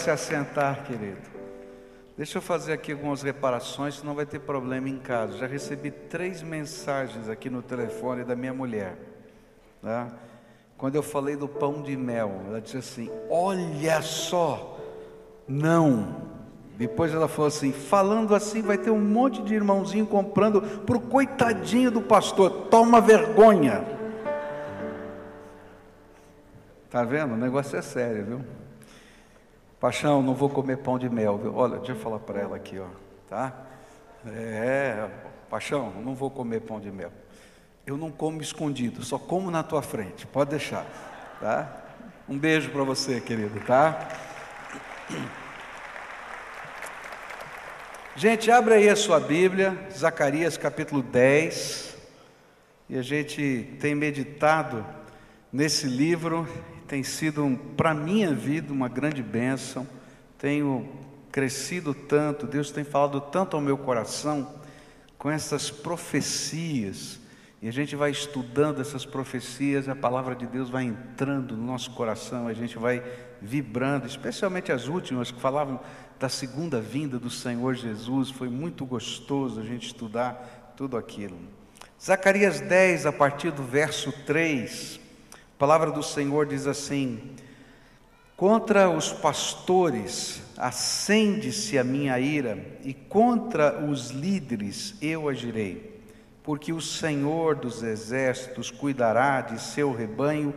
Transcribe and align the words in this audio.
se 0.00 0.10
assentar, 0.10 0.84
querido. 0.84 1.20
Deixa 2.16 2.38
eu 2.38 2.42
fazer 2.42 2.72
aqui 2.72 2.92
algumas 2.92 3.22
reparações, 3.22 3.96
senão 3.98 4.14
vai 4.14 4.26
ter 4.26 4.40
problema 4.40 4.88
em 4.88 4.98
casa. 4.98 5.38
Já 5.38 5.46
recebi 5.46 5.90
três 5.90 6.42
mensagens 6.42 7.28
aqui 7.28 7.48
no 7.48 7.62
telefone 7.62 8.24
da 8.24 8.34
minha 8.34 8.52
mulher. 8.52 8.96
Tá? 9.82 10.08
Quando 10.76 10.94
eu 10.94 11.02
falei 11.02 11.36
do 11.36 11.48
pão 11.48 11.82
de 11.82 11.96
mel, 11.96 12.42
ela 12.46 12.60
disse 12.60 12.78
assim: 12.78 13.10
Olha 13.28 14.02
só, 14.02 14.78
não. 15.46 16.30
Depois 16.76 17.12
ela 17.12 17.28
falou 17.28 17.48
assim: 17.48 17.72
falando 17.72 18.34
assim, 18.34 18.62
vai 18.62 18.78
ter 18.78 18.90
um 18.90 19.00
monte 19.00 19.42
de 19.42 19.54
irmãozinho 19.54 20.06
comprando 20.06 20.62
para 20.62 20.96
o 20.96 21.00
coitadinho 21.00 21.90
do 21.90 22.00
pastor. 22.00 22.68
Toma 22.70 23.00
vergonha. 23.00 23.84
Tá 26.88 27.04
vendo? 27.04 27.34
O 27.34 27.36
negócio 27.36 27.78
é 27.78 27.82
sério, 27.82 28.24
viu? 28.24 28.59
Paixão, 29.80 30.22
não 30.22 30.34
vou 30.34 30.50
comer 30.50 30.76
pão 30.76 30.98
de 30.98 31.08
mel, 31.08 31.38
viu? 31.38 31.56
Olha, 31.56 31.78
deixa 31.78 31.92
eu 31.92 31.96
falar 31.96 32.18
para 32.18 32.38
ela 32.38 32.56
aqui, 32.56 32.78
ó, 32.78 32.86
tá? 33.26 33.50
É, 34.26 35.08
Paixão, 35.48 35.90
não 36.04 36.14
vou 36.14 36.30
comer 36.30 36.60
pão 36.60 36.78
de 36.78 36.90
mel. 36.90 37.10
Eu 37.86 37.96
não 37.96 38.10
como 38.10 38.42
escondido, 38.42 39.02
só 39.02 39.18
como 39.18 39.50
na 39.50 39.62
tua 39.62 39.80
frente. 39.80 40.26
Pode 40.26 40.50
deixar, 40.50 40.84
tá? 41.40 41.82
Um 42.28 42.38
beijo 42.38 42.68
para 42.70 42.84
você, 42.84 43.22
querido, 43.22 43.58
tá? 43.60 44.06
Gente, 48.14 48.50
abre 48.50 48.74
aí 48.74 48.88
a 48.90 48.96
sua 48.96 49.18
Bíblia, 49.18 49.88
Zacarias 49.96 50.58
capítulo 50.58 51.02
10. 51.02 51.96
E 52.86 52.98
a 52.98 53.02
gente 53.02 53.78
tem 53.80 53.94
meditado 53.94 54.84
nesse 55.50 55.86
livro, 55.86 56.46
tem 56.90 57.04
sido 57.04 57.56
para 57.76 57.94
minha 57.94 58.34
vida 58.34 58.72
uma 58.72 58.88
grande 58.88 59.22
bênção. 59.22 59.86
Tenho 60.36 60.88
crescido 61.30 61.94
tanto, 61.94 62.48
Deus 62.48 62.72
tem 62.72 62.82
falado 62.82 63.20
tanto 63.20 63.54
ao 63.54 63.62
meu 63.62 63.78
coração 63.78 64.56
com 65.16 65.30
essas 65.30 65.70
profecias. 65.70 67.20
E 67.62 67.68
a 67.68 67.72
gente 67.72 67.94
vai 67.94 68.10
estudando 68.10 68.80
essas 68.80 69.06
profecias, 69.06 69.88
a 69.88 69.94
palavra 69.94 70.34
de 70.34 70.48
Deus 70.48 70.68
vai 70.68 70.82
entrando 70.82 71.56
no 71.56 71.64
nosso 71.64 71.92
coração, 71.92 72.48
a 72.48 72.54
gente 72.54 72.76
vai 72.76 73.04
vibrando, 73.40 74.08
especialmente 74.08 74.72
as 74.72 74.88
últimas 74.88 75.30
que 75.30 75.40
falavam 75.40 75.78
da 76.18 76.28
segunda 76.28 76.80
vinda 76.80 77.20
do 77.20 77.30
Senhor 77.30 77.72
Jesus, 77.76 78.30
foi 78.30 78.48
muito 78.48 78.84
gostoso 78.84 79.60
a 79.60 79.64
gente 79.64 79.86
estudar 79.86 80.74
tudo 80.76 80.96
aquilo. 80.96 81.38
Zacarias 82.02 82.60
10, 82.60 83.06
a 83.06 83.12
partir 83.12 83.52
do 83.52 83.62
verso 83.62 84.10
3, 84.26 84.98
a 85.60 85.66
palavra 85.68 85.90
do 85.90 86.02
Senhor 86.02 86.46
diz 86.46 86.66
assim: 86.66 87.36
Contra 88.34 88.88
os 88.88 89.12
pastores 89.12 90.40
acende-se 90.56 91.76
a 91.76 91.84
minha 91.84 92.18
ira, 92.18 92.56
e 92.82 92.94
contra 92.94 93.78
os 93.78 94.08
líderes 94.08 94.94
eu 95.02 95.28
agirei, 95.28 96.02
porque 96.42 96.72
o 96.72 96.80
Senhor 96.80 97.56
dos 97.56 97.82
exércitos 97.82 98.70
cuidará 98.70 99.42
de 99.42 99.60
seu 99.60 99.94
rebanho, 99.94 100.54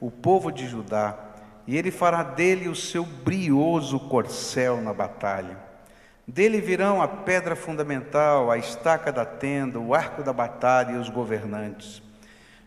o 0.00 0.10
povo 0.10 0.50
de 0.50 0.66
Judá 0.66 1.18
e 1.66 1.76
ele 1.76 1.90
fará 1.90 2.22
dele 2.22 2.66
o 2.66 2.74
seu 2.74 3.04
brioso 3.04 4.00
corcel 4.00 4.80
na 4.80 4.94
batalha. 4.94 5.58
Dele 6.26 6.62
virão 6.62 7.02
a 7.02 7.06
pedra 7.08 7.54
fundamental, 7.54 8.50
a 8.50 8.56
estaca 8.56 9.12
da 9.12 9.26
tenda, 9.26 9.78
o 9.78 9.94
arco 9.94 10.22
da 10.22 10.32
batalha 10.32 10.92
e 10.92 10.96
os 10.96 11.10
governantes. 11.10 12.05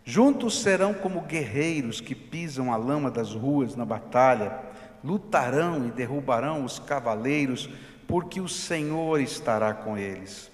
Juntos 0.10 0.64
serão 0.64 0.92
como 0.92 1.22
guerreiros 1.22 2.02
que 2.02 2.16
pisam 2.16 2.74
a 2.74 2.76
lama 2.76 3.12
das 3.12 3.32
ruas 3.32 3.76
na 3.76 3.86
batalha, 3.86 4.58
lutarão 5.04 5.86
e 5.86 5.92
derrubarão 5.92 6.66
os 6.66 6.80
cavaleiros, 6.80 7.70
porque 8.08 8.42
o 8.42 8.50
Senhor 8.50 9.22
estará 9.22 9.72
com 9.72 9.96
eles. 9.96 10.50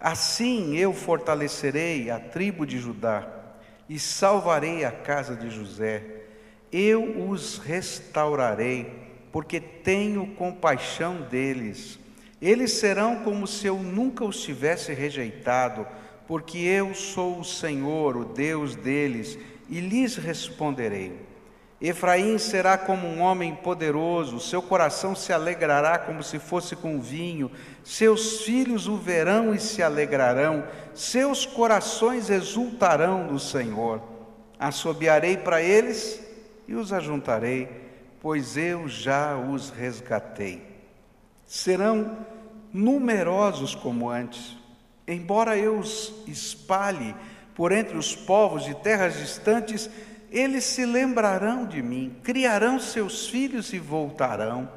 Assim 0.00 0.74
eu 0.74 0.92
fortalecerei 0.92 2.10
a 2.10 2.18
tribo 2.18 2.66
de 2.66 2.80
Judá 2.80 3.24
e 3.88 3.96
salvarei 3.96 4.84
a 4.84 4.90
casa 4.90 5.36
de 5.36 5.50
José 5.50 6.02
eu 6.72 7.30
os 7.30 7.58
restaurarei, 7.58 8.92
porque 9.30 9.60
tenho 9.60 10.34
compaixão 10.34 11.22
deles. 11.22 11.96
Eles 12.42 12.72
serão 12.72 13.22
como 13.22 13.46
se 13.46 13.68
eu 13.68 13.76
nunca 13.76 14.24
os 14.24 14.42
tivesse 14.42 14.92
rejeitado, 14.92 15.86
porque 16.26 16.58
eu 16.58 16.94
sou 16.94 17.40
o 17.40 17.44
Senhor, 17.44 18.16
o 18.16 18.24
Deus 18.24 18.74
deles, 18.74 19.38
e 19.68 19.80
lhes 19.80 20.16
responderei. 20.16 21.26
Efraim 21.80 22.38
será 22.38 22.78
como 22.78 23.06
um 23.06 23.20
homem 23.20 23.54
poderoso, 23.54 24.40
seu 24.40 24.62
coração 24.62 25.14
se 25.14 25.30
alegrará 25.30 25.98
como 25.98 26.22
se 26.22 26.38
fosse 26.38 26.74
com 26.74 27.00
vinho, 27.00 27.50
seus 27.84 28.40
filhos 28.40 28.88
o 28.88 28.96
verão 28.96 29.54
e 29.54 29.60
se 29.60 29.82
alegrarão, 29.82 30.64
seus 30.94 31.44
corações 31.44 32.30
exultarão 32.30 33.30
no 33.30 33.38
Senhor. 33.38 34.00
Assobiarei 34.58 35.36
para 35.36 35.60
eles 35.60 36.18
e 36.66 36.74
os 36.74 36.94
ajuntarei, 36.94 37.68
pois 38.22 38.56
eu 38.56 38.88
já 38.88 39.36
os 39.36 39.68
resgatei. 39.68 40.62
Serão 41.46 42.16
numerosos 42.72 43.74
como 43.74 44.08
antes, 44.08 44.55
embora 45.06 45.56
eu 45.56 45.78
os 45.78 46.12
espalhe 46.26 47.14
por 47.54 47.72
entre 47.72 47.96
os 47.96 48.14
povos 48.14 48.64
de 48.64 48.74
terras 48.74 49.16
distantes, 49.18 49.88
eles 50.30 50.64
se 50.64 50.84
lembrarão 50.84 51.64
de 51.64 51.82
mim, 51.82 52.16
criarão 52.22 52.78
seus 52.78 53.28
filhos 53.28 53.72
e 53.72 53.78
voltarão. 53.78 54.68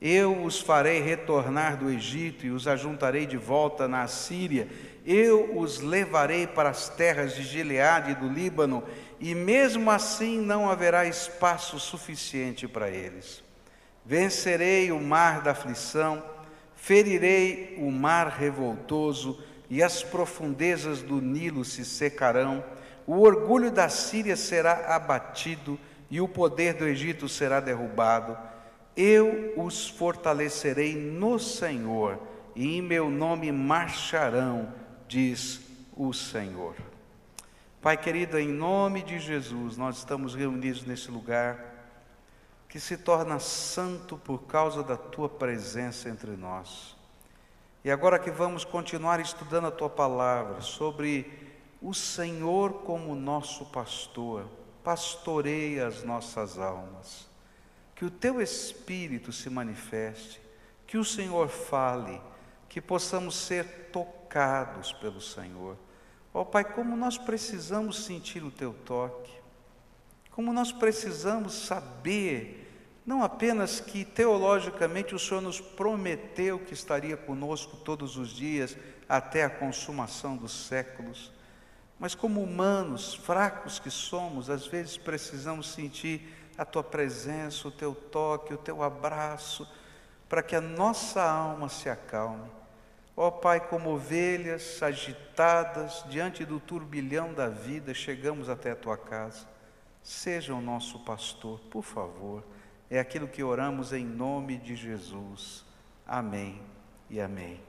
Eu 0.00 0.44
os 0.44 0.60
farei 0.60 1.00
retornar 1.00 1.76
do 1.76 1.90
Egito 1.90 2.46
e 2.46 2.50
os 2.50 2.68
ajuntarei 2.68 3.26
de 3.26 3.36
volta 3.36 3.88
na 3.88 4.06
Síria. 4.06 4.68
Eu 5.04 5.58
os 5.58 5.80
levarei 5.80 6.46
para 6.46 6.68
as 6.68 6.88
terras 6.88 7.34
de 7.34 7.42
Gileade 7.42 8.12
e 8.12 8.14
do 8.14 8.28
Líbano 8.28 8.84
e 9.18 9.34
mesmo 9.34 9.90
assim 9.90 10.38
não 10.38 10.70
haverá 10.70 11.06
espaço 11.06 11.80
suficiente 11.80 12.68
para 12.68 12.90
eles. 12.90 13.42
Vencerei 14.04 14.92
o 14.92 15.00
mar 15.00 15.40
da 15.40 15.52
aflição, 15.52 16.22
ferirei 16.76 17.74
o 17.78 17.90
mar 17.90 18.28
revoltoso, 18.28 19.42
e 19.68 19.82
as 19.82 20.02
profundezas 20.02 21.02
do 21.02 21.20
Nilo 21.20 21.64
se 21.64 21.84
secarão, 21.84 22.64
o 23.06 23.20
orgulho 23.20 23.70
da 23.70 23.88
Síria 23.88 24.36
será 24.36 24.94
abatido, 24.94 25.78
e 26.10 26.20
o 26.20 26.28
poder 26.28 26.74
do 26.74 26.86
Egito 26.86 27.28
será 27.28 27.60
derrubado. 27.60 28.36
Eu 28.96 29.52
os 29.56 29.88
fortalecerei 29.88 30.94
no 30.94 31.38
Senhor, 31.38 32.18
e 32.54 32.76
em 32.76 32.82
meu 32.82 33.10
nome 33.10 33.50
marcharão, 33.50 34.72
diz 35.08 35.60
o 35.96 36.12
Senhor. 36.12 36.74
Pai 37.82 37.96
querido, 37.96 38.38
em 38.38 38.48
nome 38.48 39.02
de 39.02 39.18
Jesus, 39.18 39.76
nós 39.76 39.98
estamos 39.98 40.34
reunidos 40.34 40.84
nesse 40.84 41.10
lugar 41.10 41.74
que 42.68 42.80
se 42.80 42.96
torna 42.96 43.38
santo 43.38 44.16
por 44.16 44.44
causa 44.46 44.82
da 44.82 44.96
tua 44.96 45.28
presença 45.28 46.08
entre 46.08 46.30
nós. 46.32 46.96
E 47.84 47.90
agora 47.90 48.18
que 48.18 48.30
vamos 48.30 48.64
continuar 48.64 49.20
estudando 49.20 49.66
a 49.66 49.70
tua 49.70 49.90
palavra 49.90 50.62
sobre 50.62 51.30
o 51.82 51.92
Senhor 51.92 52.82
como 52.82 53.14
nosso 53.14 53.66
pastor, 53.66 54.48
pastoreia 54.82 55.86
as 55.86 56.02
nossas 56.02 56.58
almas. 56.58 57.28
Que 57.94 58.04
o 58.04 58.10
teu 58.10 58.40
espírito 58.40 59.30
se 59.32 59.50
manifeste, 59.50 60.40
que 60.86 60.96
o 60.96 61.04
Senhor 61.04 61.48
fale, 61.48 62.20
que 62.68 62.80
possamos 62.80 63.36
ser 63.36 63.90
tocados 63.92 64.92
pelo 64.94 65.20
Senhor 65.20 65.76
Ó 66.34 66.40
oh, 66.40 66.44
Pai, 66.44 66.64
como 66.64 66.96
nós 66.96 67.16
precisamos 67.16 68.04
sentir 68.04 68.42
o 68.42 68.50
Teu 68.50 68.74
toque, 68.74 69.32
como 70.32 70.52
nós 70.52 70.72
precisamos 70.72 71.54
saber, 71.54 72.63
não 73.04 73.22
apenas 73.22 73.80
que 73.80 74.04
teologicamente 74.04 75.14
o 75.14 75.18
Senhor 75.18 75.40
nos 75.40 75.60
prometeu 75.60 76.58
que 76.58 76.72
estaria 76.72 77.16
conosco 77.16 77.76
todos 77.76 78.16
os 78.16 78.30
dias 78.30 78.76
até 79.08 79.44
a 79.44 79.50
consumação 79.50 80.36
dos 80.36 80.66
séculos, 80.66 81.30
mas 81.98 82.14
como 82.14 82.42
humanos 82.42 83.14
fracos 83.14 83.78
que 83.78 83.90
somos, 83.90 84.50
às 84.50 84.66
vezes 84.66 84.96
precisamos 84.96 85.72
sentir 85.72 86.34
a 86.56 86.64
Tua 86.64 86.82
presença, 86.82 87.68
o 87.68 87.70
Teu 87.70 87.94
toque, 87.94 88.54
o 88.54 88.58
Teu 88.58 88.82
abraço, 88.82 89.68
para 90.28 90.42
que 90.42 90.56
a 90.56 90.60
nossa 90.60 91.22
alma 91.22 91.68
se 91.68 91.88
acalme 91.88 92.50
Ó 93.16 93.30
Pai, 93.30 93.60
como 93.68 93.90
ovelhas 93.90 94.82
agitadas 94.82 96.04
diante 96.08 96.44
do 96.44 96.58
turbilhão 96.58 97.32
da 97.32 97.48
vida, 97.48 97.94
chegamos 97.94 98.48
até 98.48 98.72
a 98.72 98.76
tua 98.76 98.96
casa. 98.96 99.46
Seja 100.02 100.52
o 100.52 100.60
nosso 100.60 100.98
pastor, 101.00 101.60
por 101.70 101.82
favor. 101.82 102.42
É 102.90 102.98
aquilo 102.98 103.26
que 103.26 103.42
oramos 103.42 103.92
em 103.92 104.04
nome 104.04 104.56
de 104.56 104.76
Jesus. 104.76 105.64
Amém 106.06 106.60
e 107.08 107.20
amém. 107.20 107.60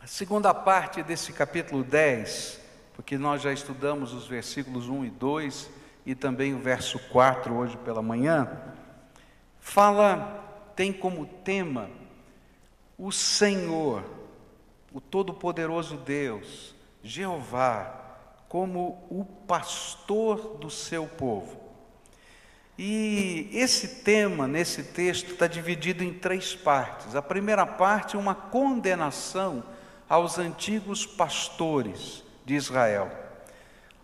A 0.00 0.06
segunda 0.06 0.54
parte 0.54 1.02
desse 1.02 1.32
capítulo 1.32 1.82
10, 1.82 2.60
porque 2.94 3.18
nós 3.18 3.42
já 3.42 3.52
estudamos 3.52 4.12
os 4.12 4.26
versículos 4.26 4.88
1 4.88 5.04
e 5.04 5.10
2 5.10 5.70
e 6.06 6.14
também 6.14 6.54
o 6.54 6.58
verso 6.58 6.98
4 7.10 7.54
hoje 7.54 7.76
pela 7.78 8.00
manhã 8.00 8.74
fala, 9.66 10.70
tem 10.76 10.92
como 10.92 11.26
tema 11.26 11.90
o 12.96 13.10
Senhor, 13.10 14.04
o 14.92 15.00
Todo-Poderoso 15.00 15.96
Deus, 15.96 16.74
Jeová, 17.02 17.92
como 18.48 19.04
o 19.10 19.24
pastor 19.24 20.56
do 20.58 20.70
seu 20.70 21.06
povo. 21.08 21.65
E 22.78 23.48
esse 23.52 23.88
tema, 24.02 24.46
nesse 24.46 24.82
texto, 24.82 25.32
está 25.32 25.46
dividido 25.46 26.04
em 26.04 26.12
três 26.12 26.54
partes. 26.54 27.16
A 27.16 27.22
primeira 27.22 27.64
parte 27.64 28.16
é 28.16 28.18
uma 28.18 28.34
condenação 28.34 29.64
aos 30.08 30.38
antigos 30.38 31.06
pastores 31.06 32.22
de 32.44 32.54
Israel. 32.54 33.10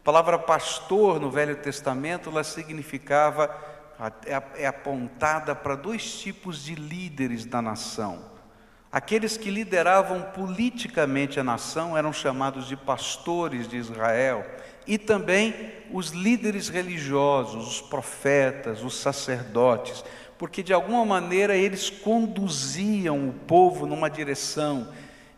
A 0.01 0.05
palavra 0.05 0.39
pastor 0.39 1.21
no 1.21 1.31
Velho 1.31 1.57
Testamento, 1.57 2.31
ela 2.31 2.43
significava, 2.43 3.55
é, 4.27 4.63
é 4.63 4.67
apontada 4.67 5.55
para 5.55 5.77
dois 5.77 6.19
tipos 6.19 6.65
de 6.65 6.75
líderes 6.75 7.45
da 7.45 7.61
nação. 7.61 8.33
Aqueles 8.91 9.37
que 9.37 9.51
lideravam 9.51 10.23
politicamente 10.35 11.39
a 11.39 11.45
nação 11.45 11.97
eram 11.97 12.13
chamados 12.13 12.67
de 12.67 12.77
pastores 12.77 13.69
de 13.69 13.77
Israel, 13.77 14.45
e 14.87 14.99
também 14.99 15.55
os 15.93 16.11
líderes 16.11 16.69
religiosos, 16.69 17.69
os 17.69 17.81
profetas, 17.81 18.83
os 18.83 18.95
sacerdotes, 18.95 20.05
porque 20.39 20.63
de 20.63 20.73
alguma 20.73 21.05
maneira 21.05 21.57
eles 21.57 21.89
conduziam 21.89 23.29
o 23.29 23.33
povo 23.33 23.87
numa 23.87 24.11
direção. 24.11 24.89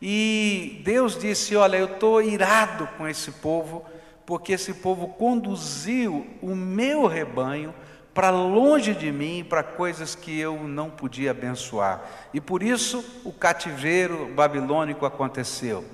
E 0.01 0.81
Deus 0.85 1.19
disse: 1.19 1.57
Olha, 1.57 1.77
eu 1.77 1.87
estou 1.87 2.23
irado 2.23 2.89
com 2.97 3.07
esse 3.07 3.31
povo, 3.33 3.85
porque 4.25 4.53
esse 4.53 4.75
povo 4.75 5.09
conduziu 5.09 6.27
o 6.41 6.55
meu 6.55 7.07
rebanho 7.07 7.75
para 8.15 8.31
longe 8.31 8.95
de 8.95 9.11
mim, 9.11 9.45
para 9.47 9.63
coisas 9.63 10.15
que 10.15 10.39
eu 10.39 10.63
não 10.63 10.89
podia 10.89 11.33
abençoar. 11.33 12.03
E 12.33 12.41
por 12.41 12.63
isso 12.63 13.05
o 13.25 13.33
cativeiro 13.33 14.31
babilônico 14.35 15.05
aconteceu. 15.05 15.85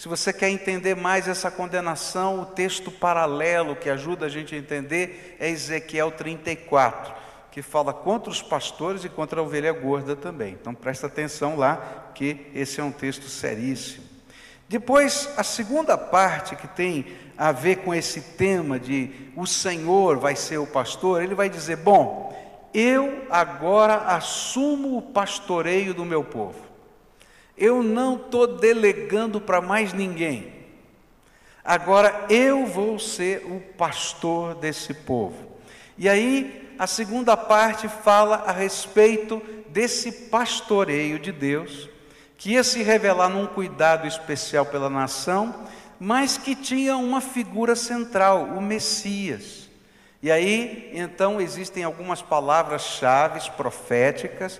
Se 0.00 0.08
você 0.08 0.32
quer 0.32 0.48
entender 0.48 0.96
mais 0.96 1.28
essa 1.28 1.50
condenação, 1.50 2.40
o 2.40 2.46
texto 2.46 2.90
paralelo 2.90 3.76
que 3.76 3.90
ajuda 3.90 4.24
a 4.24 4.28
gente 4.30 4.54
a 4.54 4.58
entender 4.58 5.36
é 5.38 5.50
Ezequiel 5.50 6.10
34, 6.10 7.12
que 7.52 7.60
fala 7.60 7.92
contra 7.92 8.30
os 8.30 8.40
pastores 8.40 9.04
e 9.04 9.10
contra 9.10 9.40
a 9.40 9.42
ovelha 9.42 9.70
gorda 9.74 10.16
também. 10.16 10.56
Então 10.58 10.74
presta 10.74 11.06
atenção 11.06 11.54
lá, 11.54 12.12
que 12.14 12.46
esse 12.54 12.80
é 12.80 12.82
um 12.82 12.90
texto 12.90 13.28
seríssimo. 13.28 14.06
Depois, 14.66 15.28
a 15.36 15.42
segunda 15.42 15.98
parte 15.98 16.56
que 16.56 16.66
tem 16.66 17.04
a 17.36 17.52
ver 17.52 17.80
com 17.84 17.94
esse 17.94 18.22
tema 18.22 18.80
de 18.80 19.30
o 19.36 19.46
Senhor 19.46 20.16
vai 20.16 20.34
ser 20.34 20.56
o 20.56 20.66
pastor, 20.66 21.22
ele 21.22 21.34
vai 21.34 21.50
dizer: 21.50 21.76
Bom, 21.76 22.34
eu 22.72 23.26
agora 23.28 23.96
assumo 23.96 24.96
o 24.96 25.02
pastoreio 25.02 25.92
do 25.92 26.06
meu 26.06 26.24
povo. 26.24 26.69
Eu 27.60 27.82
não 27.82 28.16
estou 28.16 28.46
delegando 28.46 29.40
para 29.40 29.60
mais 29.60 29.92
ninguém. 29.92 30.52
Agora 31.62 32.26
eu 32.28 32.66
vou 32.66 32.98
ser 32.98 33.46
o 33.46 33.60
pastor 33.76 34.54
desse 34.54 34.94
povo. 34.94 35.36
E 35.96 36.08
aí, 36.08 36.74
a 36.78 36.86
segunda 36.86 37.36
parte 37.36 37.86
fala 37.86 38.44
a 38.46 38.52
respeito 38.52 39.40
desse 39.68 40.10
pastoreio 40.30 41.18
de 41.18 41.30
Deus, 41.30 41.88
que 42.36 42.52
ia 42.52 42.64
se 42.64 42.82
revelar 42.82 43.28
num 43.28 43.46
cuidado 43.46 44.08
especial 44.08 44.64
pela 44.66 44.88
nação 44.88 45.68
mas 46.02 46.38
que 46.38 46.54
tinha 46.54 46.96
uma 46.96 47.20
figura 47.20 47.76
central, 47.76 48.44
o 48.44 48.62
Messias. 48.62 49.68
E 50.22 50.30
aí, 50.30 50.90
então, 50.94 51.38
existem 51.38 51.84
algumas 51.84 52.22
palavras-chave 52.22 53.50
proféticas 53.50 54.58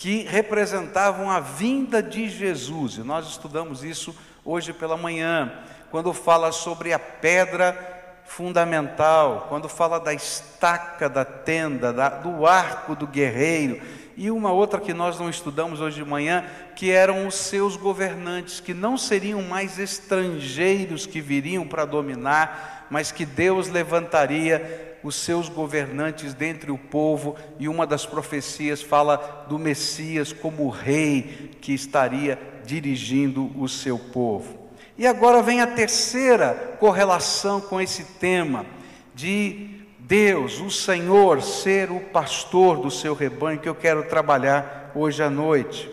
que 0.00 0.22
representavam 0.22 1.30
a 1.30 1.40
vinda 1.40 2.02
de 2.02 2.26
Jesus, 2.26 2.94
e 2.94 3.00
nós 3.00 3.28
estudamos 3.28 3.84
isso 3.84 4.16
hoje 4.42 4.72
pela 4.72 4.96
manhã, 4.96 5.52
quando 5.90 6.14
fala 6.14 6.52
sobre 6.52 6.94
a 6.94 6.98
pedra 6.98 7.76
fundamental, 8.24 9.44
quando 9.50 9.68
fala 9.68 10.00
da 10.00 10.14
estaca 10.14 11.06
da 11.06 11.22
tenda, 11.22 11.92
da, 11.92 12.08
do 12.08 12.46
arco 12.46 12.96
do 12.96 13.06
guerreiro, 13.06 13.78
e 14.16 14.30
uma 14.30 14.50
outra 14.50 14.80
que 14.80 14.94
nós 14.94 15.18
não 15.18 15.28
estudamos 15.28 15.82
hoje 15.82 16.02
de 16.02 16.08
manhã, 16.08 16.46
que 16.74 16.90
eram 16.90 17.26
os 17.26 17.34
seus 17.34 17.76
governantes, 17.76 18.58
que 18.58 18.72
não 18.72 18.96
seriam 18.96 19.42
mais 19.42 19.78
estrangeiros 19.78 21.04
que 21.04 21.20
viriam 21.20 21.68
para 21.68 21.84
dominar, 21.84 22.86
mas 22.88 23.12
que 23.12 23.26
Deus 23.26 23.68
levantaria 23.68 24.89
os 25.02 25.14
seus 25.16 25.48
governantes 25.48 26.34
dentre 26.34 26.70
o 26.70 26.78
povo, 26.78 27.36
e 27.58 27.68
uma 27.68 27.86
das 27.86 28.04
profecias 28.04 28.82
fala 28.82 29.46
do 29.48 29.58
Messias 29.58 30.32
como 30.32 30.68
rei 30.68 31.50
que 31.60 31.72
estaria 31.72 32.38
dirigindo 32.64 33.50
o 33.60 33.68
seu 33.68 33.98
povo. 33.98 34.58
E 34.96 35.06
agora 35.06 35.42
vem 35.42 35.60
a 35.60 35.66
terceira 35.66 36.76
correlação 36.78 37.60
com 37.60 37.80
esse 37.80 38.04
tema 38.04 38.66
de 39.14 39.80
Deus, 39.98 40.60
o 40.60 40.70
Senhor, 40.70 41.40
ser 41.40 41.90
o 41.90 42.00
pastor 42.00 42.78
do 42.78 42.90
seu 42.90 43.14
rebanho, 43.14 43.60
que 43.60 43.68
eu 43.68 43.74
quero 43.74 44.08
trabalhar 44.08 44.90
hoje 44.94 45.22
à 45.22 45.30
noite. 45.30 45.90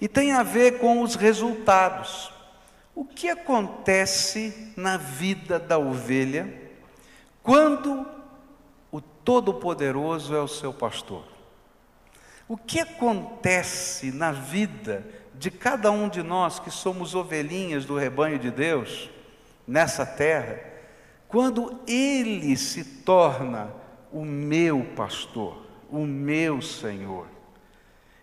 E 0.00 0.08
tem 0.08 0.32
a 0.32 0.42
ver 0.42 0.78
com 0.78 1.02
os 1.02 1.16
resultados. 1.16 2.32
O 2.94 3.04
que 3.04 3.28
acontece 3.28 4.72
na 4.76 4.96
vida 4.96 5.58
da 5.58 5.78
ovelha 5.78 6.48
quando 7.42 8.06
Todo-Poderoso 9.26 10.36
é 10.36 10.40
o 10.40 10.46
seu 10.46 10.72
pastor? 10.72 11.24
O 12.46 12.56
que 12.56 12.78
acontece 12.78 14.12
na 14.12 14.30
vida 14.30 15.04
de 15.34 15.50
cada 15.50 15.90
um 15.90 16.08
de 16.08 16.22
nós 16.22 16.60
que 16.60 16.70
somos 16.70 17.12
ovelhinhas 17.12 17.84
do 17.84 17.96
rebanho 17.96 18.38
de 18.38 18.52
Deus 18.52 19.10
nessa 19.66 20.06
terra? 20.06 20.60
Quando 21.26 21.80
Ele 21.88 22.56
se 22.56 22.84
torna 23.02 23.68
o 24.12 24.24
meu 24.24 24.84
pastor, 24.94 25.60
o 25.90 26.06
meu 26.06 26.62
Senhor. 26.62 27.26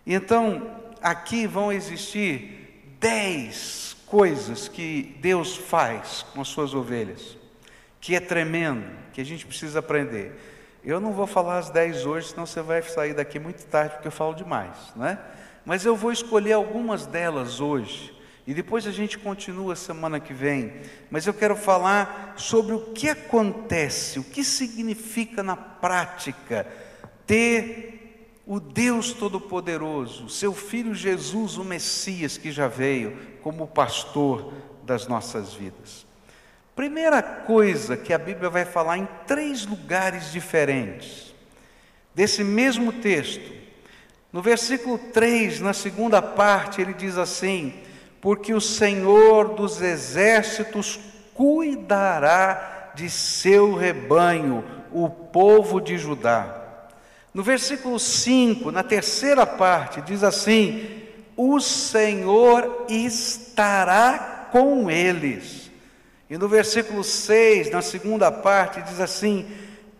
Então, 0.06 0.80
aqui 1.02 1.46
vão 1.46 1.70
existir 1.70 2.96
dez 2.98 3.94
coisas 4.06 4.68
que 4.68 5.18
Deus 5.20 5.54
faz 5.54 6.22
com 6.32 6.40
as 6.40 6.48
suas 6.48 6.72
ovelhas, 6.72 7.36
que 8.00 8.16
é 8.16 8.20
tremendo, 8.20 8.86
que 9.12 9.20
a 9.20 9.24
gente 9.24 9.44
precisa 9.44 9.80
aprender. 9.80 10.53
Eu 10.84 11.00
não 11.00 11.12
vou 11.12 11.26
falar 11.26 11.58
as 11.58 11.70
dez 11.70 12.04
hoje, 12.04 12.28
senão 12.28 12.44
você 12.44 12.60
vai 12.60 12.82
sair 12.82 13.14
daqui 13.14 13.38
muito 13.38 13.64
tarde, 13.66 13.94
porque 13.94 14.08
eu 14.08 14.12
falo 14.12 14.34
demais, 14.34 14.76
né? 14.94 15.18
Mas 15.64 15.86
eu 15.86 15.96
vou 15.96 16.12
escolher 16.12 16.52
algumas 16.52 17.06
delas 17.06 17.58
hoje 17.58 18.14
e 18.46 18.52
depois 18.52 18.86
a 18.86 18.90
gente 18.90 19.18
continua 19.18 19.74
semana 19.74 20.20
que 20.20 20.34
vem, 20.34 20.74
mas 21.10 21.26
eu 21.26 21.32
quero 21.32 21.56
falar 21.56 22.34
sobre 22.36 22.74
o 22.74 22.92
que 22.92 23.08
acontece, 23.08 24.18
o 24.18 24.24
que 24.24 24.44
significa 24.44 25.42
na 25.42 25.56
prática 25.56 26.66
ter 27.26 28.40
o 28.46 28.60
Deus 28.60 29.14
Todo-Poderoso, 29.14 30.28
seu 30.28 30.52
Filho 30.52 30.94
Jesus, 30.94 31.56
o 31.56 31.64
Messias 31.64 32.36
que 32.36 32.52
já 32.52 32.68
veio, 32.68 33.16
como 33.42 33.66
pastor 33.66 34.52
das 34.82 35.06
nossas 35.06 35.54
vidas. 35.54 36.06
Primeira 36.74 37.22
coisa 37.22 37.96
que 37.96 38.12
a 38.12 38.18
Bíblia 38.18 38.50
vai 38.50 38.64
falar 38.64 38.98
em 38.98 39.08
três 39.26 39.64
lugares 39.64 40.32
diferentes, 40.32 41.34
desse 42.14 42.42
mesmo 42.42 42.92
texto. 42.92 43.52
No 44.32 44.42
versículo 44.42 44.98
3, 44.98 45.60
na 45.60 45.72
segunda 45.72 46.20
parte, 46.20 46.80
ele 46.80 46.92
diz 46.92 47.16
assim: 47.16 47.72
porque 48.24 48.54
o 48.54 48.60
Senhor 48.60 49.50
dos 49.50 49.82
exércitos 49.82 50.98
cuidará 51.34 52.92
de 52.94 53.10
seu 53.10 53.74
rebanho, 53.74 54.64
o 54.90 55.10
povo 55.10 55.78
de 55.78 55.98
Judá. 55.98 56.62
No 57.34 57.42
versículo 57.42 57.98
5, 57.98 58.72
na 58.72 58.82
terceira 58.82 59.44
parte, 59.44 60.00
diz 60.00 60.24
assim: 60.24 61.02
O 61.36 61.60
Senhor 61.60 62.86
estará 62.88 64.48
com 64.50 64.90
eles. 64.90 65.63
E 66.28 66.38
no 66.38 66.48
versículo 66.48 67.04
6, 67.04 67.70
na 67.70 67.82
segunda 67.82 68.32
parte, 68.32 68.82
diz 68.82 69.00
assim: 69.00 69.46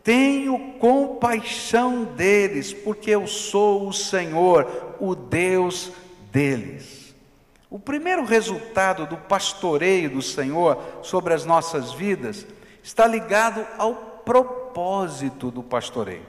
Tenho 0.02 0.74
compaixão 0.78 2.04
deles, 2.04 2.72
porque 2.72 3.10
eu 3.10 3.26
sou 3.26 3.88
o 3.88 3.92
Senhor, 3.92 4.96
o 4.98 5.14
Deus 5.14 5.92
deles. 6.32 7.14
O 7.70 7.78
primeiro 7.78 8.24
resultado 8.24 9.06
do 9.06 9.16
pastoreio 9.16 10.08
do 10.08 10.22
Senhor 10.22 10.78
sobre 11.02 11.34
as 11.34 11.44
nossas 11.44 11.92
vidas 11.92 12.46
está 12.82 13.06
ligado 13.06 13.66
ao 13.76 13.94
propósito 14.24 15.50
do 15.50 15.62
pastoreio. 15.62 16.26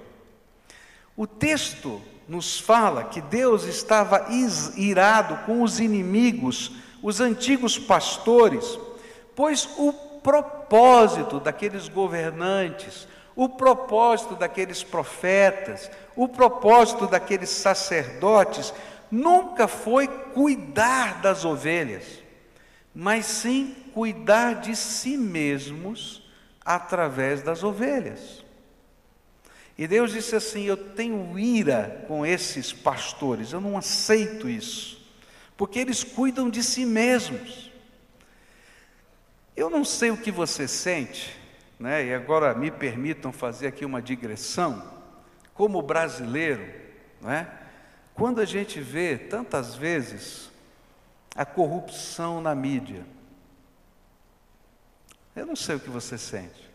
O 1.16 1.25
texto 1.25 2.02
nos 2.28 2.60
fala 2.60 3.04
que 3.04 3.22
Deus 3.22 3.64
estava 3.66 4.28
irado 4.75 5.38
com 5.46 5.62
os 5.62 5.80
inimigos, 5.80 6.72
os 7.02 7.22
antigos 7.22 7.78
pastores, 7.78 8.80
pois 9.36 9.70
o 9.77 9.94
propósito 9.94 11.39
daqueles 11.39 11.88
governantes, 11.88 13.08
o 13.36 13.50
propósito 13.50 14.36
daqueles 14.36 14.82
profetas, 14.82 15.92
o 16.15 16.27
propósito 16.27 17.06
daqueles 17.06 17.50
sacerdotes 17.50 18.74
nunca 19.12 19.68
foi 19.68 20.08
cuidar 20.08 21.22
das 21.22 21.44
ovelhas, 21.44 22.24
mas 22.94 23.25
sim 23.25 23.75
cuidar 23.94 24.62
de 24.62 24.75
si 24.75 25.18
mesmos 25.18 26.27
através 26.63 27.42
das 27.42 27.63
ovelhas. 27.63 28.44
E 29.77 29.88
Deus 29.88 30.12
disse 30.12 30.36
assim: 30.36 30.63
Eu 30.63 30.77
tenho 30.77 31.38
ira 31.38 32.06
com 32.08 32.25
esses 32.25 32.72
pastores, 32.72 33.51
eu 33.51 33.60
não 33.60 33.77
aceito 33.77 34.50
isso, 34.50 35.06
porque 35.58 35.80
eles 35.80 36.04
cuidam 36.04 36.50
de 36.50 36.63
si 36.63 36.86
mesmos. 36.86 37.75
Eu 39.56 39.70
não 39.70 39.86
sei 39.86 40.12
o 40.12 40.18
que 40.18 40.32
você 40.32 40.68
sente, 40.68 41.36
né? 41.80 42.06
e 42.06 42.14
agora 42.14 42.54
me 42.54 42.70
permitam 42.70 43.32
fazer 43.32 43.68
aqui 43.68 43.86
uma 43.86 44.02
digressão, 44.02 44.84
como 45.54 45.82
brasileiro, 45.82 46.66
né? 47.22 47.50
quando 48.14 48.42
a 48.42 48.46
gente 48.46 48.82
vê 48.82 49.18
tantas 49.18 49.76
vezes 49.76 50.52
a 51.36 51.46
corrupção 51.46 52.42
na 52.42 52.54
mídia, 52.54 53.06
eu 55.36 55.46
não 55.46 55.56
sei 55.56 55.76
o 55.76 55.80
que 55.80 55.90
você 55.90 56.18
sente. 56.18 56.66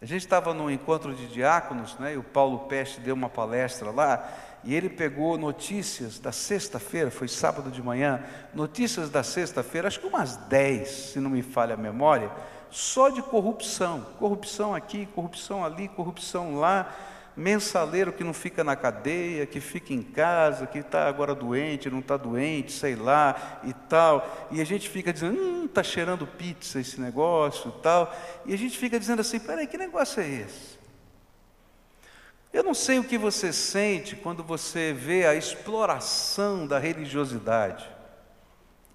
A 0.00 0.06
gente 0.06 0.22
estava 0.22 0.54
num 0.54 0.70
encontro 0.70 1.14
de 1.14 1.26
diáconos, 1.26 1.98
né, 1.98 2.14
e 2.14 2.16
o 2.16 2.22
Paulo 2.22 2.60
Peste 2.60 3.00
deu 3.00 3.14
uma 3.14 3.28
palestra 3.28 3.90
lá, 3.90 4.30
e 4.64 4.74
ele 4.74 4.88
pegou 4.88 5.38
notícias 5.38 6.18
da 6.18 6.32
sexta-feira, 6.32 7.10
foi 7.10 7.28
sábado 7.28 7.70
de 7.70 7.82
manhã, 7.82 8.22
notícias 8.52 9.10
da 9.10 9.22
sexta-feira, 9.22 9.88
acho 9.88 10.00
que 10.00 10.06
umas 10.06 10.36
10, 10.36 10.88
se 10.88 11.20
não 11.20 11.30
me 11.30 11.42
falha 11.42 11.74
a 11.74 11.76
memória, 11.76 12.30
só 12.70 13.08
de 13.08 13.22
corrupção. 13.22 14.06
Corrupção 14.18 14.74
aqui, 14.74 15.06
corrupção 15.14 15.64
ali, 15.64 15.88
corrupção 15.88 16.56
lá 16.56 16.94
mensaleiro 17.38 18.12
que 18.12 18.24
não 18.24 18.34
fica 18.34 18.64
na 18.64 18.74
cadeia, 18.74 19.46
que 19.46 19.60
fica 19.60 19.94
em 19.94 20.02
casa, 20.02 20.66
que 20.66 20.78
está 20.78 21.08
agora 21.08 21.34
doente, 21.34 21.88
não 21.88 22.00
está 22.00 22.16
doente, 22.16 22.72
sei 22.72 22.96
lá 22.96 23.60
e 23.62 23.72
tal. 23.72 24.48
E 24.50 24.60
a 24.60 24.64
gente 24.64 24.88
fica 24.88 25.12
dizendo, 25.12 25.40
hum, 25.40 25.64
está 25.66 25.82
cheirando 25.82 26.26
pizza 26.26 26.80
esse 26.80 27.00
negócio 27.00 27.72
e 27.78 27.80
tal. 27.80 28.12
E 28.44 28.52
a 28.52 28.58
gente 28.58 28.76
fica 28.76 28.98
dizendo 28.98 29.20
assim, 29.20 29.38
peraí, 29.38 29.68
que 29.68 29.78
negócio 29.78 30.20
é 30.20 30.28
esse? 30.28 30.77
Eu 32.52 32.62
não 32.62 32.74
sei 32.74 32.98
o 32.98 33.04
que 33.04 33.18
você 33.18 33.52
sente 33.52 34.16
quando 34.16 34.42
você 34.42 34.92
vê 34.92 35.26
a 35.26 35.34
exploração 35.34 36.66
da 36.66 36.78
religiosidade, 36.78 37.88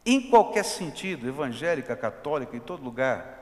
em 0.05 0.29
qualquer 0.29 0.65
sentido, 0.65 1.27
evangélica, 1.27 1.95
católica, 1.95 2.57
em 2.57 2.60
todo 2.60 2.83
lugar. 2.83 3.41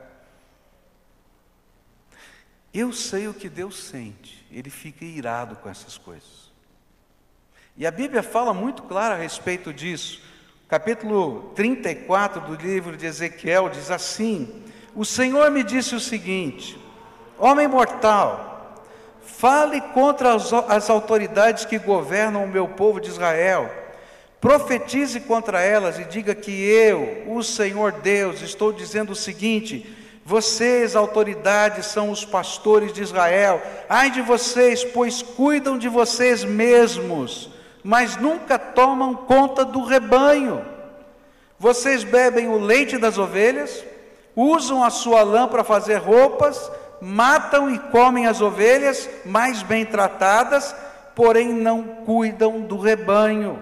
Eu 2.72 2.92
sei 2.92 3.26
o 3.26 3.34
que 3.34 3.48
Deus 3.48 3.84
sente, 3.84 4.46
ele 4.50 4.70
fica 4.70 5.04
irado 5.04 5.56
com 5.56 5.68
essas 5.68 5.98
coisas. 5.98 6.52
E 7.76 7.86
a 7.86 7.90
Bíblia 7.90 8.22
fala 8.22 8.52
muito 8.52 8.82
claro 8.82 9.14
a 9.14 9.18
respeito 9.18 9.72
disso. 9.72 10.22
Capítulo 10.68 11.52
34 11.54 12.40
do 12.42 12.54
livro 12.54 12.96
de 12.96 13.06
Ezequiel 13.06 13.68
diz 13.70 13.90
assim: 13.90 14.62
O 14.94 15.04
Senhor 15.04 15.50
me 15.50 15.62
disse 15.62 15.94
o 15.94 16.00
seguinte: 16.00 16.78
Homem 17.38 17.66
mortal, 17.66 18.51
fale 19.38 19.80
contra 19.80 20.34
as, 20.34 20.52
as 20.52 20.90
autoridades 20.90 21.64
que 21.64 21.78
governam 21.78 22.44
o 22.44 22.48
meu 22.48 22.68
povo 22.68 23.00
de 23.00 23.08
Israel. 23.08 23.70
Profetize 24.40 25.20
contra 25.20 25.60
elas 25.60 25.98
e 25.98 26.04
diga 26.04 26.34
que 26.34 26.50
eu, 26.50 27.24
o 27.28 27.42
Senhor 27.42 27.92
Deus, 27.92 28.42
estou 28.42 28.72
dizendo 28.72 29.12
o 29.12 29.16
seguinte: 29.16 29.86
vocês, 30.24 30.94
autoridades, 30.94 31.86
são 31.86 32.10
os 32.10 32.24
pastores 32.24 32.92
de 32.92 33.02
Israel. 33.02 33.62
Ai 33.88 34.10
de 34.10 34.20
vocês, 34.20 34.84
pois 34.84 35.22
cuidam 35.22 35.78
de 35.78 35.88
vocês 35.88 36.44
mesmos, 36.44 37.50
mas 37.82 38.16
nunca 38.16 38.58
tomam 38.58 39.14
conta 39.14 39.64
do 39.64 39.84
rebanho. 39.84 40.64
Vocês 41.58 42.02
bebem 42.02 42.48
o 42.48 42.58
leite 42.58 42.98
das 42.98 43.18
ovelhas, 43.18 43.84
usam 44.34 44.82
a 44.82 44.90
sua 44.90 45.22
lã 45.22 45.46
para 45.46 45.62
fazer 45.62 45.96
roupas, 45.96 46.70
matam 47.02 47.68
e 47.68 47.80
comem 47.80 48.28
as 48.28 48.40
ovelhas 48.40 49.10
mais 49.26 49.60
bem 49.60 49.84
tratadas, 49.84 50.72
porém 51.16 51.52
não 51.52 51.82
cuidam 51.82 52.60
do 52.60 52.78
rebanho. 52.78 53.58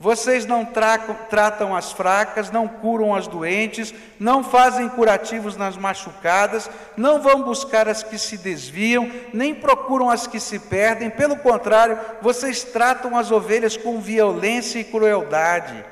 Vocês 0.00 0.46
não 0.46 0.64
tratam 0.64 1.76
as 1.76 1.92
fracas, 1.92 2.50
não 2.50 2.66
curam 2.66 3.14
as 3.14 3.28
doentes, 3.28 3.94
não 4.18 4.42
fazem 4.42 4.88
curativos 4.88 5.54
nas 5.56 5.76
machucadas, 5.76 6.68
não 6.96 7.20
vão 7.20 7.42
buscar 7.42 7.86
as 7.86 8.02
que 8.02 8.18
se 8.18 8.38
desviam, 8.38 9.08
nem 9.32 9.54
procuram 9.54 10.10
as 10.10 10.26
que 10.26 10.40
se 10.40 10.58
perdem, 10.58 11.10
pelo 11.10 11.36
contrário, 11.36 12.00
vocês 12.20 12.64
tratam 12.64 13.16
as 13.16 13.30
ovelhas 13.30 13.76
com 13.76 14.00
violência 14.00 14.80
e 14.80 14.84
crueldade. 14.84 15.84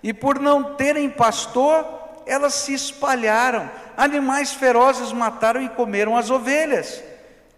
E 0.00 0.12
por 0.12 0.38
não 0.38 0.74
terem 0.74 1.10
pastor, 1.10 1.84
elas 2.26 2.54
se 2.54 2.74
espalharam, 2.74 3.70
animais 3.96 4.52
ferozes 4.52 5.12
mataram 5.12 5.62
e 5.62 5.68
comeram 5.68 6.16
as 6.16 6.30
ovelhas. 6.30 7.02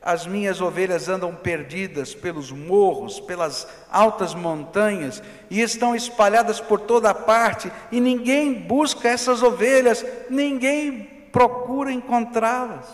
As 0.01 0.27
minhas 0.27 0.61
ovelhas 0.61 1.09
andam 1.09 1.35
perdidas 1.35 2.15
pelos 2.15 2.53
morros, 2.53 3.19
pelas 3.19 3.67
altas 3.91 4.33
montanhas, 4.33 5.23
e 5.51 5.61
estão 5.61 5.95
espalhadas 5.95 6.61
por 6.61 6.81
toda 6.81 7.13
parte, 7.13 7.71
e 7.91 8.01
ninguém 8.01 8.55
busca 8.55 9.09
essas 9.09 9.43
ovelhas, 9.43 10.05
ninguém 10.31 11.03
procura 11.33 11.93
encontrá-las. 11.93 12.87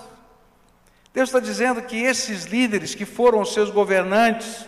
Deus 1.12 1.28
está 1.28 1.38
dizendo 1.38 1.82
que 1.82 2.02
esses 2.02 2.44
líderes 2.44 2.94
que 2.94 3.04
foram 3.04 3.40
os 3.40 3.52
seus 3.52 3.70
governantes, 3.70 4.66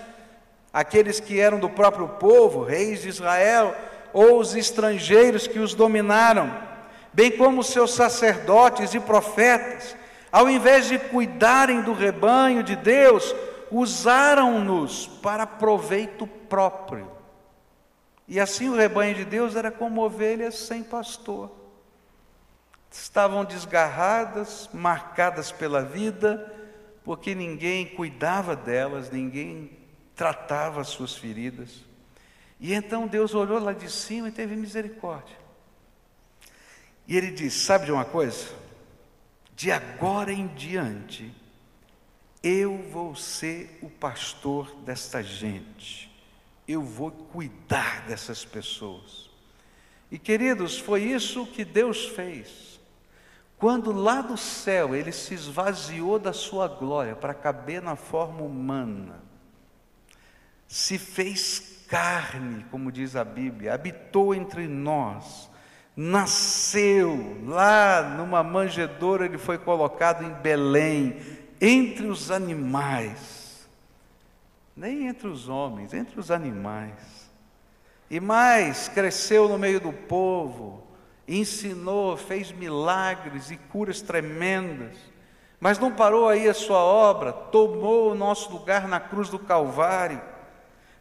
aqueles 0.72 1.18
que 1.18 1.40
eram 1.40 1.58
do 1.58 1.70
próprio 1.70 2.06
povo, 2.06 2.62
reis 2.62 3.02
de 3.02 3.08
Israel, 3.08 3.74
ou 4.12 4.38
os 4.38 4.54
estrangeiros 4.54 5.46
que 5.46 5.58
os 5.58 5.74
dominaram, 5.74 6.54
bem 7.16 7.30
como 7.30 7.64
seus 7.64 7.94
sacerdotes 7.94 8.92
e 8.92 9.00
profetas, 9.00 9.96
ao 10.30 10.50
invés 10.50 10.86
de 10.86 10.98
cuidarem 10.98 11.80
do 11.80 11.94
rebanho 11.94 12.62
de 12.62 12.76
Deus, 12.76 13.34
usaram-nos 13.70 15.06
para 15.06 15.46
proveito 15.46 16.26
próprio. 16.26 17.10
E 18.28 18.38
assim 18.38 18.68
o 18.68 18.76
rebanho 18.76 19.14
de 19.14 19.24
Deus 19.24 19.56
era 19.56 19.70
como 19.70 20.04
ovelhas 20.04 20.56
sem 20.56 20.82
pastor. 20.82 21.50
Estavam 22.92 23.46
desgarradas, 23.46 24.68
marcadas 24.74 25.50
pela 25.50 25.82
vida, 25.82 26.54
porque 27.02 27.34
ninguém 27.34 27.86
cuidava 27.86 28.54
delas, 28.54 29.10
ninguém 29.10 29.70
tratava 30.14 30.82
as 30.82 30.88
suas 30.88 31.16
feridas. 31.16 31.82
E 32.60 32.74
então 32.74 33.06
Deus 33.06 33.34
olhou 33.34 33.58
lá 33.58 33.72
de 33.72 33.90
cima 33.90 34.28
e 34.28 34.32
teve 34.32 34.54
misericórdia. 34.54 35.35
E 37.06 37.16
ele 37.16 37.30
disse: 37.30 37.60
Sabe 37.60 37.86
de 37.86 37.92
uma 37.92 38.04
coisa? 38.04 38.66
de 39.56 39.72
agora 39.72 40.30
em 40.30 40.46
diante, 40.48 41.32
eu 42.42 42.76
vou 42.92 43.16
ser 43.16 43.78
o 43.80 43.88
pastor 43.88 44.70
desta 44.84 45.22
gente, 45.22 46.14
eu 46.68 46.82
vou 46.82 47.10
cuidar 47.10 48.06
dessas 48.06 48.44
pessoas. 48.44 49.30
E 50.10 50.18
queridos, 50.18 50.78
foi 50.78 51.04
isso 51.04 51.46
que 51.46 51.64
Deus 51.64 52.04
fez. 52.04 52.78
Quando 53.56 53.90
lá 53.90 54.20
do 54.20 54.36
céu 54.36 54.94
ele 54.94 55.10
se 55.10 55.32
esvaziou 55.32 56.18
da 56.18 56.34
sua 56.34 56.68
glória 56.68 57.16
para 57.16 57.32
caber 57.32 57.80
na 57.80 57.96
forma 57.96 58.42
humana, 58.42 59.24
se 60.68 60.98
fez 60.98 61.84
carne, 61.88 62.66
como 62.70 62.92
diz 62.92 63.16
a 63.16 63.24
Bíblia, 63.24 63.72
habitou 63.72 64.34
entre 64.34 64.68
nós, 64.68 65.48
nasceu 65.96 67.38
lá 67.46 68.02
numa 68.02 68.42
manjedoura, 68.42 69.24
ele 69.24 69.38
foi 69.38 69.56
colocado 69.56 70.22
em 70.22 70.30
Belém, 70.30 71.16
entre 71.58 72.06
os 72.06 72.30
animais, 72.30 73.66
nem 74.76 75.06
entre 75.06 75.26
os 75.26 75.48
homens, 75.48 75.94
entre 75.94 76.20
os 76.20 76.30
animais. 76.30 77.30
E 78.10 78.20
mais, 78.20 78.88
cresceu 78.88 79.48
no 79.48 79.58
meio 79.58 79.80
do 79.80 79.92
povo, 79.92 80.86
ensinou, 81.26 82.14
fez 82.16 82.52
milagres 82.52 83.50
e 83.50 83.56
curas 83.56 84.02
tremendas. 84.02 84.96
Mas 85.58 85.78
não 85.78 85.90
parou 85.90 86.28
aí 86.28 86.46
a 86.46 86.54
sua 86.54 86.78
obra, 86.78 87.32
tomou 87.32 88.12
o 88.12 88.14
nosso 88.14 88.52
lugar 88.52 88.86
na 88.86 89.00
cruz 89.00 89.30
do 89.30 89.38
Calvário, 89.38 90.20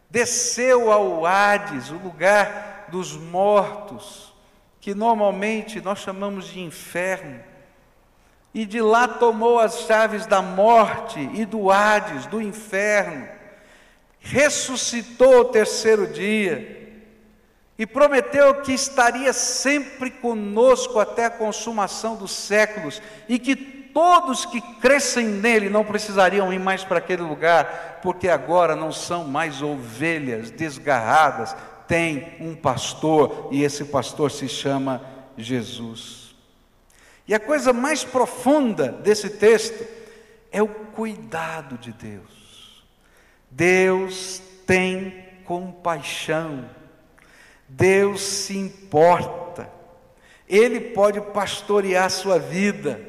desceu 0.08 0.90
ao 0.90 1.26
Hades, 1.26 1.90
o 1.90 1.98
lugar 1.98 2.86
dos 2.90 3.14
mortos, 3.14 4.34
que 4.86 4.94
normalmente 4.94 5.80
nós 5.80 5.98
chamamos 5.98 6.46
de 6.46 6.60
inferno, 6.60 7.40
e 8.54 8.64
de 8.64 8.80
lá 8.80 9.08
tomou 9.08 9.58
as 9.58 9.80
chaves 9.80 10.26
da 10.26 10.40
morte 10.40 11.18
e 11.34 11.44
do 11.44 11.72
Hades, 11.72 12.26
do 12.26 12.40
inferno, 12.40 13.26
ressuscitou 14.20 15.40
o 15.40 15.44
terceiro 15.46 16.06
dia. 16.06 16.88
E 17.76 17.84
prometeu 17.84 18.62
que 18.62 18.72
estaria 18.72 19.32
sempre 19.32 20.08
conosco 20.08 21.00
até 21.00 21.24
a 21.24 21.30
consumação 21.30 22.14
dos 22.14 22.30
séculos. 22.30 23.02
E 23.28 23.40
que 23.40 23.56
todos 23.56 24.46
que 24.46 24.60
crescem 24.60 25.26
nele 25.26 25.68
não 25.68 25.84
precisariam 25.84 26.52
ir 26.52 26.60
mais 26.60 26.84
para 26.84 26.98
aquele 26.98 27.22
lugar, 27.22 27.98
porque 28.02 28.28
agora 28.28 28.76
não 28.76 28.92
são 28.92 29.24
mais 29.24 29.62
ovelhas 29.62 30.52
desgarradas, 30.52 31.56
tem 31.86 32.36
um 32.40 32.54
pastor 32.54 33.48
e 33.50 33.62
esse 33.62 33.84
pastor 33.84 34.30
se 34.30 34.48
chama 34.48 35.02
Jesus. 35.36 36.34
E 37.28 37.34
a 37.34 37.40
coisa 37.40 37.72
mais 37.72 38.04
profunda 38.04 38.88
desse 38.88 39.30
texto 39.30 39.84
é 40.52 40.62
o 40.62 40.68
cuidado 40.68 41.76
de 41.76 41.92
Deus. 41.92 42.84
Deus 43.50 44.40
tem 44.66 45.24
compaixão, 45.44 46.68
Deus 47.68 48.20
se 48.20 48.56
importa, 48.56 49.70
Ele 50.48 50.80
pode 50.80 51.20
pastorear 51.20 52.10
sua 52.10 52.38
vida, 52.38 53.00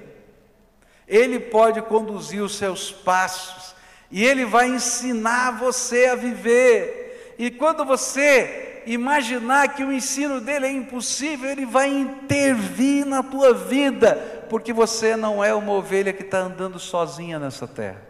Ele 1.07 1.39
pode 1.39 1.81
conduzir 1.81 2.41
os 2.41 2.55
seus 2.57 2.91
passos, 2.91 3.75
e 4.09 4.23
Ele 4.23 4.45
vai 4.45 4.67
ensinar 4.67 5.59
você 5.59 6.05
a 6.05 6.15
viver. 6.15 7.06
E 7.37 7.51
quando 7.51 7.85
você 7.85 8.81
imaginar 8.87 9.75
que 9.75 9.83
o 9.83 9.91
ensino 9.91 10.39
dele 10.39 10.65
é 10.65 10.71
impossível, 10.71 11.49
ele 11.49 11.65
vai 11.65 11.89
intervir 11.89 13.05
na 13.05 13.21
tua 13.21 13.53
vida, 13.53 14.45
porque 14.49 14.71
você 14.71 15.15
não 15.15 15.43
é 15.43 15.53
uma 15.53 15.73
ovelha 15.73 16.13
que 16.13 16.23
está 16.23 16.39
andando 16.39 16.79
sozinha 16.79 17.37
nessa 17.37 17.67
terra. 17.67 18.01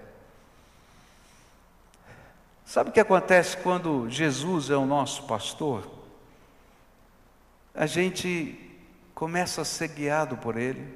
Sabe 2.65 2.89
o 2.89 2.93
que 2.93 2.99
acontece 2.99 3.57
quando 3.57 4.09
Jesus 4.09 4.69
é 4.69 4.75
o 4.75 4.85
nosso 4.85 5.23
pastor? 5.23 5.89
A 7.73 7.85
gente 7.85 8.59
começa 9.15 9.61
a 9.61 9.65
ser 9.65 9.87
guiado 9.87 10.37
por 10.37 10.57
Ele 10.57 10.95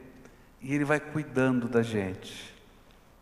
e 0.61 0.75
Ele 0.75 0.85
vai 0.85 0.99
cuidando 0.99 1.67
da 1.67 1.81
gente, 1.81 2.53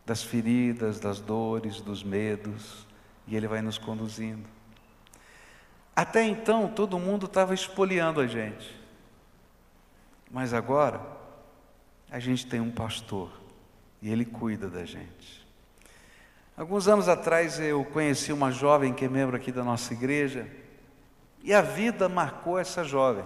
das 0.05 0.23
feridas, 0.23 0.99
das 0.99 1.19
dores, 1.19 1.79
dos 1.79 2.03
medos, 2.03 2.87
e 3.27 3.35
Ele 3.35 3.47
vai 3.47 3.61
nos 3.61 3.77
conduzindo. 3.77 4.58
Até 5.99 6.23
então, 6.23 6.69
todo 6.69 6.97
mundo 6.97 7.25
estava 7.25 7.53
espoliando 7.53 8.21
a 8.21 8.25
gente. 8.25 8.73
Mas 10.31 10.53
agora, 10.53 11.01
a 12.09 12.19
gente 12.19 12.47
tem 12.47 12.61
um 12.61 12.71
pastor 12.71 13.29
e 14.01 14.09
ele 14.09 14.23
cuida 14.23 14.69
da 14.69 14.85
gente. 14.85 15.45
Alguns 16.55 16.87
anos 16.87 17.09
atrás 17.09 17.59
eu 17.59 17.83
conheci 17.83 18.31
uma 18.31 18.49
jovem 18.49 18.93
que 18.93 19.03
é 19.03 19.09
membro 19.09 19.35
aqui 19.35 19.51
da 19.51 19.61
nossa 19.61 19.91
igreja 19.91 20.49
e 21.43 21.53
a 21.53 21.61
vida 21.61 22.07
marcou 22.07 22.57
essa 22.57 22.81
jovem 22.81 23.25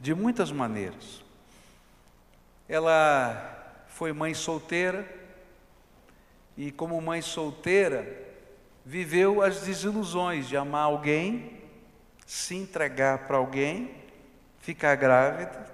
de 0.00 0.14
muitas 0.14 0.50
maneiras. 0.50 1.22
Ela 2.66 3.84
foi 3.88 4.10
mãe 4.10 4.32
solteira 4.32 5.06
e, 6.56 6.72
como 6.72 6.98
mãe 7.02 7.20
solteira, 7.20 8.10
viveu 8.86 9.42
as 9.42 9.60
desilusões 9.60 10.48
de 10.48 10.56
amar 10.56 10.84
alguém 10.84 11.62
se 12.26 12.54
entregar 12.54 13.26
para 13.26 13.36
alguém, 13.36 13.94
ficar 14.58 14.94
grávida 14.94 15.66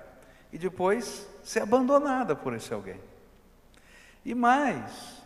e 0.52 0.58
depois 0.58 1.26
ser 1.44 1.62
abandonada 1.62 2.34
por 2.34 2.54
esse 2.54 2.72
alguém. 2.72 3.00
E 4.24 4.34
mais, 4.34 5.22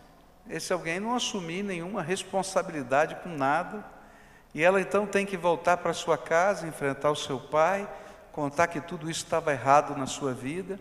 esse 0.48 0.72
alguém 0.72 1.00
não 1.00 1.14
assumir 1.14 1.62
nenhuma 1.62 2.02
responsabilidade 2.02 3.16
com 3.16 3.30
nada, 3.30 3.84
e 4.54 4.62
ela 4.62 4.80
então 4.80 5.06
tem 5.06 5.26
que 5.26 5.36
voltar 5.36 5.78
para 5.78 5.92
sua 5.92 6.16
casa, 6.16 6.66
enfrentar 6.66 7.10
o 7.10 7.16
seu 7.16 7.40
pai, 7.40 7.88
contar 8.30 8.68
que 8.68 8.80
tudo 8.80 9.10
isso 9.10 9.24
estava 9.24 9.52
errado 9.52 9.96
na 9.96 10.06
sua 10.06 10.32
vida. 10.32 10.78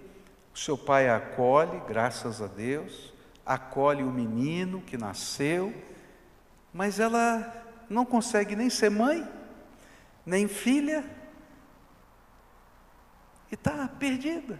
O 0.53 0.59
seu 0.59 0.77
pai 0.77 1.09
a 1.09 1.15
acolhe, 1.15 1.81
graças 1.87 2.39
a 2.39 2.45
Deus, 2.45 3.11
acolhe 3.43 4.03
o 4.03 4.11
menino 4.11 4.81
que 4.81 4.97
nasceu, 4.97 5.73
mas 6.71 6.99
ela 6.99 7.51
não 7.89 8.05
consegue 8.05 8.55
nem 8.55 8.69
ser 8.69 8.91
mãe 8.91 9.27
nem 10.25 10.47
filha, 10.47 11.03
e 13.51 13.55
está 13.55 13.87
perdida. 13.87 14.59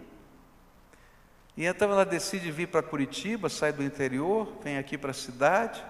E 1.56 1.64
então 1.64 1.90
ela 1.90 2.04
decide 2.04 2.50
vir 2.50 2.68
para 2.68 2.82
Curitiba, 2.82 3.48
sai 3.48 3.72
do 3.72 3.82
interior, 3.82 4.56
vem 4.62 4.78
aqui 4.78 4.98
para 4.98 5.10
a 5.10 5.14
cidade, 5.14 5.84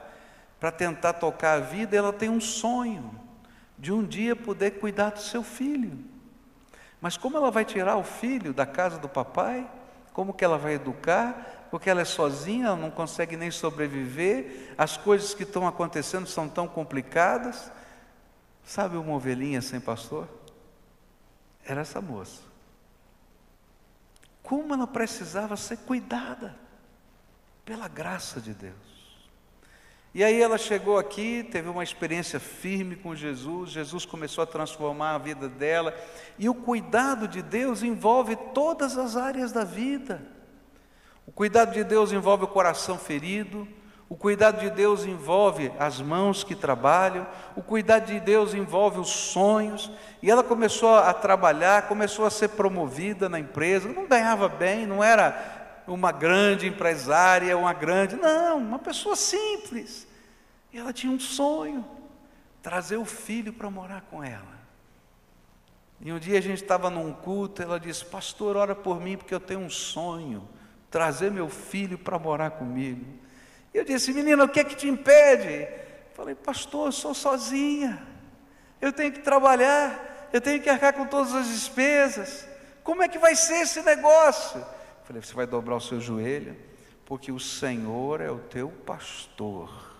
para 0.61 0.71
tentar 0.71 1.15
tocar 1.15 1.55
a 1.55 1.61
vida. 1.61 1.97
Ela 1.97 2.13
tem 2.13 2.29
um 2.29 2.41
sonho 2.41 3.19
de 3.79 3.93
um 3.93 4.05
dia 4.05 4.37
poder 4.37 4.73
cuidar 4.73 5.11
do 5.11 5.21
seu 5.21 5.43
filho. 5.43 5.99
Mas 7.01 7.17
como 7.17 7.37
ela 7.37 7.51
vai 7.51 7.65
tirar 7.65 7.97
o 7.97 8.05
filho 8.05 8.53
da 8.53 8.65
casa 8.65 8.99
do 8.99 9.09
papai? 9.09 9.71
Como 10.13 10.33
que 10.33 10.45
ela 10.45 10.57
vai 10.57 10.75
educar? 10.75 11.67
Porque 11.71 11.91
ela 11.91 12.01
é 12.01 12.05
sozinha, 12.07 12.77
não 12.77 12.91
consegue 12.91 13.37
nem 13.37 13.51
sobreviver, 13.51 14.73
as 14.79 14.97
coisas 14.97 15.35
que 15.35 15.43
estão 15.43 15.67
acontecendo 15.67 16.27
são 16.27 16.49
tão 16.49 16.69
complicadas. 16.69 17.71
Sabe 18.65 18.97
uma 18.97 19.15
ovelhinha 19.15 19.61
sem 19.61 19.81
pastor? 19.81 20.29
Era 21.65 21.83
essa 21.83 22.01
moça. 22.01 22.43
Como 24.43 24.75
ela 24.75 24.87
precisava 24.87 25.57
ser 25.57 25.79
cuidada 25.79 26.57
pela 27.65 27.89
graça 27.89 28.41
de 28.41 28.53
Deus. 28.53 28.95
E 30.15 30.23
aí 30.23 30.41
ela 30.41 30.57
chegou 30.57 30.97
aqui, 30.97 31.43
teve 31.51 31.69
uma 31.69 31.83
experiência 31.83 32.39
firme 32.39 32.95
com 32.95 33.17
Jesus, 33.17 33.71
Jesus 33.71 34.05
começou 34.05 34.45
a 34.45 34.47
transformar 34.47 35.17
a 35.17 35.19
vida 35.19 35.49
dela, 35.49 35.93
e 36.39 36.49
o 36.49 36.55
cuidado 36.55 37.27
de 37.27 37.43
Deus 37.43 37.83
envolve 37.83 38.37
todas 38.55 38.97
as 38.97 39.17
áreas 39.17 39.51
da 39.51 39.65
vida. 39.65 40.23
O 41.27 41.33
cuidado 41.33 41.73
de 41.73 41.83
Deus 41.83 42.13
envolve 42.13 42.45
o 42.45 42.49
coração 42.49 42.97
ferido, 42.97 43.67
o 44.15 44.17
cuidado 44.17 44.61
de 44.61 44.71
Deus 44.71 45.05
envolve 45.05 45.73
as 45.77 46.01
mãos 46.01 46.45
que 46.45 46.55
trabalham, 46.55 47.27
o 47.57 47.61
cuidado 47.61 48.07
de 48.07 48.21
Deus 48.21 48.55
envolve 48.55 49.01
os 49.01 49.11
sonhos, 49.11 49.91
e 50.23 50.31
ela 50.31 50.45
começou 50.45 50.95
a 50.95 51.13
trabalhar, 51.13 51.89
começou 51.89 52.25
a 52.25 52.31
ser 52.31 52.51
promovida 52.51 53.29
na 53.29 53.41
empresa, 53.41 53.89
não 53.89 54.07
ganhava 54.07 54.49
bem, 54.49 54.87
não 54.87 55.03
era 55.03 55.83
uma 55.89 56.13
grande 56.13 56.69
empresária, 56.69 57.59
uma 57.59 57.73
grande, 57.73 58.15
não, 58.15 58.59
uma 58.59 58.79
pessoa 58.79 59.17
simples. 59.17 60.07
E 60.73 60.79
ela 60.79 60.93
tinha 60.93 61.13
um 61.13 61.19
sonho, 61.19 61.85
trazer 62.63 62.99
o 62.99 63.05
filho 63.05 63.53
para 63.53 63.69
morar 63.69 64.03
com 64.03 64.23
ela. 64.23 64.55
E 66.01 66.13
um 66.13 66.21
dia 66.21 66.39
a 66.39 66.41
gente 66.41 66.63
estava 66.63 66.89
num 66.89 67.13
culto, 67.13 67.61
ela 67.61 67.81
disse: 67.81 68.05
Pastor, 68.05 68.57
ora 68.57 68.77
por 68.77 69.01
mim, 69.01 69.17
porque 69.17 69.35
eu 69.35 69.41
tenho 69.41 69.59
um 69.59 69.71
sonho, 69.71 70.49
trazer 70.89 71.33
meu 71.33 71.49
filho 71.49 71.99
para 71.99 72.17
morar 72.17 72.53
comigo. 72.53 73.24
Eu 73.75 73.85
disse, 73.85 74.13
menina, 74.13 74.45
o 74.45 74.49
que 74.49 74.61
é 74.61 74.65
que 74.65 74.77
te 74.77 74.89
impede? 74.89 75.69
Falei, 76.15 76.37
pastor, 76.37 76.87
eu 76.87 76.93
sou 76.93 77.13
sozinha, 77.13 78.07
eu 78.81 78.93
tenho 78.93 79.13
que 79.13 79.19
trabalhar, 79.19 80.29
eu 80.33 80.41
tenho 80.41 80.63
que 80.63 80.71
arcar 80.71 80.93
com 80.93 81.07
todas 81.07 81.35
as 81.35 81.49
despesas. 81.49 82.47
Como 82.85 83.03
é 83.03 83.09
que 83.09 83.19
vai 83.19 83.35
ser 83.35 83.63
esse 83.63 83.83
negócio? 83.83 84.65
Falei, 85.03 85.21
você 85.21 85.35
vai 85.35 85.47
dobrar 85.47 85.75
o 85.75 85.81
seu 85.81 86.01
joelho, 86.01 86.57
porque 87.05 87.33
o 87.33 87.41
Senhor 87.41 88.21
é 88.21 88.31
o 88.31 88.39
teu 88.39 88.69
pastor. 88.71 89.93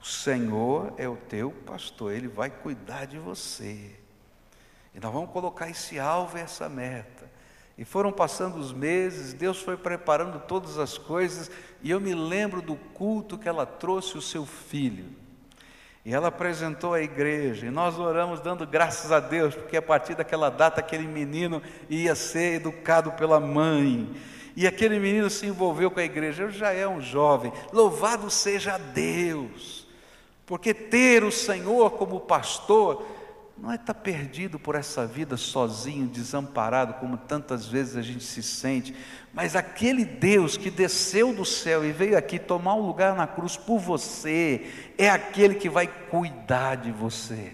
O 0.00 0.06
Senhor 0.06 0.94
é 0.96 1.08
o 1.08 1.16
teu 1.16 1.50
pastor, 1.50 2.12
Ele 2.12 2.28
vai 2.28 2.50
cuidar 2.50 3.04
de 3.04 3.18
você. 3.18 3.96
E 4.94 5.00
nós 5.00 5.12
vamos 5.12 5.30
colocar 5.30 5.68
esse 5.68 5.98
alvo 5.98 6.38
e 6.38 6.40
essa 6.40 6.68
meta. 6.68 7.11
E 7.82 7.84
foram 7.84 8.12
passando 8.12 8.60
os 8.60 8.72
meses, 8.72 9.32
Deus 9.32 9.60
foi 9.60 9.76
preparando 9.76 10.38
todas 10.46 10.78
as 10.78 10.96
coisas, 10.96 11.50
e 11.82 11.90
eu 11.90 12.00
me 12.00 12.14
lembro 12.14 12.62
do 12.62 12.76
culto 12.76 13.36
que 13.36 13.48
ela 13.48 13.66
trouxe 13.66 14.16
o 14.16 14.22
seu 14.22 14.46
filho. 14.46 15.06
E 16.04 16.14
ela 16.14 16.28
apresentou 16.28 16.94
à 16.94 17.02
igreja, 17.02 17.66
e 17.66 17.70
nós 17.72 17.98
oramos 17.98 18.38
dando 18.38 18.64
graças 18.64 19.10
a 19.10 19.18
Deus, 19.18 19.56
porque 19.56 19.76
a 19.76 19.82
partir 19.82 20.14
daquela 20.14 20.48
data 20.48 20.78
aquele 20.78 21.08
menino 21.08 21.60
ia 21.90 22.14
ser 22.14 22.54
educado 22.54 23.10
pela 23.14 23.40
mãe. 23.40 24.08
E 24.54 24.64
aquele 24.64 25.00
menino 25.00 25.28
se 25.28 25.46
envolveu 25.46 25.90
com 25.90 25.98
a 25.98 26.04
igreja. 26.04 26.44
Eu 26.44 26.52
já 26.52 26.70
é 26.70 26.86
um 26.86 27.00
jovem. 27.00 27.52
Louvado 27.72 28.30
seja 28.30 28.78
Deus. 28.78 29.88
Porque 30.46 30.72
ter 30.72 31.24
o 31.24 31.32
Senhor 31.32 31.90
como 31.90 32.20
pastor 32.20 33.04
não 33.62 33.70
é 33.70 33.76
estar 33.76 33.94
perdido 33.94 34.58
por 34.58 34.74
essa 34.74 35.06
vida 35.06 35.36
sozinho, 35.36 36.08
desamparado, 36.08 36.94
como 36.94 37.16
tantas 37.16 37.64
vezes 37.64 37.96
a 37.96 38.02
gente 38.02 38.24
se 38.24 38.42
sente, 38.42 38.92
mas 39.32 39.54
aquele 39.54 40.04
Deus 40.04 40.56
que 40.56 40.68
desceu 40.68 41.32
do 41.32 41.44
céu 41.44 41.84
e 41.84 41.92
veio 41.92 42.18
aqui 42.18 42.40
tomar 42.40 42.74
um 42.74 42.84
lugar 42.84 43.14
na 43.14 43.24
cruz 43.24 43.56
por 43.56 43.78
você, 43.78 44.66
é 44.98 45.08
aquele 45.08 45.54
que 45.54 45.68
vai 45.68 45.86
cuidar 45.86 46.74
de 46.74 46.90
você, 46.90 47.52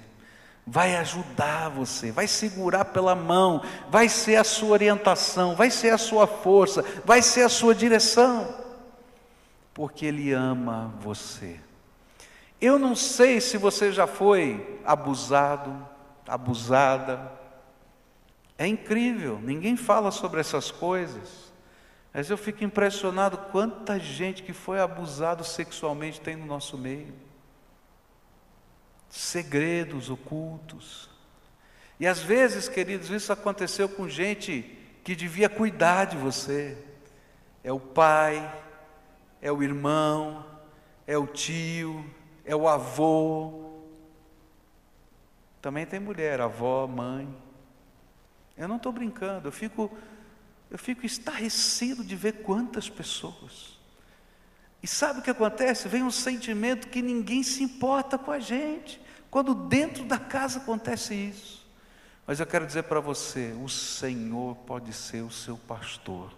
vai 0.66 0.97
ajudar 0.97 1.68
você, 1.68 2.11
vai 2.11 2.27
segurar 2.27 2.87
pela 2.87 3.14
mão, 3.14 3.62
vai 3.90 4.09
ser 4.09 4.37
a 4.37 4.44
sua 4.44 4.71
orientação, 4.71 5.55
vai 5.55 5.71
ser 5.71 5.90
a 5.90 5.99
sua 5.99 6.27
força, 6.27 6.83
vai 7.05 7.21
ser 7.21 7.42
a 7.42 7.51
sua 7.51 7.75
direção, 7.75 8.49
porque 9.75 10.07
Ele 10.07 10.33
ama 10.33 10.90
você. 11.03 11.61
Eu 12.59 12.79
não 12.79 12.97
sei 12.97 13.42
se 13.42 13.59
você 13.59 13.92
já 13.92 14.07
foi 14.07 14.81
abusado, 14.87 15.97
abusada. 16.29 17.33
É 18.57 18.67
incrível, 18.67 19.41
ninguém 19.41 19.77
fala 19.77 20.11
sobre 20.11 20.41
essas 20.41 20.71
coisas. 20.71 21.49
Mas 22.12 22.31
eu 22.31 22.37
fico 22.37 22.64
impressionado 22.64 23.38
quanta 23.53 23.99
gente 23.99 24.43
que 24.43 24.53
foi 24.53 24.81
abusado 24.81 25.45
sexualmente 25.45 26.21
tem 26.21 26.37
no 26.37 26.47
nosso 26.47 26.77
meio. 26.77 27.14
Segredos 29.09 30.11
ocultos. 30.11 31.09
E 32.01 32.07
às 32.07 32.21
vezes, 32.21 32.69
queridos, 32.69 33.11
isso 33.11 33.33
aconteceu 33.33 33.88
com 33.88 34.09
gente 34.09 34.77
que 35.05 35.17
devia 35.17 35.49
cuidar 35.49 36.07
de 36.07 36.17
você. 36.17 36.77
É 37.62 37.73
o 37.73 37.81
pai, 37.81 38.53
é 39.41 39.51
o 39.51 39.62
irmão, 39.62 40.45
é 41.07 41.17
o 41.17 41.27
tio, 41.27 42.05
é 42.45 42.55
o 42.55 42.69
avô. 42.69 43.67
Também 45.61 45.85
tem 45.85 45.99
mulher, 45.99 46.40
avó, 46.40 46.87
mãe. 46.87 47.29
Eu 48.57 48.68
não 48.68 48.77
estou 48.77 48.92
brincando, 48.92 49.49
eu 49.49 49.53
fico, 49.53 49.90
eu 50.71 50.79
fico 50.79 51.07
estarrecido 51.07 52.05
de 52.05 52.16
ver 52.16 52.42
quantas 52.42 52.88
pessoas. 52.88 53.79
E 54.83 54.87
sabe 54.87 55.21
o 55.21 55.23
que 55.23 55.31
acontece? 55.31 55.88
Vem 55.88 56.03
um 56.03 56.11
sentimento 56.11 56.88
que 56.88 57.03
ninguém 57.03 57.42
se 57.42 57.62
importa 57.62 58.16
com 58.16 58.31
a 58.31 58.38
gente, 58.38 59.01
quando 59.31 59.55
dentro 59.55 60.05
da 60.05 60.18
casa 60.18 60.59
acontece 60.59 61.14
isso. 61.14 61.66
Mas 62.27 62.40
eu 62.40 62.47
quero 62.47 62.66
dizer 62.66 62.85
para 62.85 63.01
você: 63.01 63.57
o 63.62 63.68
Senhor 63.68 64.55
pode 64.59 64.92
ser 64.92 65.23
o 65.23 65.31
seu 65.31 65.57
pastor. 65.57 66.38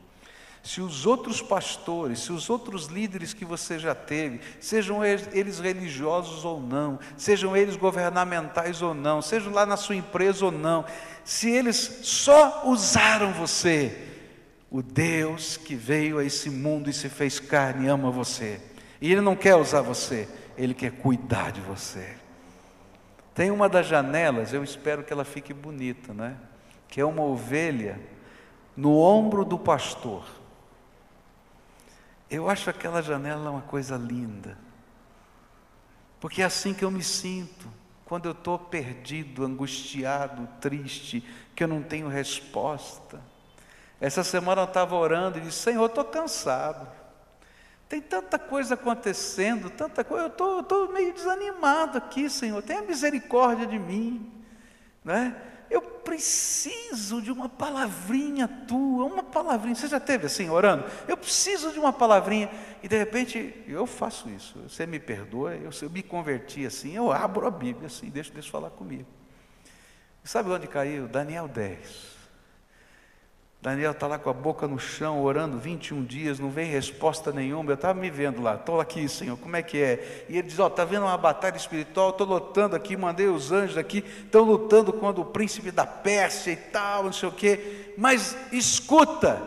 Se 0.62 0.80
os 0.80 1.06
outros 1.06 1.40
pastores, 1.40 2.20
se 2.20 2.32
os 2.32 2.50
outros 2.50 2.86
líderes 2.86 3.32
que 3.32 3.44
você 3.44 3.78
já 3.78 3.94
teve, 3.94 4.40
sejam 4.60 5.02
eles 5.04 5.58
religiosos 5.58 6.44
ou 6.44 6.60
não, 6.60 6.98
sejam 7.16 7.56
eles 7.56 7.76
governamentais 7.76 8.82
ou 8.82 8.92
não, 8.92 9.22
sejam 9.22 9.52
lá 9.52 9.64
na 9.64 9.78
sua 9.78 9.96
empresa 9.96 10.44
ou 10.44 10.52
não, 10.52 10.84
se 11.24 11.48
eles 11.48 12.00
só 12.02 12.64
usaram 12.66 13.32
você, 13.32 14.06
o 14.70 14.82
Deus 14.82 15.56
que 15.56 15.74
veio 15.74 16.18
a 16.18 16.24
esse 16.24 16.48
mundo 16.48 16.88
e 16.88 16.92
se 16.92 17.08
fez 17.08 17.40
carne 17.40 17.88
ama 17.88 18.10
você, 18.10 18.60
e 19.00 19.10
Ele 19.10 19.20
não 19.20 19.34
quer 19.34 19.56
usar 19.56 19.80
você, 19.80 20.28
Ele 20.56 20.74
quer 20.74 20.92
cuidar 20.92 21.50
de 21.50 21.60
você. 21.60 22.16
Tem 23.34 23.50
uma 23.50 23.68
das 23.68 23.86
janelas, 23.86 24.52
eu 24.52 24.62
espero 24.62 25.02
que 25.02 25.12
ela 25.12 25.24
fique 25.24 25.54
bonita, 25.54 26.12
né? 26.12 26.36
Que 26.86 27.00
é 27.00 27.04
uma 27.04 27.22
ovelha 27.22 27.98
no 28.76 28.98
ombro 28.98 29.44
do 29.44 29.58
pastor. 29.58 30.39
Eu 32.30 32.48
acho 32.48 32.70
aquela 32.70 33.02
janela 33.02 33.50
uma 33.50 33.62
coisa 33.62 33.96
linda. 33.96 34.56
Porque 36.20 36.42
é 36.42 36.44
assim 36.44 36.72
que 36.72 36.84
eu 36.84 36.90
me 36.90 37.02
sinto, 37.02 37.66
quando 38.04 38.26
eu 38.26 38.32
estou 38.32 38.58
perdido, 38.58 39.44
angustiado, 39.44 40.48
triste, 40.60 41.26
que 41.56 41.64
eu 41.64 41.68
não 41.68 41.82
tenho 41.82 42.08
resposta. 42.08 43.20
Essa 44.00 44.22
semana 44.22 44.62
eu 44.62 44.66
estava 44.66 44.94
orando 44.94 45.38
e 45.38 45.40
disse: 45.40 45.58
Senhor, 45.58 45.86
estou 45.86 46.04
cansado. 46.04 46.88
Tem 47.88 48.00
tanta 48.00 48.38
coisa 48.38 48.74
acontecendo, 48.74 49.68
tanta 49.68 50.04
coisa. 50.04 50.32
Eu 50.38 50.60
estou 50.60 50.92
meio 50.92 51.12
desanimado 51.12 51.98
aqui, 51.98 52.30
Senhor. 52.30 52.62
Tenha 52.62 52.82
misericórdia 52.82 53.66
de 53.66 53.78
mim. 53.78 54.32
Né? 55.04 55.34
Eu 55.70 55.80
preciso 55.80 57.22
de 57.22 57.30
uma 57.30 57.48
palavrinha 57.48 58.48
tua, 58.66 59.04
uma 59.04 59.22
palavrinha. 59.22 59.74
Você 59.74 59.87
já 59.87 60.00
teve 60.00 60.26
assim, 60.26 60.50
orando? 60.50 60.85
Eu 61.06 61.16
preciso 61.16 61.72
de 61.72 61.78
uma 61.78 61.92
palavrinha. 61.92 62.50
E 62.83 62.88
de 62.88 62.98
repente, 62.98 63.54
eu 63.68 63.87
faço 63.87 64.28
isso. 64.28 64.59
Você 64.68 64.87
me 64.87 64.98
perdoa, 64.98 65.54
eu, 65.54 65.70
eu 65.80 65.90
me 65.90 66.02
converti 66.02 66.66
assim, 66.66 66.96
eu 66.96 67.12
abro 67.12 67.46
a 67.46 67.50
Bíblia 67.50 67.87
assim, 67.87 68.11
deixo 68.11 68.33
Deus 68.33 68.48
falar 68.48 68.70
comigo. 68.70 69.06
E 70.24 70.28
sabe 70.28 70.50
onde 70.50 70.66
caiu? 70.66 71.06
Daniel 71.06 71.46
10. 71.46 72.19
Daniel 73.62 73.90
está 73.90 74.06
lá 74.06 74.18
com 74.18 74.30
a 74.30 74.32
boca 74.32 74.66
no 74.66 74.78
chão, 74.78 75.22
orando 75.22 75.58
21 75.58 76.02
dias, 76.02 76.38
não 76.38 76.48
vem 76.48 76.70
resposta 76.70 77.30
nenhuma. 77.30 77.70
Eu 77.70 77.74
estava 77.74 78.00
me 78.00 78.08
vendo 78.08 78.40
lá, 78.40 78.54
estou 78.54 78.80
aqui, 78.80 79.06
Senhor, 79.06 79.36
como 79.36 79.54
é 79.54 79.62
que 79.62 79.76
é? 79.76 80.24
E 80.30 80.38
ele 80.38 80.48
diz: 80.48 80.58
Ó, 80.58 80.66
está 80.66 80.82
vendo 80.82 81.02
uma 81.02 81.18
batalha 81.18 81.58
espiritual? 81.58 82.08
Estou 82.08 82.26
lutando 82.26 82.74
aqui, 82.74 82.96
mandei 82.96 83.28
os 83.28 83.52
anjos 83.52 83.76
aqui, 83.76 83.98
estão 83.98 84.44
lutando 84.44 84.94
contra 84.94 85.20
o 85.20 85.26
príncipe 85.26 85.70
da 85.70 85.84
Pérsia 85.84 86.52
e 86.52 86.56
tal, 86.56 87.04
não 87.04 87.12
sei 87.12 87.28
o 87.28 87.32
quê. 87.32 87.92
Mas 87.98 88.34
escuta, 88.50 89.42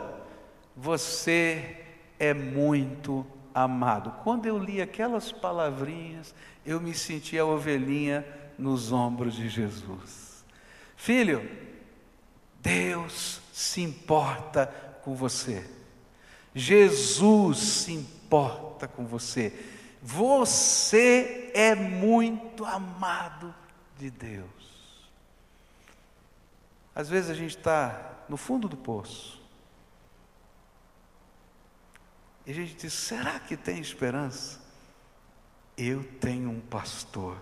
você 0.75 1.77
é 2.19 2.35
muito 2.35 3.25
amado. 3.51 4.13
Quando 4.23 4.45
eu 4.45 4.59
li 4.59 4.79
aquelas 4.79 5.31
palavrinhas, 5.31 6.35
eu 6.63 6.79
me 6.79 6.93
senti 6.93 7.39
a 7.39 7.45
ovelhinha 7.45 8.23
nos 8.59 8.91
ombros 8.91 9.33
de 9.33 9.49
Jesus. 9.49 10.45
Filho, 10.95 11.49
Deus 12.61 13.42
se 13.53 13.81
importa 13.81 14.65
com 15.03 15.13
você. 15.13 15.63
Jesus 16.55 17.59
se 17.59 17.93
importa 17.93 18.87
com 18.87 19.05
você. 19.05 19.53
Você 20.01 21.51
é 21.53 21.75
muito 21.75 22.65
amado 22.65 23.53
de 23.95 24.09
Deus. 24.09 25.13
Às 26.95 27.07
vezes 27.09 27.29
a 27.29 27.35
gente 27.35 27.55
está 27.55 28.25
no 28.27 28.37
fundo 28.37 28.67
do 28.67 28.75
poço. 28.75 29.39
E 32.47 32.51
a 32.51 32.55
gente 32.55 32.73
diz: 32.73 32.91
será 32.91 33.39
que 33.39 33.55
tem 33.55 33.79
esperança? 33.79 34.59
Eu 35.77 36.03
tenho 36.19 36.49
um 36.49 36.59
pastor. 36.59 37.37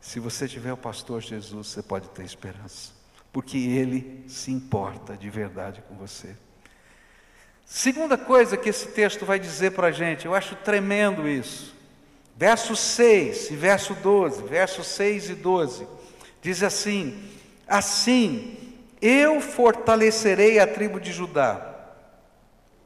Se 0.00 0.20
você 0.20 0.46
tiver 0.46 0.72
o 0.72 0.76
pastor 0.76 1.20
Jesus, 1.20 1.66
você 1.66 1.82
pode 1.82 2.08
ter 2.10 2.24
esperança 2.24 3.03
porque 3.34 3.58
Ele 3.58 4.22
se 4.28 4.52
importa 4.52 5.16
de 5.16 5.28
verdade 5.28 5.82
com 5.88 5.96
você. 5.96 6.36
Segunda 7.66 8.16
coisa 8.16 8.56
que 8.56 8.68
esse 8.68 8.86
texto 8.92 9.26
vai 9.26 9.40
dizer 9.40 9.72
para 9.72 9.88
a 9.88 9.90
gente, 9.90 10.24
eu 10.24 10.36
acho 10.36 10.54
tremendo 10.54 11.28
isso. 11.28 11.74
Verso 12.36 12.76
6 12.76 13.50
e 13.50 13.56
verso 13.56 13.92
12, 13.96 14.44
versos 14.44 14.86
6 14.86 15.30
e 15.30 15.34
12, 15.34 15.84
diz 16.40 16.62
assim: 16.62 17.28
Assim 17.66 18.56
eu 19.02 19.40
fortalecerei 19.40 20.60
a 20.60 20.66
tribo 20.66 21.00
de 21.00 21.12
Judá 21.12 21.74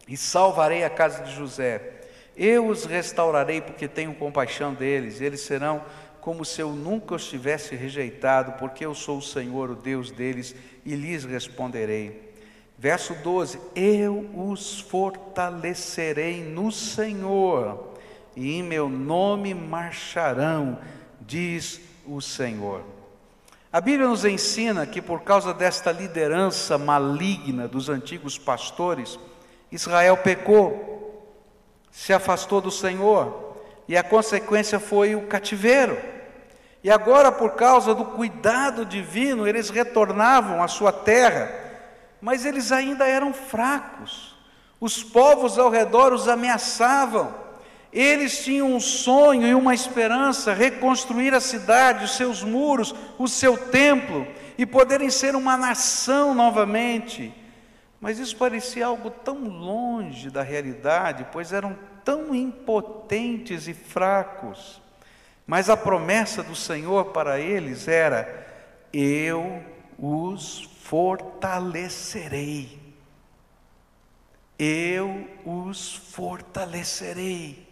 e 0.09 0.17
salvarei 0.17 0.83
a 0.83 0.89
casa 0.89 1.23
de 1.25 1.35
José. 1.35 1.93
Eu 2.35 2.69
os 2.69 2.87
restaurarei 2.87 3.61
porque 3.61 3.87
tenho 3.87 4.15
compaixão 4.15 4.73
deles, 4.73 5.21
eles 5.21 5.43
serão 5.43 5.85
como 6.21 6.45
se 6.45 6.61
eu 6.61 6.73
nunca 6.73 7.15
os 7.15 7.29
tivesse 7.29 7.75
rejeitado, 7.75 8.53
porque 8.53 8.85
eu 8.85 8.95
sou 8.95 9.19
o 9.19 9.23
Senhor, 9.23 9.71
o 9.71 9.77
Deus 9.77 10.11
deles, 10.11 10.55
e 10.85 10.95
lhes 10.95 11.25
responderei. 11.25 12.33
Verso 12.77 13.15
12: 13.15 13.61
Eu 13.75 14.29
os 14.35 14.81
fortalecerei 14.81 16.43
no 16.43 16.71
Senhor, 16.71 17.95
e 18.37 18.55
em 18.55 18.63
meu 18.63 18.89
nome 18.89 19.53
marcharão, 19.55 20.79
diz 21.21 21.81
o 22.07 22.21
Senhor. 22.21 22.83
A 23.71 23.81
Bíblia 23.81 24.09
nos 24.09 24.25
ensina 24.25 24.87
que 24.87 25.03
por 25.03 25.23
causa 25.23 25.53
desta 25.53 25.93
liderança 25.93 26.79
maligna 26.79 27.69
dos 27.69 27.89
antigos 27.89 28.39
pastores, 28.39 29.19
Israel 29.71 30.17
pecou, 30.17 31.37
se 31.91 32.13
afastou 32.13 32.61
do 32.61 32.71
Senhor, 32.71 33.48
e 33.89 33.97
a 33.97 34.03
consequência 34.03 34.79
foi 34.79 35.17
o 35.17 35.23
cativeiro. 35.23 35.99
E 36.85 36.91
agora, 36.91 37.33
por 37.33 37.53
causa 37.53 37.95
do 37.95 38.05
cuidado 38.05 38.85
divino, 38.85 39.49
eles 39.49 39.71
retornavam 39.71 40.63
à 40.63 40.69
sua 40.69 40.93
terra, 40.93 41.51
mas 42.21 42.45
eles 42.45 42.71
ainda 42.71 43.09
eram 43.09 43.33
fracos. 43.33 44.37
Os 44.81 45.03
povos 45.03 45.59
ao 45.59 45.71
redor 45.71 46.13
os 46.13 46.29
ameaçavam. 46.29 47.35
Eles 47.93 48.45
tinham 48.45 48.75
um 48.75 48.79
sonho 48.79 49.47
e 49.47 49.55
uma 49.55 49.75
esperança, 49.75 50.53
reconstruir 50.53 51.35
a 51.35 51.41
cidade, 51.41 52.05
os 52.05 52.17
seus 52.17 52.45
muros, 52.45 52.95
o 53.19 53.27
seu 53.27 53.57
templo 53.57 54.27
e 54.59 54.67
poderem 54.67 55.09
ser 55.09 55.35
uma 55.35 55.57
nação 55.57 56.35
novamente. 56.35 57.33
Mas 58.01 58.19
isso 58.19 58.37
parecia 58.37 58.87
algo 58.87 59.11
tão 59.11 59.49
longe 59.49 60.31
da 60.31 60.43
realidade, 60.43 61.27
pois 61.33 61.53
eram 61.53 61.77
tão 62.09 62.35
impotentes 62.35 63.69
e 63.69 63.75
fracos. 63.75 64.81
Mas 65.47 65.69
a 65.69 65.77
promessa 65.77 66.43
do 66.43 66.57
Senhor 66.57 67.13
para 67.13 67.39
eles 67.39 67.87
era: 67.87 68.47
Eu 68.91 69.63
os 69.99 70.63
fortalecerei. 70.85 72.81
Eu 74.59 75.29
os 75.45 75.95
fortalecerei. 75.97 77.69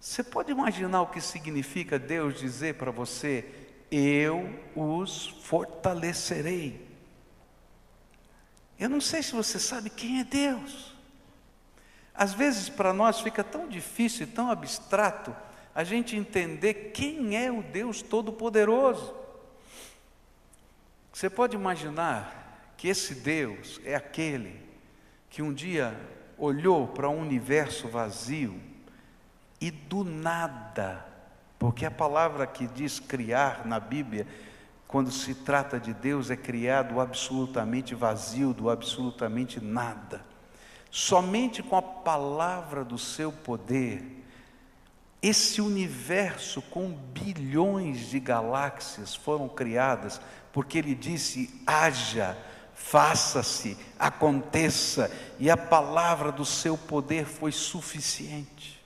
Você 0.00 0.24
pode 0.24 0.50
imaginar 0.50 1.02
o 1.02 1.08
que 1.08 1.20
significa 1.20 1.98
Deus 1.98 2.40
dizer 2.40 2.76
para 2.76 2.90
você: 2.90 3.44
Eu 3.90 4.48
os 4.74 5.26
fortalecerei. 5.42 6.88
Eu 8.78 8.88
não 8.88 9.02
sei 9.02 9.22
se 9.22 9.32
você 9.32 9.58
sabe 9.58 9.90
quem 9.90 10.20
é 10.20 10.24
Deus. 10.24 10.89
Às 12.20 12.34
vezes 12.34 12.68
para 12.68 12.92
nós 12.92 13.20
fica 13.20 13.42
tão 13.42 13.66
difícil 13.66 14.26
tão 14.26 14.50
abstrato 14.50 15.34
a 15.74 15.82
gente 15.82 16.14
entender 16.14 16.92
quem 16.92 17.34
é 17.34 17.50
o 17.50 17.62
Deus 17.62 18.02
Todo-Poderoso. 18.02 19.14
Você 21.10 21.30
pode 21.30 21.56
imaginar 21.56 22.74
que 22.76 22.88
esse 22.88 23.14
Deus 23.14 23.80
é 23.86 23.94
aquele 23.94 24.60
que 25.30 25.40
um 25.40 25.50
dia 25.50 25.98
olhou 26.36 26.88
para 26.88 27.08
um 27.08 27.22
universo 27.22 27.88
vazio 27.88 28.60
e 29.58 29.70
do 29.70 30.04
nada, 30.04 31.02
porque 31.58 31.86
a 31.86 31.90
palavra 31.90 32.46
que 32.46 32.66
diz 32.66 33.00
criar 33.00 33.64
na 33.64 33.80
Bíblia, 33.80 34.26
quando 34.86 35.10
se 35.10 35.34
trata 35.36 35.80
de 35.80 35.94
Deus, 35.94 36.30
é 36.30 36.36
criar 36.36 36.82
do 36.82 37.00
absolutamente 37.00 37.94
vazio, 37.94 38.52
do 38.52 38.68
absolutamente 38.68 39.58
nada. 39.58 40.28
Somente 40.90 41.62
com 41.62 41.76
a 41.76 41.82
palavra 41.82 42.84
do 42.84 42.98
seu 42.98 43.30
poder, 43.30 44.02
esse 45.22 45.60
universo 45.60 46.60
com 46.62 46.90
bilhões 46.90 48.08
de 48.08 48.18
galáxias 48.18 49.14
foram 49.14 49.48
criadas, 49.48 50.20
porque 50.52 50.78
ele 50.78 50.94
disse: 50.94 51.62
haja, 51.66 52.36
faça-se, 52.74 53.76
aconteça, 53.98 55.10
e 55.38 55.50
a 55.50 55.56
palavra 55.56 56.32
do 56.32 56.44
seu 56.44 56.76
poder 56.76 57.24
foi 57.26 57.52
suficiente. 57.52 58.80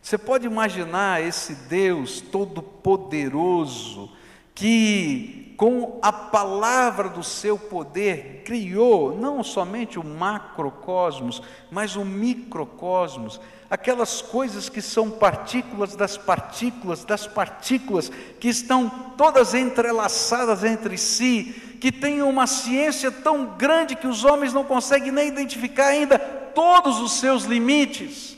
Você 0.00 0.16
pode 0.16 0.46
imaginar 0.46 1.22
esse 1.22 1.54
Deus 1.54 2.20
todo-poderoso 2.20 4.10
que, 4.58 5.54
com 5.56 6.00
a 6.02 6.12
palavra 6.12 7.08
do 7.08 7.22
seu 7.22 7.56
poder, 7.56 8.42
criou 8.44 9.16
não 9.16 9.44
somente 9.44 10.00
o 10.00 10.04
macrocosmos, 10.04 11.40
mas 11.70 11.94
o 11.94 12.04
microcosmos, 12.04 13.40
aquelas 13.70 14.20
coisas 14.20 14.68
que 14.68 14.82
são 14.82 15.12
partículas 15.12 15.94
das 15.94 16.16
partículas 16.16 17.04
das 17.04 17.24
partículas, 17.24 18.10
que 18.40 18.48
estão 18.48 18.88
todas 19.16 19.54
entrelaçadas 19.54 20.64
entre 20.64 20.98
si, 20.98 21.76
que 21.80 21.92
têm 21.92 22.20
uma 22.20 22.48
ciência 22.48 23.12
tão 23.12 23.56
grande 23.56 23.94
que 23.94 24.08
os 24.08 24.24
homens 24.24 24.52
não 24.52 24.64
conseguem 24.64 25.12
nem 25.12 25.28
identificar 25.28 25.86
ainda 25.86 26.18
todos 26.18 26.98
os 26.98 27.12
seus 27.12 27.44
limites. 27.44 28.37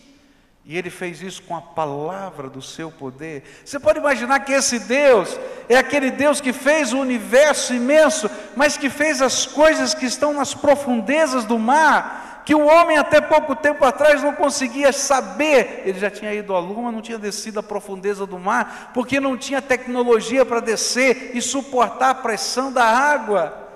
E 0.70 0.78
ele 0.78 0.88
fez 0.88 1.20
isso 1.20 1.42
com 1.42 1.56
a 1.56 1.60
palavra 1.60 2.48
do 2.48 2.62
seu 2.62 2.92
poder. 2.92 3.42
Você 3.64 3.76
pode 3.80 3.98
imaginar 3.98 4.38
que 4.38 4.52
esse 4.52 4.78
Deus 4.78 5.36
é 5.68 5.76
aquele 5.76 6.12
Deus 6.12 6.40
que 6.40 6.52
fez 6.52 6.92
o 6.92 7.00
universo 7.00 7.74
imenso, 7.74 8.30
mas 8.54 8.76
que 8.76 8.88
fez 8.88 9.20
as 9.20 9.44
coisas 9.46 9.94
que 9.94 10.06
estão 10.06 10.32
nas 10.32 10.54
profundezas 10.54 11.44
do 11.44 11.58
mar, 11.58 12.44
que 12.46 12.54
o 12.54 12.64
homem 12.64 12.96
até 12.96 13.20
pouco 13.20 13.56
tempo 13.56 13.84
atrás 13.84 14.22
não 14.22 14.32
conseguia 14.32 14.92
saber. 14.92 15.82
Ele 15.84 15.98
já 15.98 16.08
tinha 16.08 16.32
ido 16.32 16.54
à 16.54 16.60
lua, 16.60 16.92
não 16.92 17.02
tinha 17.02 17.18
descido 17.18 17.58
à 17.58 17.64
profundeza 17.64 18.24
do 18.24 18.38
mar, 18.38 18.92
porque 18.94 19.18
não 19.18 19.36
tinha 19.36 19.60
tecnologia 19.60 20.46
para 20.46 20.60
descer 20.60 21.32
e 21.34 21.42
suportar 21.42 22.10
a 22.10 22.14
pressão 22.14 22.72
da 22.72 22.84
água. 22.84 23.68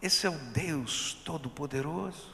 Esse 0.00 0.28
é 0.28 0.30
o 0.30 0.38
Deus 0.52 1.20
Todo-Poderoso. 1.24 2.33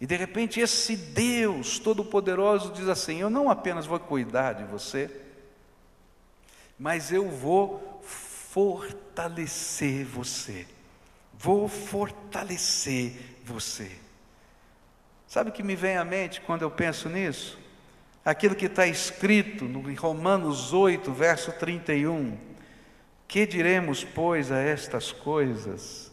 E 0.00 0.06
de 0.06 0.16
repente 0.16 0.60
esse 0.60 0.96
Deus 0.96 1.78
Todo-Poderoso 1.78 2.72
diz 2.72 2.88
assim: 2.88 3.18
Eu 3.18 3.30
não 3.30 3.50
apenas 3.50 3.86
vou 3.86 3.98
cuidar 3.98 4.52
de 4.52 4.64
você, 4.64 5.10
mas 6.78 7.12
eu 7.12 7.28
vou 7.28 8.00
fortalecer 8.02 10.04
você. 10.04 10.66
Vou 11.34 11.68
fortalecer 11.68 13.12
você. 13.44 13.90
Sabe 15.26 15.50
o 15.50 15.52
que 15.52 15.62
me 15.62 15.76
vem 15.76 15.96
à 15.96 16.04
mente 16.04 16.40
quando 16.40 16.62
eu 16.62 16.70
penso 16.70 17.08
nisso? 17.08 17.58
Aquilo 18.24 18.54
que 18.54 18.66
está 18.66 18.86
escrito 18.86 19.64
no 19.64 19.94
Romanos 19.94 20.72
8, 20.72 21.12
verso 21.12 21.52
31. 21.52 22.36
Que 23.26 23.46
diremos, 23.46 24.04
pois, 24.04 24.50
a 24.50 24.58
estas 24.58 25.12
coisas? 25.12 26.10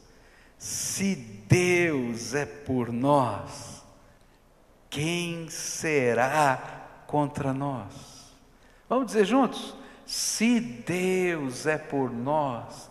Se 0.58 1.16
Deus 1.16 2.34
é 2.34 2.46
por 2.46 2.92
nós, 2.92 3.75
quem 4.96 5.50
será 5.50 7.04
contra 7.06 7.54
nós? 7.54 8.34
Vamos 8.88 9.08
dizer 9.08 9.26
juntos? 9.26 9.76
Se 10.06 10.58
Deus 10.58 11.66
é 11.66 11.78
por 11.78 12.10
nós, 12.10 12.90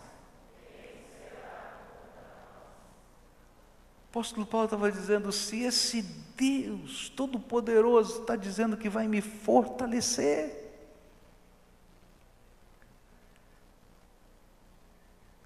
o 4.05 4.11
apóstolo 4.11 4.45
Paulo 4.45 4.67
estava 4.67 4.93
dizendo: 4.93 5.33
se 5.33 5.63
esse 5.63 6.03
Deus 6.37 7.09
Todo-Poderoso 7.09 8.21
está 8.21 8.37
dizendo 8.37 8.77
que 8.77 8.91
vai 8.91 9.09
me 9.09 9.23
fortalecer, 9.23 10.63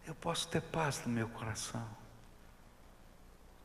eu 0.04 0.14
posso 0.16 0.48
ter 0.48 0.62
paz 0.62 1.00
no 1.06 1.12
meu 1.12 1.28
coração 1.28 1.97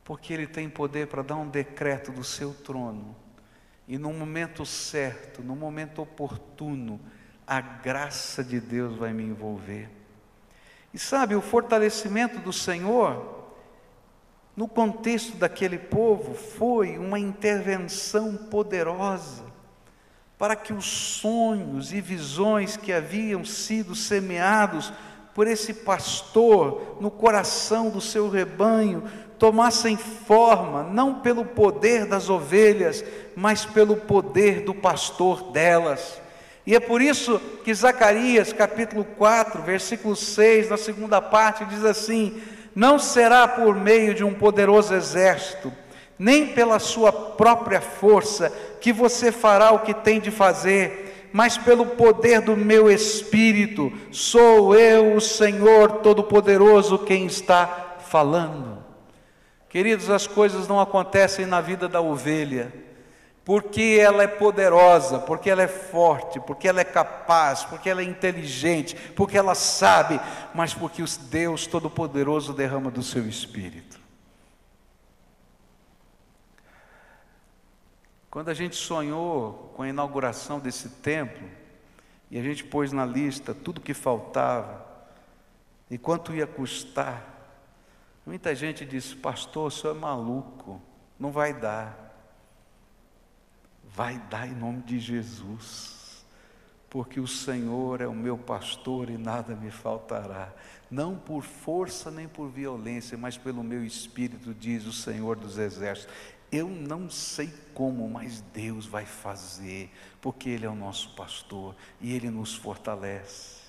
porque 0.03 0.33
Ele 0.33 0.47
tem 0.47 0.69
poder 0.69 1.07
para 1.07 1.21
dar 1.21 1.35
um 1.35 1.47
decreto 1.47 2.11
do 2.11 2.23
seu 2.23 2.53
trono, 2.53 3.15
e 3.87 3.97
no 3.97 4.13
momento 4.13 4.65
certo, 4.65 5.41
no 5.41 5.55
momento 5.55 6.01
oportuno, 6.01 6.99
a 7.45 7.59
graça 7.59 8.43
de 8.43 8.59
Deus 8.59 8.95
vai 8.95 9.13
me 9.13 9.23
envolver. 9.23 9.89
E 10.93 10.99
sabe, 10.99 11.35
o 11.35 11.41
fortalecimento 11.41 12.39
do 12.39 12.53
Senhor, 12.53 13.43
no 14.55 14.67
contexto 14.67 15.35
daquele 15.35 15.77
povo, 15.77 16.33
foi 16.33 16.97
uma 16.97 17.19
intervenção 17.19 18.35
poderosa 18.37 19.51
para 20.37 20.55
que 20.55 20.73
os 20.73 20.85
sonhos 20.85 21.93
e 21.93 22.01
visões 22.01 22.77
que 22.77 22.91
haviam 22.91 23.43
sido 23.43 23.95
semeados 23.95 24.93
por 25.33 25.47
esse 25.47 25.73
pastor 25.73 26.97
no 27.01 27.09
coração 27.09 27.89
do 27.89 27.99
seu 27.99 28.29
rebanho 28.29 29.03
tomassem 29.43 29.97
forma, 29.97 30.83
não 30.83 31.15
pelo 31.15 31.43
poder 31.43 32.05
das 32.05 32.29
ovelhas, 32.29 33.03
mas 33.35 33.65
pelo 33.65 33.97
poder 33.97 34.61
do 34.61 34.73
pastor 34.73 35.51
delas. 35.51 36.21
E 36.65 36.73
é 36.73 36.79
por 36.79 37.01
isso 37.01 37.37
que 37.61 37.73
Zacarias, 37.73 38.53
capítulo 38.53 39.03
4, 39.03 39.61
versículo 39.61 40.15
6, 40.15 40.69
na 40.69 40.77
segunda 40.77 41.19
parte, 41.21 41.65
diz 41.65 41.83
assim: 41.83 42.41
Não 42.73 42.97
será 42.97 43.45
por 43.45 43.75
meio 43.75 44.13
de 44.13 44.23
um 44.23 44.33
poderoso 44.33 44.95
exército, 44.95 45.73
nem 46.17 46.47
pela 46.47 46.79
sua 46.79 47.11
própria 47.11 47.81
força, 47.81 48.49
que 48.79 48.93
você 48.93 49.29
fará 49.29 49.71
o 49.71 49.79
que 49.79 49.93
tem 49.93 50.21
de 50.21 50.31
fazer, 50.31 51.29
mas 51.33 51.57
pelo 51.57 51.85
poder 51.85 52.39
do 52.39 52.55
meu 52.55 52.89
espírito. 52.89 53.91
Sou 54.09 54.73
eu, 54.73 55.17
o 55.17 55.19
Senhor 55.19 55.99
Todo-Poderoso, 55.99 56.97
quem 56.99 57.25
está 57.25 57.97
falando. 58.07 58.83
Queridos, 59.73 60.07
as 60.07 60.27
coisas 60.27 60.67
não 60.67 60.79
acontecem 60.79 61.47
na 61.47 61.59
vida 61.59 61.89
da 61.89 61.99
ovelha, 61.99 62.71
porque 63.43 63.97
ela 63.99 64.21
é 64.21 64.27
poderosa, 64.27 65.17
porque 65.17 65.49
ela 65.49 65.63
é 65.63 65.67
forte, 65.67 66.39
porque 66.39 66.67
ela 66.67 66.81
é 66.81 66.83
capaz, 66.83 67.63
porque 67.63 67.89
ela 67.89 68.01
é 68.01 68.03
inteligente, 68.03 68.95
porque 69.15 69.35
ela 69.35 69.55
sabe, 69.55 70.21
mas 70.53 70.75
porque 70.75 71.01
o 71.01 71.05
Deus 71.23 71.65
Todo-Poderoso 71.65 72.53
derrama 72.53 72.91
do 72.91 73.01
seu 73.01 73.27
espírito. 73.27 73.99
Quando 78.29 78.49
a 78.49 78.53
gente 78.53 78.75
sonhou 78.75 79.73
com 79.75 79.81
a 79.81 79.89
inauguração 79.89 80.59
desse 80.59 80.87
templo, 80.87 81.49
e 82.29 82.37
a 82.37 82.43
gente 82.43 82.63
pôs 82.63 82.91
na 82.91 83.07
lista 83.07 83.55
tudo 83.55 83.81
que 83.81 83.95
faltava, 83.95 84.85
e 85.89 85.97
quanto 85.97 86.31
ia 86.31 86.45
custar, 86.45 87.32
Muita 88.25 88.55
gente 88.55 88.85
diz, 88.85 89.13
pastor, 89.13 89.67
o 89.67 89.71
senhor 89.71 89.95
é 89.95 89.99
maluco, 89.99 90.81
não 91.19 91.31
vai 91.31 91.53
dar. 91.53 92.03
Vai 93.83 94.17
dar 94.29 94.47
em 94.47 94.55
nome 94.55 94.81
de 94.81 94.99
Jesus, 94.99 96.25
porque 96.89 97.19
o 97.19 97.27
Senhor 97.27 98.01
é 98.01 98.07
o 98.07 98.13
meu 98.13 98.37
pastor 98.37 99.09
e 99.09 99.17
nada 99.17 99.55
me 99.55 99.69
faltará. 99.69 100.51
Não 100.89 101.15
por 101.15 101.43
força 101.43 102.09
nem 102.09 102.27
por 102.27 102.49
violência, 102.49 103.17
mas 103.17 103.37
pelo 103.37 103.63
meu 103.63 103.85
espírito, 103.85 104.53
diz 104.53 104.85
o 104.85 104.93
Senhor 104.93 105.35
dos 105.35 105.59
Exércitos. 105.59 106.13
Eu 106.51 106.69
não 106.69 107.09
sei 107.09 107.51
como, 107.73 108.07
mas 108.07 108.41
Deus 108.53 108.85
vai 108.85 109.05
fazer, 109.05 109.91
porque 110.21 110.49
Ele 110.49 110.65
é 110.65 110.69
o 110.69 110.75
nosso 110.75 111.15
pastor 111.15 111.75
e 111.99 112.13
Ele 112.13 112.29
nos 112.29 112.55
fortalece. 112.55 113.62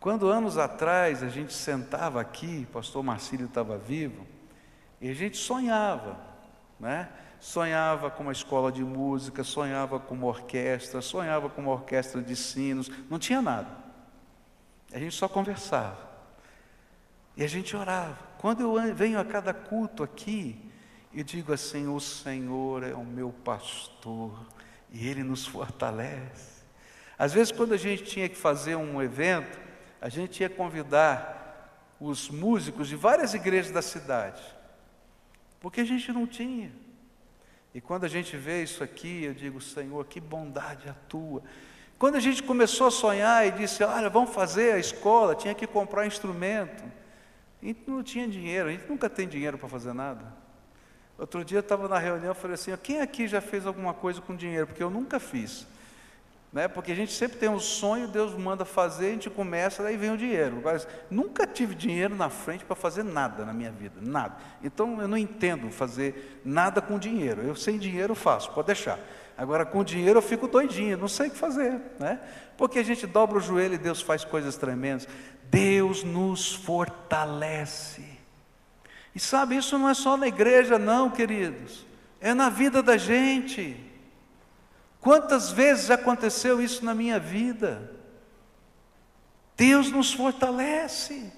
Quando 0.00 0.28
anos 0.28 0.56
atrás 0.56 1.22
a 1.22 1.28
gente 1.28 1.52
sentava 1.52 2.20
aqui, 2.20 2.66
o 2.68 2.72
pastor 2.72 3.02
Marcílio 3.02 3.46
estava 3.46 3.76
vivo, 3.76 4.26
e 5.00 5.10
a 5.10 5.14
gente 5.14 5.36
sonhava, 5.36 6.18
né? 6.78 7.08
Sonhava 7.40 8.10
com 8.10 8.24
uma 8.24 8.32
escola 8.32 8.70
de 8.70 8.82
música, 8.82 9.44
sonhava 9.44 10.00
com 10.00 10.14
uma 10.14 10.26
orquestra, 10.26 11.00
sonhava 11.00 11.48
com 11.48 11.60
uma 11.60 11.72
orquestra 11.72 12.20
de 12.20 12.34
sinos, 12.34 12.90
não 13.08 13.18
tinha 13.18 13.40
nada. 13.40 13.68
A 14.92 14.98
gente 14.98 15.14
só 15.14 15.28
conversava. 15.28 16.08
E 17.36 17.44
a 17.44 17.46
gente 17.46 17.76
orava. 17.76 18.18
Quando 18.38 18.62
eu 18.62 18.94
venho 18.94 19.20
a 19.20 19.24
cada 19.24 19.54
culto 19.54 20.02
aqui, 20.02 20.60
eu 21.14 21.22
digo 21.22 21.52
assim: 21.52 21.86
o 21.86 22.00
Senhor 22.00 22.82
é 22.82 22.94
o 22.94 23.04
meu 23.04 23.30
pastor 23.44 24.32
e 24.90 25.06
Ele 25.06 25.22
nos 25.22 25.46
fortalece. 25.46 26.58
Às 27.16 27.32
vezes, 27.32 27.52
quando 27.52 27.74
a 27.74 27.76
gente 27.76 28.04
tinha 28.04 28.28
que 28.28 28.36
fazer 28.36 28.76
um 28.76 29.00
evento, 29.02 29.67
a 30.00 30.08
gente 30.08 30.40
ia 30.40 30.48
convidar 30.48 31.94
os 32.00 32.30
músicos 32.30 32.88
de 32.88 32.96
várias 32.96 33.34
igrejas 33.34 33.72
da 33.72 33.82
cidade, 33.82 34.42
porque 35.60 35.80
a 35.80 35.84
gente 35.84 36.12
não 36.12 36.26
tinha. 36.26 36.70
E 37.74 37.80
quando 37.80 38.04
a 38.04 38.08
gente 38.08 38.36
vê 38.36 38.62
isso 38.62 38.82
aqui, 38.82 39.24
eu 39.24 39.34
digo, 39.34 39.60
Senhor, 39.60 40.04
que 40.06 40.20
bondade 40.20 40.88
a 40.88 40.94
tua. 41.08 41.42
Quando 41.98 42.14
a 42.14 42.20
gente 42.20 42.42
começou 42.42 42.86
a 42.86 42.90
sonhar 42.90 43.46
e 43.46 43.50
disse, 43.50 43.82
olha, 43.82 44.08
vamos 44.08 44.30
fazer 44.30 44.74
a 44.74 44.78
escola, 44.78 45.34
tinha 45.34 45.54
que 45.54 45.66
comprar 45.66 46.06
instrumento. 46.06 46.84
A 47.60 47.66
gente 47.66 47.82
não 47.88 48.02
tinha 48.02 48.28
dinheiro, 48.28 48.68
a 48.68 48.72
gente 48.72 48.88
nunca 48.88 49.10
tem 49.10 49.26
dinheiro 49.26 49.58
para 49.58 49.68
fazer 49.68 49.92
nada. 49.92 50.24
Outro 51.18 51.44
dia 51.44 51.58
eu 51.58 51.60
estava 51.60 51.88
na 51.88 51.98
reunião 51.98 52.30
e 52.30 52.34
falei 52.36 52.54
assim, 52.54 52.76
quem 52.76 53.00
aqui 53.00 53.26
já 53.26 53.40
fez 53.40 53.66
alguma 53.66 53.92
coisa 53.92 54.20
com 54.20 54.36
dinheiro? 54.36 54.68
Porque 54.68 54.82
eu 54.82 54.90
nunca 54.90 55.18
fiz. 55.18 55.66
Né? 56.52 56.66
Porque 56.66 56.92
a 56.92 56.94
gente 56.94 57.12
sempre 57.12 57.38
tem 57.38 57.48
um 57.48 57.60
sonho, 57.60 58.08
Deus 58.08 58.34
manda 58.34 58.64
fazer, 58.64 59.08
a 59.08 59.10
gente 59.10 59.28
começa, 59.28 59.82
daí 59.82 59.96
vem 59.96 60.12
o 60.12 60.16
dinheiro. 60.16 60.60
Mas 60.64 60.88
nunca 61.10 61.46
tive 61.46 61.74
dinheiro 61.74 62.14
na 62.16 62.30
frente 62.30 62.64
para 62.64 62.74
fazer 62.74 63.02
nada 63.02 63.44
na 63.44 63.52
minha 63.52 63.70
vida, 63.70 64.00
nada. 64.00 64.36
Então 64.62 65.00
eu 65.00 65.08
não 65.08 65.18
entendo 65.18 65.70
fazer 65.70 66.40
nada 66.44 66.80
com 66.80 66.98
dinheiro. 66.98 67.42
Eu 67.42 67.54
sem 67.54 67.78
dinheiro 67.78 68.14
faço, 68.14 68.50
pode 68.52 68.66
deixar. 68.66 68.98
Agora 69.36 69.64
com 69.66 69.84
dinheiro 69.84 70.18
eu 70.18 70.22
fico 70.22 70.48
doidinho, 70.48 70.96
não 70.96 71.06
sei 71.06 71.28
o 71.28 71.30
que 71.30 71.36
fazer, 71.36 71.80
né? 72.00 72.18
Porque 72.56 72.78
a 72.78 72.82
gente 72.82 73.06
dobra 73.06 73.38
o 73.38 73.40
joelho 73.40 73.74
e 73.74 73.78
Deus 73.78 74.00
faz 74.00 74.24
coisas 74.24 74.56
tremendas. 74.56 75.06
Deus 75.44 76.02
nos 76.02 76.54
fortalece. 76.54 78.18
E 79.14 79.20
sabe, 79.20 79.56
isso 79.56 79.78
não 79.78 79.88
é 79.88 79.94
só 79.94 80.16
na 80.16 80.26
igreja, 80.26 80.78
não, 80.78 81.10
queridos. 81.10 81.86
É 82.20 82.34
na 82.34 82.48
vida 82.48 82.82
da 82.82 82.96
gente. 82.96 83.87
Quantas 85.00 85.50
vezes 85.50 85.90
aconteceu 85.90 86.60
isso 86.60 86.84
na 86.84 86.94
minha 86.94 87.18
vida? 87.18 87.92
Deus 89.56 89.90
nos 89.90 90.12
fortalece. 90.12 91.32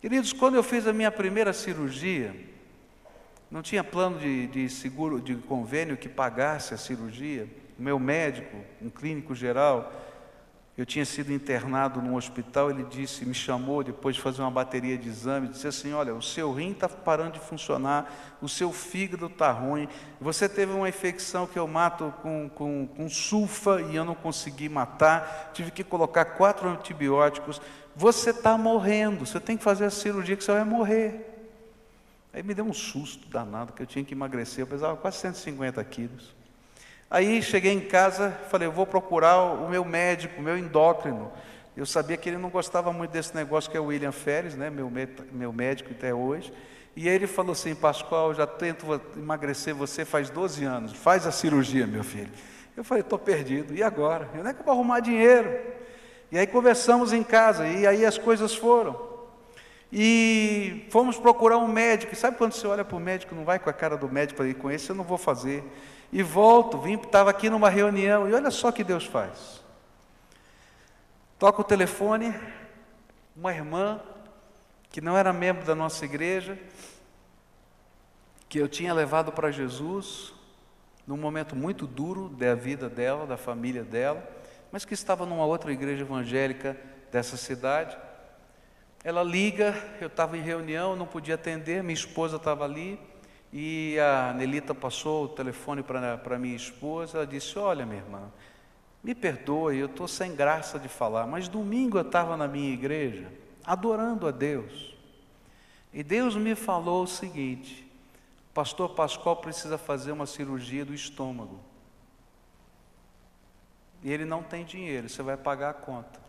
Queridos, 0.00 0.32
quando 0.32 0.54
eu 0.54 0.62
fiz 0.62 0.86
a 0.86 0.92
minha 0.92 1.10
primeira 1.10 1.52
cirurgia, 1.52 2.34
não 3.50 3.62
tinha 3.62 3.82
plano 3.82 4.18
de, 4.18 4.46
de 4.46 4.68
seguro, 4.68 5.20
de 5.20 5.34
convênio 5.36 5.96
que 5.96 6.08
pagasse 6.08 6.74
a 6.74 6.76
cirurgia. 6.76 7.48
O 7.78 7.82
meu 7.82 7.98
médico, 7.98 8.56
um 8.80 8.90
clínico 8.90 9.34
geral, 9.34 9.92
eu 10.78 10.86
tinha 10.86 11.04
sido 11.04 11.32
internado 11.32 12.00
num 12.00 12.14
hospital, 12.14 12.70
ele 12.70 12.84
disse, 12.84 13.26
me 13.26 13.34
chamou 13.34 13.82
depois 13.82 14.14
de 14.14 14.22
fazer 14.22 14.42
uma 14.42 14.50
bateria 14.50 14.96
de 14.96 15.08
exames, 15.08 15.50
disse 15.50 15.66
assim, 15.66 15.92
olha, 15.92 16.14
o 16.14 16.22
seu 16.22 16.52
rim 16.52 16.70
está 16.70 16.88
parando 16.88 17.32
de 17.32 17.40
funcionar, 17.40 18.38
o 18.40 18.48
seu 18.48 18.72
fígado 18.72 19.26
está 19.26 19.50
ruim, 19.50 19.88
você 20.20 20.48
teve 20.48 20.70
uma 20.72 20.88
infecção 20.88 21.48
que 21.48 21.58
eu 21.58 21.66
mato 21.66 22.14
com, 22.22 22.48
com, 22.48 22.86
com 22.86 23.08
sulfa 23.08 23.82
e 23.90 23.96
eu 23.96 24.04
não 24.04 24.14
consegui 24.14 24.68
matar, 24.68 25.50
tive 25.52 25.72
que 25.72 25.82
colocar 25.82 26.24
quatro 26.24 26.68
antibióticos, 26.68 27.60
você 27.96 28.30
está 28.30 28.56
morrendo, 28.56 29.26
você 29.26 29.40
tem 29.40 29.56
que 29.56 29.64
fazer 29.64 29.86
a 29.86 29.90
cirurgia 29.90 30.36
que 30.36 30.44
você 30.44 30.52
vai 30.52 30.64
morrer. 30.64 31.50
Aí 32.32 32.40
me 32.40 32.54
deu 32.54 32.64
um 32.64 32.72
susto 32.72 33.26
danado, 33.28 33.72
que 33.72 33.82
eu 33.82 33.86
tinha 33.86 34.04
que 34.04 34.14
emagrecer, 34.14 34.62
eu 34.62 34.66
pesava 34.68 34.96
quase 34.96 35.16
150 35.16 35.82
quilos. 35.82 36.37
Aí 37.10 37.42
cheguei 37.42 37.72
em 37.72 37.80
casa, 37.80 38.36
falei, 38.50 38.68
eu 38.68 38.72
vou 38.72 38.86
procurar 38.86 39.42
o 39.42 39.68
meu 39.68 39.84
médico, 39.84 40.40
o 40.40 40.42
meu 40.42 40.58
endócrino. 40.58 41.32
Eu 41.74 41.86
sabia 41.86 42.16
que 42.16 42.28
ele 42.28 42.36
não 42.36 42.50
gostava 42.50 42.92
muito 42.92 43.12
desse 43.12 43.34
negócio 43.34 43.70
que 43.70 43.76
é 43.76 43.80
o 43.80 43.86
William 43.86 44.12
Feres, 44.12 44.54
né, 44.54 44.68
meu, 44.68 44.90
meu 45.32 45.52
médico 45.52 45.92
até 45.92 46.12
hoje. 46.12 46.52
E 46.94 47.08
ele 47.08 47.26
falou 47.26 47.52
assim, 47.52 47.74
Pascoal, 47.74 48.34
já 48.34 48.46
tento 48.46 49.00
emagrecer 49.16 49.74
você 49.74 50.04
faz 50.04 50.28
12 50.28 50.64
anos, 50.64 50.92
faz 50.92 51.26
a 51.26 51.30
cirurgia, 51.30 51.86
meu 51.86 52.04
filho. 52.04 52.30
Eu 52.76 52.84
falei, 52.84 53.02
estou 53.02 53.18
perdido, 53.18 53.74
e 53.74 53.82
agora? 53.82 54.28
Onde 54.36 54.48
é 54.48 54.52
que 54.52 54.60
eu 54.60 54.64
vou 54.64 54.74
arrumar 54.74 55.00
dinheiro? 55.00 55.56
E 56.30 56.38
aí 56.38 56.46
conversamos 56.46 57.12
em 57.12 57.22
casa, 57.22 57.66
e 57.66 57.86
aí 57.86 58.04
as 58.04 58.18
coisas 58.18 58.54
foram. 58.54 59.17
E 59.92 60.86
fomos 60.90 61.16
procurar 61.16 61.58
um 61.58 61.68
médico, 61.68 62.12
e 62.12 62.16
sabe 62.16 62.36
quando 62.36 62.52
você 62.52 62.66
olha 62.66 62.84
para 62.84 62.96
o 62.96 63.00
médico, 63.00 63.34
não 63.34 63.44
vai 63.44 63.58
com 63.58 63.70
a 63.70 63.72
cara 63.72 63.96
do 63.96 64.08
médico 64.08 64.44
ir 64.44 64.54
com 64.54 64.70
esse, 64.70 64.90
eu 64.90 64.96
não 64.96 65.04
vou 65.04 65.18
fazer 65.18 65.64
e 66.12 66.22
volto, 66.22 66.78
vim, 66.78 66.94
estava 66.94 67.30
aqui 67.30 67.50
numa 67.50 67.68
reunião, 67.68 68.28
e 68.28 68.32
olha 68.32 68.50
só 68.50 68.72
que 68.72 68.82
Deus 68.82 69.04
faz. 69.04 69.62
Toca 71.38 71.60
o 71.60 71.64
telefone, 71.64 72.34
uma 73.36 73.52
irmã, 73.52 74.00
que 74.90 75.00
não 75.00 75.16
era 75.16 75.32
membro 75.32 75.64
da 75.64 75.74
nossa 75.74 76.04
igreja, 76.04 76.58
que 78.48 78.58
eu 78.58 78.68
tinha 78.68 78.94
levado 78.94 79.30
para 79.30 79.50
Jesus, 79.50 80.32
num 81.06 81.16
momento 81.16 81.54
muito 81.54 81.86
duro 81.86 82.30
da 82.30 82.54
vida 82.54 82.88
dela, 82.88 83.26
da 83.26 83.36
família 83.36 83.84
dela, 83.84 84.26
mas 84.72 84.84
que 84.84 84.94
estava 84.94 85.26
numa 85.26 85.44
outra 85.44 85.72
igreja 85.72 86.02
evangélica 86.02 86.76
dessa 87.12 87.36
cidade. 87.36 87.96
Ela 89.04 89.22
liga, 89.22 89.74
eu 90.00 90.08
estava 90.08 90.36
em 90.36 90.42
reunião, 90.42 90.96
não 90.96 91.06
podia 91.06 91.36
atender, 91.36 91.82
minha 91.82 91.94
esposa 91.94 92.36
estava 92.36 92.64
ali, 92.64 92.98
e 93.52 93.96
a 93.98 94.32
Nelita 94.34 94.74
passou 94.74 95.24
o 95.24 95.28
telefone 95.28 95.82
para 95.82 96.38
minha 96.38 96.56
esposa, 96.56 97.18
ela 97.18 97.26
disse: 97.26 97.58
Olha, 97.58 97.86
minha 97.86 98.02
irmã, 98.02 98.30
me 99.02 99.14
perdoe, 99.14 99.78
eu 99.78 99.86
estou 99.86 100.08
sem 100.08 100.34
graça 100.34 100.78
de 100.78 100.88
falar, 100.88 101.26
mas 101.26 101.48
domingo 101.48 101.96
eu 101.96 102.02
estava 102.02 102.36
na 102.36 102.48
minha 102.48 102.72
igreja, 102.72 103.32
adorando 103.64 104.26
a 104.26 104.32
Deus, 104.32 104.96
e 105.92 106.02
Deus 106.02 106.34
me 106.34 106.56
falou 106.56 107.04
o 107.04 107.08
seguinte: 107.08 107.88
Pastor 108.52 108.90
Pascoal 108.90 109.36
precisa 109.36 109.78
fazer 109.78 110.10
uma 110.10 110.26
cirurgia 110.26 110.84
do 110.84 110.92
estômago, 110.92 111.60
e 114.02 114.10
ele 114.12 114.24
não 114.24 114.42
tem 114.42 114.64
dinheiro, 114.64 115.08
você 115.08 115.22
vai 115.22 115.36
pagar 115.36 115.70
a 115.70 115.74
conta. 115.74 116.27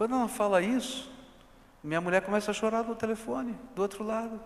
Quando 0.00 0.14
ela 0.14 0.28
fala 0.28 0.62
isso, 0.62 1.12
minha 1.84 2.00
mulher 2.00 2.22
começa 2.22 2.50
a 2.50 2.54
chorar 2.54 2.82
no 2.84 2.94
telefone, 2.94 3.54
do 3.74 3.82
outro 3.82 4.02
lado. 4.02 4.40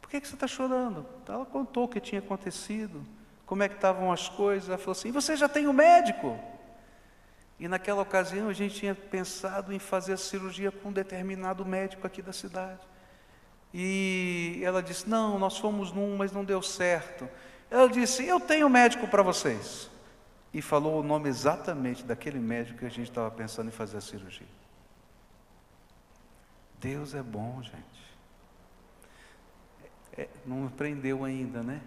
Por 0.00 0.08
que, 0.08 0.18
que 0.18 0.26
você 0.26 0.32
está 0.32 0.46
chorando? 0.46 1.04
Ela 1.28 1.44
contou 1.44 1.84
o 1.84 1.88
que 1.88 2.00
tinha 2.00 2.20
acontecido, 2.20 3.06
como 3.44 3.62
é 3.62 3.68
que 3.68 3.74
estavam 3.74 4.10
as 4.10 4.30
coisas. 4.30 4.70
Ela 4.70 4.78
falou 4.78 4.92
assim: 4.92 5.12
você 5.12 5.36
já 5.36 5.46
tem 5.46 5.66
o 5.66 5.70
um 5.70 5.72
médico? 5.74 6.40
E 7.58 7.68
naquela 7.68 8.00
ocasião 8.00 8.48
a 8.48 8.54
gente 8.54 8.76
tinha 8.76 8.94
pensado 8.94 9.74
em 9.74 9.78
fazer 9.78 10.14
a 10.14 10.16
cirurgia 10.16 10.72
com 10.72 10.88
um 10.88 10.92
determinado 10.92 11.66
médico 11.66 12.06
aqui 12.06 12.22
da 12.22 12.32
cidade. 12.32 12.80
E 13.74 14.62
ela 14.64 14.82
disse: 14.82 15.06
Não, 15.06 15.38
nós 15.38 15.58
fomos 15.58 15.92
num, 15.92 16.16
mas 16.16 16.32
não 16.32 16.46
deu 16.46 16.62
certo. 16.62 17.28
Ela 17.70 17.90
disse: 17.90 18.24
Eu 18.26 18.40
tenho 18.40 18.70
médico 18.70 19.06
para 19.06 19.22
vocês. 19.22 19.90
E 20.52 20.60
falou 20.60 21.00
o 21.00 21.02
nome 21.02 21.28
exatamente 21.28 22.04
daquele 22.04 22.38
médico 22.38 22.80
que 22.80 22.86
a 22.86 22.90
gente 22.90 23.08
estava 23.08 23.30
pensando 23.30 23.68
em 23.68 23.72
fazer 23.72 23.98
a 23.98 24.00
cirurgia. 24.00 24.46
Deus 26.80 27.14
é 27.14 27.22
bom, 27.22 27.62
gente. 27.62 28.00
É, 30.16 30.28
não 30.44 30.66
aprendeu 30.66 31.24
ainda, 31.24 31.62
né? 31.62 31.80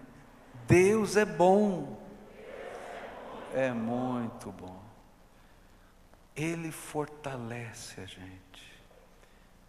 Deus 0.68 1.18
é 1.18 1.26
bom. 1.26 2.02
É 3.54 3.72
muito 3.72 4.52
bom. 4.52 4.82
Ele 6.36 6.72
fortalece 6.72 8.00
a 8.00 8.06
gente. 8.06 8.74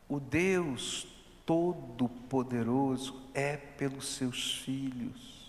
O 0.08 0.20
Deus 0.20 1.06
Todo-Poderoso 1.44 3.22
é 3.34 3.56
pelos 3.56 4.16
seus 4.16 4.58
filhos. 4.58 5.43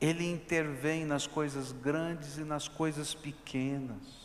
Ele 0.00 0.30
intervém 0.30 1.04
nas 1.04 1.26
coisas 1.26 1.72
grandes 1.72 2.36
e 2.36 2.44
nas 2.44 2.68
coisas 2.68 3.14
pequenas. 3.14 4.24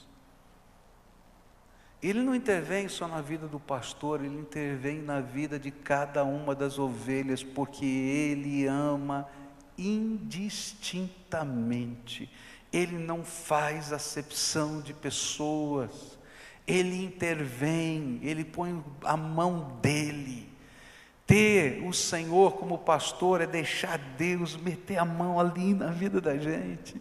Ele 2.02 2.22
não 2.22 2.34
intervém 2.34 2.88
só 2.88 3.06
na 3.08 3.22
vida 3.22 3.48
do 3.48 3.60
pastor, 3.60 4.24
ele 4.24 4.38
intervém 4.38 5.02
na 5.02 5.20
vida 5.20 5.60
de 5.60 5.70
cada 5.70 6.24
uma 6.24 6.56
das 6.56 6.80
ovelhas, 6.80 7.44
porque 7.44 7.86
ele 7.86 8.66
ama 8.66 9.28
indistintamente. 9.78 12.32
Ele 12.72 12.98
não 12.98 13.22
faz 13.24 13.92
acepção 13.92 14.80
de 14.80 14.94
pessoas. 14.94 16.18
Ele 16.66 17.04
intervém, 17.04 18.20
ele 18.22 18.46
põe 18.46 18.82
a 19.04 19.18
mão 19.18 19.78
dele. 19.82 20.48
Ter 21.30 21.82
o 21.88 21.94
Senhor 21.94 22.58
como 22.58 22.78
pastor 22.78 23.40
é 23.40 23.48
deixar 23.48 23.98
Deus 24.18 24.58
meter 24.58 24.98
a 24.98 25.06
mão 25.06 25.40
ali 25.40 25.74
na 25.74 25.92
vida 25.92 26.20
da 26.20 26.36
gente. 26.38 27.00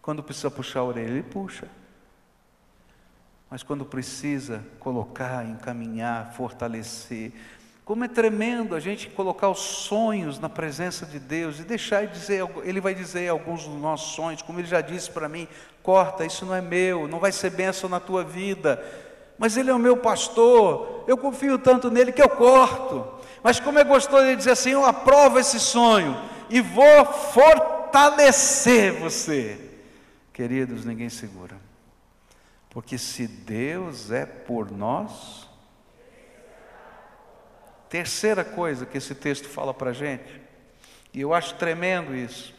Quando 0.00 0.22
precisa 0.22 0.50
puxar 0.50 0.80
a 0.80 0.84
orelha, 0.84 1.10
ele 1.10 1.22
puxa 1.22 1.68
mas 3.50 3.64
quando 3.64 3.84
precisa 3.84 4.64
colocar, 4.78 5.44
encaminhar, 5.44 6.32
fortalecer. 6.34 7.32
Como 7.84 8.04
é 8.04 8.08
tremendo 8.08 8.76
a 8.76 8.80
gente 8.80 9.10
colocar 9.10 9.48
os 9.48 9.58
sonhos 9.58 10.38
na 10.38 10.48
presença 10.48 11.04
de 11.04 11.18
Deus 11.18 11.58
e 11.58 11.64
deixar 11.64 12.04
ele 12.04 12.12
dizer, 12.12 12.48
ele 12.62 12.80
vai 12.80 12.94
dizer 12.94 13.28
alguns 13.28 13.66
dos 13.66 13.80
nossos 13.80 14.14
sonhos, 14.14 14.40
como 14.40 14.60
ele 14.60 14.68
já 14.68 14.80
disse 14.80 15.10
para 15.10 15.28
mim: 15.28 15.48
corta, 15.82 16.24
isso 16.24 16.46
não 16.46 16.54
é 16.54 16.60
meu, 16.60 17.08
não 17.08 17.18
vai 17.18 17.32
ser 17.32 17.50
bênção 17.50 17.90
na 17.90 17.98
tua 17.98 18.22
vida. 18.22 18.80
Mas 19.40 19.56
ele 19.56 19.70
é 19.70 19.74
o 19.74 19.78
meu 19.78 19.96
pastor, 19.96 21.02
eu 21.08 21.18
confio 21.18 21.58
tanto 21.58 21.90
nele 21.90 22.12
que 22.12 22.22
eu 22.22 22.28
corto. 22.28 23.04
Mas 23.42 23.58
como 23.58 23.80
é 23.80 23.84
gostoso 23.84 24.22
ele 24.22 24.36
dizer 24.36 24.52
assim: 24.52 24.70
eu 24.70 24.84
aprovo 24.84 25.40
esse 25.40 25.58
sonho 25.58 26.16
e 26.48 26.60
vou 26.60 27.04
fortalecer 27.06 28.92
você. 29.00 29.58
Queridos, 30.32 30.84
ninguém 30.84 31.08
segura. 31.08 31.56
Porque 32.68 32.96
se 32.96 33.26
Deus 33.26 34.12
é 34.12 34.24
por 34.24 34.70
nós, 34.70 35.50
Terceira 37.90 38.44
coisa 38.44 38.86
que 38.86 38.96
esse 38.96 39.16
texto 39.16 39.48
fala 39.48 39.74
para 39.74 39.90
a 39.90 39.92
gente, 39.92 40.40
e 41.12 41.20
eu 41.20 41.34
acho 41.34 41.56
tremendo 41.56 42.14
isso. 42.14 42.54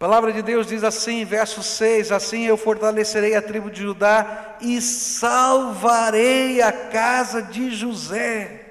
Palavra 0.00 0.32
de 0.32 0.40
Deus 0.40 0.66
diz 0.66 0.82
assim, 0.82 1.26
verso 1.26 1.62
6: 1.62 2.10
Assim 2.10 2.46
eu 2.46 2.56
fortalecerei 2.56 3.36
a 3.36 3.42
tribo 3.42 3.70
de 3.70 3.82
Judá 3.82 4.56
e 4.58 4.80
salvarei 4.80 6.62
a 6.62 6.72
casa 6.72 7.42
de 7.42 7.70
José. 7.70 8.62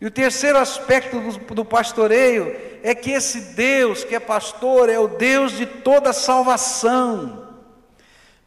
E 0.00 0.06
o 0.06 0.12
terceiro 0.12 0.58
aspecto 0.58 1.18
do, 1.18 1.54
do 1.56 1.64
pastoreio 1.64 2.56
é 2.84 2.94
que 2.94 3.10
esse 3.10 3.52
Deus 3.56 4.04
que 4.04 4.14
é 4.14 4.20
pastor 4.20 4.88
é 4.88 4.96
o 4.96 5.08
Deus 5.08 5.56
de 5.56 5.66
toda 5.66 6.12
salvação. 6.12 7.48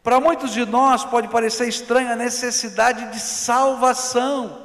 Para 0.01 0.21
muitos 0.21 0.53
de 0.53 0.65
nós 0.65 1.03
pode 1.03 1.27
parecer 1.27 1.67
estranha 1.67 2.13
a 2.13 2.15
necessidade 2.15 3.11
de 3.11 3.19
salvação. 3.19 4.62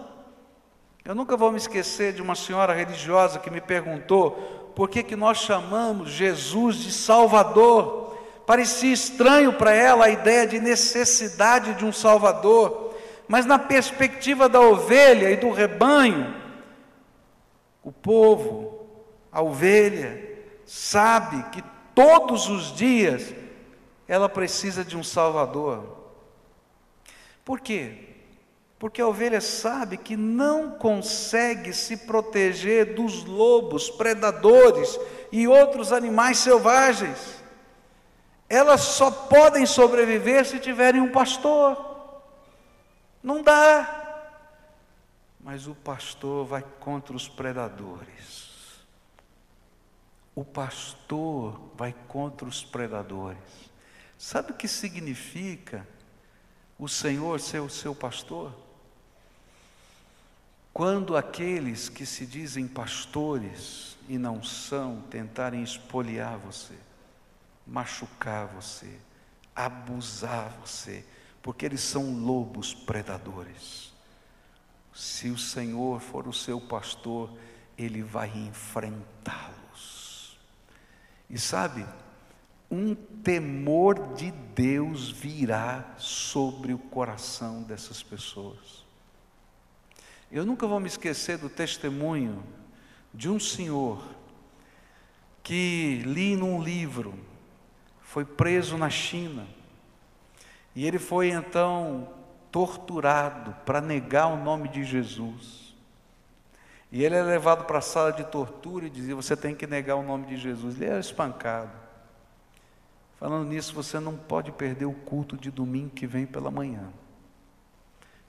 Eu 1.05 1.15
nunca 1.15 1.37
vou 1.37 1.51
me 1.51 1.57
esquecer 1.57 2.13
de 2.13 2.21
uma 2.21 2.35
senhora 2.35 2.75
religiosa 2.75 3.39
que 3.39 3.51
me 3.51 3.61
perguntou 3.61 4.73
por 4.75 4.89
que, 4.89 5.03
que 5.03 5.17
nós 5.17 5.39
chamamos 5.39 6.11
Jesus 6.11 6.77
de 6.77 6.93
Salvador. 6.93 8.19
Parecia 8.47 8.93
estranho 8.93 9.53
para 9.55 9.73
ela 9.73 10.07
a 10.07 10.11
ideia 10.11 10.47
de 10.47 10.61
necessidade 10.61 11.75
de 11.75 11.85
um 11.85 11.93
Salvador, 11.93 12.95
mas 13.27 13.45
na 13.45 13.59
perspectiva 13.59 14.49
da 14.49 14.61
ovelha 14.61 15.31
e 15.31 15.37
do 15.37 15.51
rebanho, 15.51 16.35
o 17.83 17.93
povo, 17.93 18.87
a 19.33 19.43
ovelha, 19.43 20.23
sabe 20.65 21.43
que 21.51 21.63
todos 21.95 22.49
os 22.49 22.75
dias 22.75 23.35
ela 24.07 24.29
precisa 24.29 24.85
de 24.85 24.97
um 24.97 25.03
Salvador. 25.03 25.99
Por 27.45 27.61
quê? 27.61 28.18
Porque 28.79 29.01
a 29.01 29.09
ovelha 29.09 29.41
sabe 29.41 29.97
que 29.97 30.17
não 30.17 30.71
consegue 30.71 31.73
se 31.73 31.97
proteger 31.97 32.95
dos 32.95 33.25
lobos, 33.25 33.91
predadores 33.91 34.99
e 35.33 35.49
outros 35.49 35.93
animais 35.93 36.39
selvagens. 36.39 37.43
Elas 38.49 38.83
só 38.83 39.11
podem 39.11 39.67
sobreviver 39.67 40.47
se 40.47 40.61
tiverem 40.61 41.01
um 41.01 41.11
pastor. 41.11 42.23
Não 43.21 43.43
dá. 43.43 43.97
Mas 45.41 45.67
o 45.67 45.75
pastor 45.75 46.47
vai 46.47 46.65
contra 46.79 47.17
os 47.17 47.29
predadores. 47.29 48.49
O 50.37 50.45
pastor 50.45 51.61
vai 51.75 51.93
contra 52.07 52.47
os 52.47 52.65
predadores. 52.65 53.39
Sabe 54.17 54.53
o 54.53 54.55
que 54.55 54.69
significa 54.69 55.87
o 56.79 56.89
Senhor 56.89 57.41
ser 57.41 57.59
o 57.59 57.69
seu 57.69 57.93
pastor? 57.93 58.68
Quando 60.79 61.17
aqueles 61.17 61.89
que 61.89 62.07
se 62.07 62.25
dizem 62.25 62.69
pastores 62.69 63.99
e 64.09 64.17
não 64.17 64.45
são 64.45 65.01
tentarem 65.11 65.61
espoliar 65.61 66.39
você, 66.39 66.79
machucar 67.67 68.47
você, 68.47 68.97
abusar 69.57 70.57
você, 70.65 71.05
porque 71.43 71.67
eles 71.67 71.81
são 71.81 72.25
lobos 72.25 72.75
predadores. 72.75 73.93
Se 74.95 75.31
o 75.31 75.37
Senhor 75.37 75.99
for 75.99 76.29
o 76.29 76.33
seu 76.33 76.61
pastor, 76.61 77.37
ele 77.77 78.01
vai 78.01 78.29
enfrentá-los. 78.29 80.39
E 81.29 81.41
sabe, 81.41 81.85
um 82.71 82.95
temor 82.95 84.15
de 84.15 84.31
Deus 84.31 85.11
virá 85.11 85.97
sobre 85.99 86.73
o 86.73 86.79
coração 86.79 87.65
dessas 87.65 88.01
pessoas. 88.01 88.87
Eu 90.31 90.45
nunca 90.45 90.67
vou 90.67 90.79
me 90.79 90.87
esquecer 90.87 91.39
do 91.39 91.49
testemunho 91.49 92.43
de 93.15 93.31
um 93.31 93.41
senhor 93.41 94.03
que 95.43 96.03
li 96.05 96.37
num 96.37 96.63
livro, 96.63 97.15
foi 98.01 98.25
preso 98.25 98.77
na 98.77 98.91
China, 98.91 99.47
e 100.75 100.87
ele 100.87 100.99
foi 100.99 101.31
então 101.31 102.09
torturado 102.53 103.57
para 103.65 103.81
negar 103.81 104.27
o 104.27 104.37
nome 104.37 104.69
de 104.69 104.85
Jesus. 104.85 105.75
E 106.91 107.03
ele 107.03 107.15
é 107.15 107.23
levado 107.23 107.65
para 107.65 107.79
a 107.79 107.83
sala 107.83 108.13
de 108.13 108.25
tortura 108.25 108.87
e 108.87 108.91
dizia: 108.91 109.15
Você 109.15 109.37
tem 109.37 109.55
que 109.55 109.67
negar 109.67 109.97
o 109.97 110.03
nome 110.03 110.27
de 110.27 110.37
Jesus. 110.37 110.77
Ele 110.77 110.87
era 110.87 111.01
espancado. 111.01 111.73
Falando 113.19 113.49
nisso, 113.49 113.75
você 113.75 113.99
não 113.99 114.17
pode 114.17 114.53
perder 114.53 114.87
o 114.87 114.93
culto 114.93 115.37
de 115.37 115.51
domingo 115.51 115.91
que 115.91 116.07
vem 116.07 116.25
pela 116.25 116.51
manhã. 116.51 116.89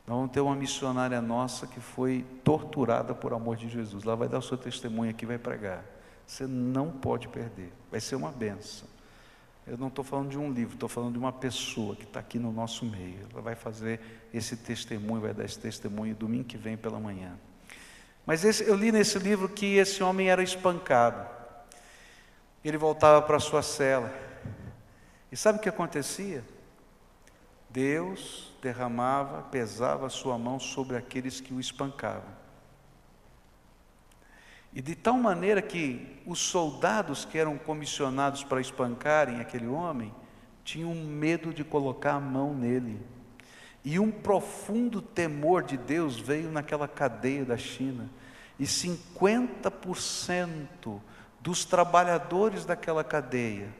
Nós 0.10 0.18
vamos 0.18 0.32
ter 0.32 0.39
uma 0.39 0.55
missionária 0.55 1.22
nossa 1.22 1.68
que 1.68 1.80
foi 1.80 2.26
torturada 2.43 3.14
por 3.14 3.32
amor 3.32 3.55
de 3.55 3.70
Jesus. 3.70 4.03
Lá 4.03 4.16
vai 4.16 4.28
dar 4.28 4.39
o 4.39 4.41
seu 4.41 4.57
testemunho 4.57 5.12
aqui, 5.12 5.24
vai 5.24 5.38
pregar. 5.38 5.86
Você 6.26 6.47
não 6.47 6.89
pode 6.89 7.28
perder. 7.28 7.72
Vai 7.91 8.01
ser 8.01 8.16
uma 8.16 8.32
benção. 8.32 8.88
Eu 9.68 9.78
não 9.78 9.88
estou 9.88 10.03
falando 10.03 10.32
de 10.32 10.38
um 10.39 10.51
livro, 10.51 10.74
estou 10.74 10.89
falando 10.89 11.14
de 11.14 11.20
uma 11.20 11.32
pessoa 11.32 11.95
que 11.95 12.05
está 12.05 12.20
aqui 12.20 12.39
no 12.39 12.51
nosso 12.51 12.86
meio. 12.86 13.20
Ela 13.32 13.39
vai 13.39 13.53
fazer 13.53 13.99
esse 14.34 14.57
testemunho, 14.57 15.22
vai 15.22 15.32
dar 15.32 15.45
esse 15.45 15.60
testemunho 15.60 16.16
domingo 16.16 16.45
que 16.45 16.57
vem 16.57 16.76
pela 16.76 16.99
manhã. 16.99 17.38
Mas 18.26 18.43
esse, 18.43 18.64
eu 18.64 18.74
li 18.74 18.91
nesse 18.91 19.20
livro 19.20 19.47
que 19.47 19.76
esse 19.76 20.01
homem 20.01 20.28
era 20.28 20.41
espancado. 20.41 21.24
Ele 22.66 22.80
voltava 22.80 23.22
para 23.22 23.39
sua 23.39 23.62
cela. 23.62 24.12
E 25.32 25.38
sabe 25.38 25.60
o 25.60 25.62
que 25.62 25.70
acontecia? 25.70 26.43
Deus 27.70 28.53
derramava, 28.61 29.43
pesava 29.43 30.07
a 30.07 30.09
sua 30.09 30.38
mão 30.38 30.59
sobre 30.59 30.97
aqueles 30.97 31.39
que 31.39 31.53
o 31.53 31.59
espancavam. 31.59 32.38
E 34.74 34.82
de 34.82 34.95
tal 34.95 35.15
maneira 35.15 35.61
que 35.61 36.22
os 36.26 36.39
soldados 36.39 37.26
que 37.26 37.38
eram 37.38 37.57
comissionados 37.57 38.43
para 38.43 38.61
espancarem 38.61 39.39
aquele 39.39 39.67
homem 39.67 40.13
tinham 40.63 40.93
medo 40.93 41.53
de 41.53 41.63
colocar 41.63 42.13
a 42.13 42.20
mão 42.20 42.53
nele. 42.53 42.99
E 43.84 43.99
um 43.99 44.11
profundo 44.11 45.01
temor 45.01 45.63
de 45.63 45.78
Deus 45.78 46.20
veio 46.20 46.51
naquela 46.51 46.88
cadeia 46.88 47.45
da 47.45 47.57
China. 47.57 48.09
E 48.59 48.65
50% 48.65 50.99
dos 51.39 51.65
trabalhadores 51.65 52.65
daquela 52.65 53.03
cadeia 53.03 53.74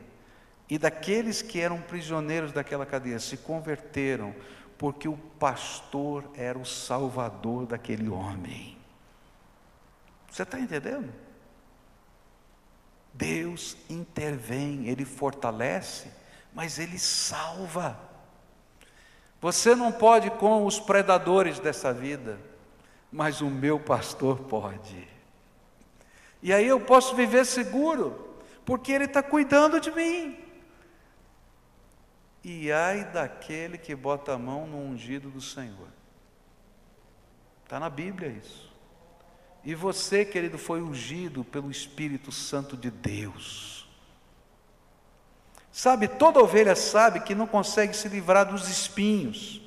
e 0.70 0.78
daqueles 0.78 1.41
que 1.41 1.59
eram 1.59 1.82
prisioneiros 1.82 2.51
daquela 2.51 2.86
cadeia 2.86 3.20
se 3.20 3.38
converteram, 3.38 4.36
porque 4.78 5.07
o 5.07 5.17
pastor 5.17 6.30
era 6.36 6.57
o 6.57 6.65
salvador 6.65 7.65
daquele 7.65 8.07
homem. 8.07 8.78
Você 10.30 10.43
está 10.43 10.59
entendendo? 10.59 11.11
Deus 13.13 13.76
intervém, 13.89 14.88
Ele 14.88 15.03
fortalece, 15.03 16.11
mas 16.53 16.78
Ele 16.78 16.99
salva. 16.99 17.99
Você 19.41 19.74
não 19.74 19.91
pode 19.91 20.30
com 20.32 20.65
os 20.65 20.80
predadores 20.80 21.59
dessa 21.59 21.91
vida, 21.91 22.39
mas 23.11 23.41
o 23.41 23.49
meu 23.49 23.80
pastor 23.80 24.41
pode. 24.41 25.07
E 26.43 26.53
aí 26.53 26.67
eu 26.67 26.80
posso 26.80 27.15
viver 27.15 27.45
seguro, 27.45 28.38
porque 28.63 28.91
Ele 28.91 29.05
está 29.05 29.24
cuidando 29.24 29.80
de 29.80 29.91
mim. 29.91 30.49
E 32.44 32.72
ai 32.72 33.04
daquele 33.06 33.78
que 33.78 33.96
bota 33.96 34.34
a 34.34 34.38
mão 34.38 34.66
no 34.66 34.78
ungido 34.78 35.30
do 35.30 35.42
Senhor. 35.42 35.90
Está 37.64 37.80
na 37.80 37.90
Bíblia 37.90 38.30
isso. 38.30 38.70
E 39.64 39.76
você, 39.76 40.24
querido, 40.24 40.58
foi 40.58 40.82
ungido 40.82 41.44
pelo 41.44 41.70
Espírito 41.70 42.32
Santo 42.32 42.78
de 42.78 42.90
Deus. 42.90 43.88
Sabe, 45.72 46.08
toda 46.08 46.40
ovelha 46.40 46.76
sabe 46.76 47.20
que 47.20 47.36
não 47.36 47.46
consegue 47.46 47.96
se 47.96 48.08
livrar 48.08 48.46
dos 48.46 48.68
espinhos. 48.68 49.62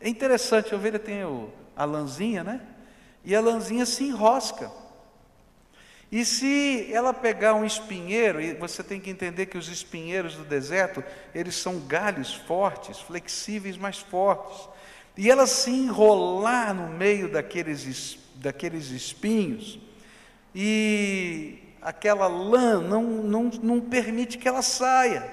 É 0.00 0.08
interessante, 0.08 0.74
a 0.74 0.76
ovelha 0.76 0.98
tem 0.98 1.20
a 1.74 1.84
lãzinha, 1.84 2.44
né? 2.44 2.60
E 3.24 3.34
a 3.34 3.40
lãzinha 3.40 3.86
se 3.86 4.04
enrosca. 4.04 4.70
E 6.10 6.24
se 6.24 6.88
ela 6.92 7.12
pegar 7.12 7.54
um 7.54 7.64
espinheiro, 7.64 8.40
e 8.40 8.54
você 8.54 8.82
tem 8.82 9.00
que 9.00 9.10
entender 9.10 9.46
que 9.46 9.58
os 9.58 9.68
espinheiros 9.68 10.36
do 10.36 10.44
deserto, 10.44 11.02
eles 11.34 11.56
são 11.56 11.80
galhos 11.80 12.32
fortes, 12.32 13.00
flexíveis, 13.00 13.76
mas 13.76 13.98
fortes. 13.98 14.68
E 15.16 15.30
ela 15.30 15.46
se 15.46 15.70
enrolar 15.70 16.74
no 16.74 16.88
meio 16.88 17.30
daqueles, 17.30 18.18
daqueles 18.36 18.90
espinhos, 18.90 19.80
e 20.54 21.58
aquela 21.82 22.26
lã 22.28 22.80
não, 22.80 23.02
não, 23.02 23.44
não 23.62 23.80
permite 23.80 24.38
que 24.38 24.46
ela 24.46 24.62
saia. 24.62 25.28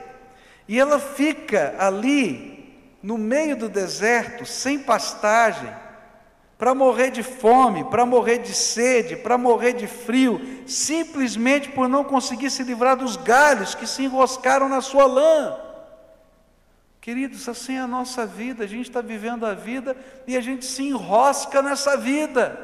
E 0.67 0.80
ela 0.80 0.99
fica 0.99 1.76
ali, 1.78 2.74
no 3.01 3.17
meio 3.17 3.55
do 3.55 3.69
deserto, 3.69 4.45
sem 4.45 4.80
pastagem, 4.80 5.69
para 6.64 6.74
morrer 6.74 7.11
de 7.11 7.22
fome, 7.22 7.84
para 7.84 8.05
morrer 8.05 8.38
de 8.38 8.53
sede, 8.53 9.18
para 9.18 9.38
morrer 9.38 9.74
de 9.74 9.86
frio, 9.86 10.64
simplesmente 10.66 11.68
por 11.68 11.89
não 11.89 12.05
conseguir 12.05 12.49
se 12.49 12.64
livrar 12.64 12.95
dos 12.95 13.18
galhos 13.18 13.76
que 13.76 13.86
se 13.86 14.03
enroscaram 14.03 14.70
na 14.70 14.80
sua 14.80 15.05
lã. 15.05 15.59
Queridos, 17.01 17.49
assim 17.49 17.76
é 17.76 17.80
a 17.80 17.86
nossa 17.86 18.26
vida, 18.26 18.64
a 18.64 18.68
gente 18.68 18.88
está 18.88 19.01
vivendo 19.01 19.45
a 19.45 19.53
vida 19.53 19.93
e 20.26 20.38
a 20.38 20.39
gente 20.39 20.66
se 20.66 20.84
enrosca 20.84 21.61
nessa 21.61 21.97
vida. 21.97 22.57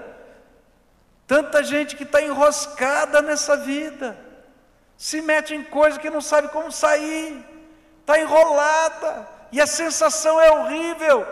Tanta 1.27 1.61
gente 1.61 1.97
que 1.97 2.03
está 2.03 2.21
enroscada 2.21 3.21
nessa 3.21 3.57
vida, 3.57 4.17
se 4.95 5.21
mete 5.21 5.53
em 5.53 5.63
coisa 5.65 5.99
que 5.99 6.09
não 6.09 6.21
sabe 6.21 6.47
como 6.47 6.71
sair, 6.71 7.45
está 7.99 8.17
enrolada, 8.17 9.27
e 9.51 9.59
a 9.59 9.67
sensação 9.67 10.39
é 10.39 10.49
horrível. 10.51 11.27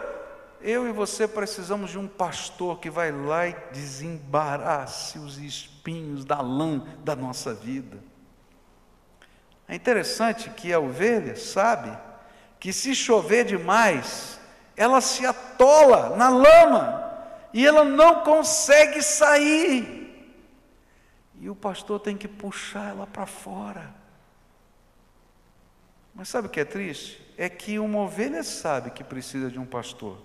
Eu 0.62 0.88
e 0.88 0.91
você 0.91 1.28
precisamos 1.28 1.91
de 1.91 1.99
um 1.99 2.08
pastor 2.08 2.80
que 2.80 2.89
vai 2.89 3.12
lá 3.12 3.47
e 3.47 3.55
desembarace 3.72 5.20
os 5.20 5.38
espinhos 5.38 6.26
da 6.26 6.41
lã 6.41 6.80
da 7.03 7.16
nossa 7.16 7.53
vida. 7.53 7.97
É 9.68 9.76
interessante 9.76 10.49
que 10.49 10.72
a 10.74 10.80
ovelha 10.80 11.36
sabe 11.36 11.95
que 12.60 12.74
se 12.74 12.95
chover 12.95 13.45
demais, 13.45 14.39
ela 14.76 15.01
se 15.01 15.26
atola 15.26 16.16
na 16.16 16.30
lama 16.30 17.08
e 17.53 17.66
ela 17.66 17.84
não 17.84 18.24
consegue 18.24 19.01
sair. 19.01 19.97
E 21.39 21.49
o 21.49 21.55
pastor 21.55 21.99
tem 21.99 22.18
que 22.18 22.28
puxar 22.28 22.89
ela 22.89 23.05
para 23.05 23.26
fora. 23.26 23.93
Mas 26.16 26.30
sabe 26.30 26.47
o 26.47 26.49
que 26.49 26.60
é 26.60 26.66
triste? 26.66 27.22
É 27.38 27.47
que 27.47 27.78
uma 27.78 27.99
ovelha 27.99 28.43
sabe 28.43 28.89
que 28.89 29.03
precisa 29.03 29.51
de 29.51 29.60
um 29.60 29.66
pastor, 29.66 30.18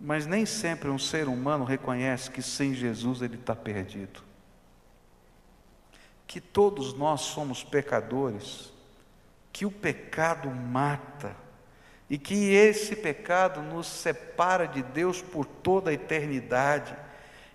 mas 0.00 0.26
nem 0.26 0.46
sempre 0.46 0.88
um 0.88 0.98
ser 0.98 1.28
humano 1.28 1.64
reconhece 1.64 2.30
que 2.30 2.42
sem 2.42 2.74
Jesus 2.74 3.20
ele 3.20 3.34
está 3.34 3.54
perdido. 3.54 4.22
Que 6.26 6.40
todos 6.40 6.94
nós 6.94 7.22
somos 7.22 7.64
pecadores, 7.64 8.72
que 9.52 9.66
o 9.66 9.70
pecado 9.70 10.48
mata, 10.50 11.34
e 12.08 12.16
que 12.16 12.52
esse 12.52 12.96
pecado 12.96 13.60
nos 13.60 13.86
separa 13.86 14.66
de 14.66 14.82
Deus 14.82 15.20
por 15.20 15.44
toda 15.44 15.90
a 15.90 15.94
eternidade, 15.94 16.94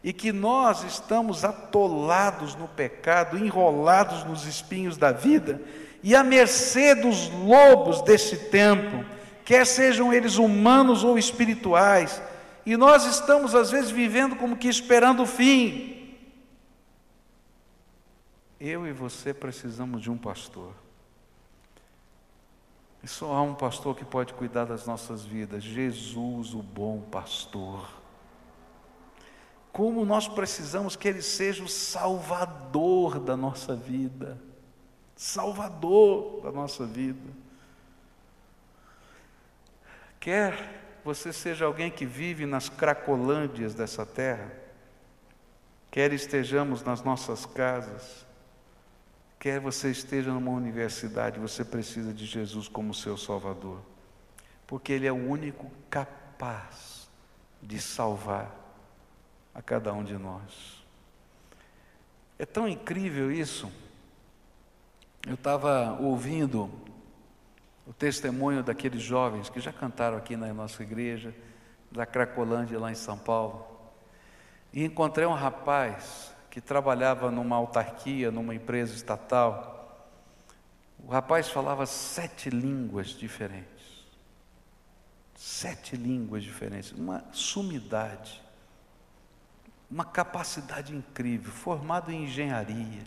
e 0.03 0.11
que 0.11 0.33
nós 0.33 0.83
estamos 0.83 1.45
atolados 1.45 2.55
no 2.55 2.67
pecado, 2.67 3.37
enrolados 3.37 4.25
nos 4.25 4.45
espinhos 4.45 4.97
da 4.97 5.11
vida, 5.13 5.61
e 6.03 6.13
à 6.13 6.23
mercê 6.23 6.93
dos 6.93 7.29
lobos 7.29 8.01
desse 8.01 8.35
tempo, 8.49 9.05
quer 9.45 9.65
sejam 9.65 10.13
eles 10.13 10.35
humanos 10.35 11.05
ou 11.05 11.17
espirituais, 11.17 12.21
e 12.65 12.77
nós 12.77 13.05
estamos 13.05 13.53
às 13.53 13.71
vezes 13.71 13.91
vivendo 13.91 14.35
como 14.35 14.57
que 14.57 14.67
esperando 14.67 15.23
o 15.23 15.27
fim. 15.27 16.17
Eu 18.59 18.87
e 18.87 18.93
você 18.93 19.33
precisamos 19.33 20.01
de 20.01 20.09
um 20.09 20.17
pastor. 20.17 20.73
E 23.03 23.07
só 23.07 23.33
há 23.33 23.41
um 23.41 23.53
pastor 23.53 23.95
que 23.97 24.05
pode 24.05 24.33
cuidar 24.33 24.63
das 24.63 24.85
nossas 24.85 25.25
vidas: 25.25 25.61
Jesus, 25.61 26.53
o 26.53 26.63
bom 26.63 27.01
pastor. 27.01 27.89
Como 29.73 30.05
nós 30.05 30.27
precisamos 30.27 30.95
que 30.95 31.07
Ele 31.07 31.21
seja 31.21 31.63
o 31.63 31.67
salvador 31.67 33.19
da 33.19 33.35
nossa 33.35 33.75
vida. 33.75 34.39
Salvador 35.15 36.41
da 36.43 36.51
nossa 36.51 36.85
vida. 36.85 37.29
Quer 40.19 40.82
você 41.03 41.33
seja 41.33 41.65
alguém 41.65 41.91
que 41.91 42.05
vive 42.05 42.45
nas 42.45 42.69
cracolândias 42.69 43.73
dessa 43.73 44.05
terra, 44.05 44.51
quer 45.91 46.13
estejamos 46.13 46.83
nas 46.83 47.03
nossas 47.03 47.45
casas, 47.45 48.25
Quer 49.43 49.59
você 49.59 49.91
esteja 49.91 50.31
numa 50.31 50.51
universidade, 50.51 51.37
você 51.37 51.65
precisa 51.65 52.13
de 52.13 52.25
Jesus 52.25 52.69
como 52.69 52.93
seu 52.93 53.17
Salvador, 53.17 53.81
porque 54.65 54.93
Ele 54.93 55.05
é 55.05 55.11
o 55.11 55.29
único 55.29 55.69
capaz 55.89 57.09
de 57.61 57.77
salvar 57.77 58.55
a 59.53 59.61
cada 59.61 59.91
um 59.91 60.01
de 60.01 60.13
nós. 60.13 60.81
É 62.39 62.45
tão 62.45 62.69
incrível 62.69 63.29
isso. 63.29 63.69
Eu 65.27 65.33
estava 65.33 65.99
ouvindo 65.99 66.71
o 67.85 67.93
testemunho 67.93 68.63
daqueles 68.63 69.01
jovens 69.01 69.49
que 69.49 69.59
já 69.59 69.73
cantaram 69.73 70.17
aqui 70.17 70.35
na 70.35 70.53
nossa 70.53 70.81
igreja, 70.81 71.33
da 71.91 72.05
Cracolândia, 72.05 72.79
lá 72.79 72.91
em 72.91 72.95
São 72.95 73.17
Paulo, 73.17 73.67
e 74.71 74.83
encontrei 74.83 75.25
um 75.27 75.33
rapaz 75.33 76.33
que 76.49 76.61
trabalhava 76.61 77.29
numa 77.29 77.55
autarquia, 77.55 78.31
numa 78.31 78.55
empresa 78.55 78.93
estatal. 78.95 80.07
O 80.99 81.11
rapaz 81.11 81.49
falava 81.49 81.85
sete 81.85 82.49
línguas 82.49 83.09
diferentes. 83.09 83.83
Sete 85.35 85.95
línguas 85.95 86.43
diferentes, 86.43 86.91
uma 86.91 87.23
sumidade, 87.31 88.41
uma 89.91 90.05
capacidade 90.05 90.95
incrível, 90.95 91.51
formado 91.51 92.11
em 92.11 92.23
engenharia. 92.23 93.03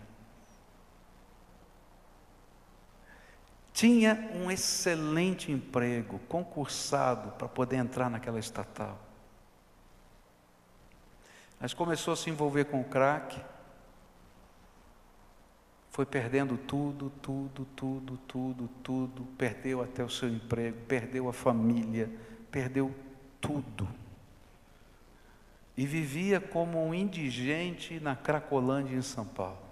Tinha 3.77 4.27
um 4.33 4.49
excelente 4.49 5.51
emprego, 5.51 6.17
concursado 6.27 7.33
para 7.33 7.47
poder 7.47 7.75
entrar 7.75 8.09
naquela 8.09 8.39
estatal. 8.39 8.97
Mas 11.59 11.75
começou 11.75 12.15
a 12.15 12.17
se 12.17 12.27
envolver 12.27 12.65
com 12.65 12.81
o 12.81 12.83
crack, 12.83 13.39
foi 15.91 16.07
perdendo 16.07 16.57
tudo, 16.57 17.11
tudo, 17.21 17.65
tudo, 17.75 18.17
tudo, 18.25 18.67
tudo, 18.81 19.23
perdeu 19.37 19.83
até 19.83 20.03
o 20.03 20.09
seu 20.09 20.27
emprego, 20.27 20.79
perdeu 20.87 21.29
a 21.29 21.33
família, 21.33 22.09
perdeu 22.49 22.91
tudo. 23.39 23.87
E 25.77 25.85
vivia 25.85 26.41
como 26.41 26.83
um 26.83 26.95
indigente 26.95 27.99
na 27.99 28.15
Cracolândia, 28.15 28.95
em 28.97 29.03
São 29.03 29.23
Paulo. 29.23 29.66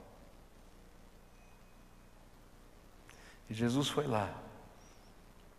E 3.50 3.54
Jesus 3.54 3.89
foi 3.89 4.08
lá, 4.08 4.34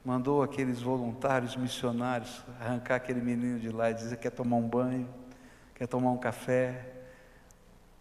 mandou 0.04 0.42
aqueles 0.42 0.80
voluntários 0.80 1.56
missionários 1.56 2.42
arrancar 2.60 2.96
aquele 2.96 3.20
menino 3.20 3.58
de 3.58 3.70
lá 3.70 3.90
e 3.90 3.94
dizer: 3.94 4.16
quer 4.16 4.30
tomar 4.30 4.56
um 4.56 4.68
banho? 4.68 5.08
quer 5.76 5.86
tomar 5.86 6.10
um 6.10 6.16
café, 6.16 6.90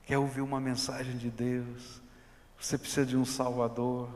quer 0.03 0.17
ouvir 0.17 0.39
uma 0.39 0.61
mensagem 0.61 1.17
de 1.17 1.29
Deus, 1.29 2.01
você 2.57 2.77
precisa 2.77 3.05
de 3.05 3.17
um 3.17 3.25
Salvador. 3.25 4.09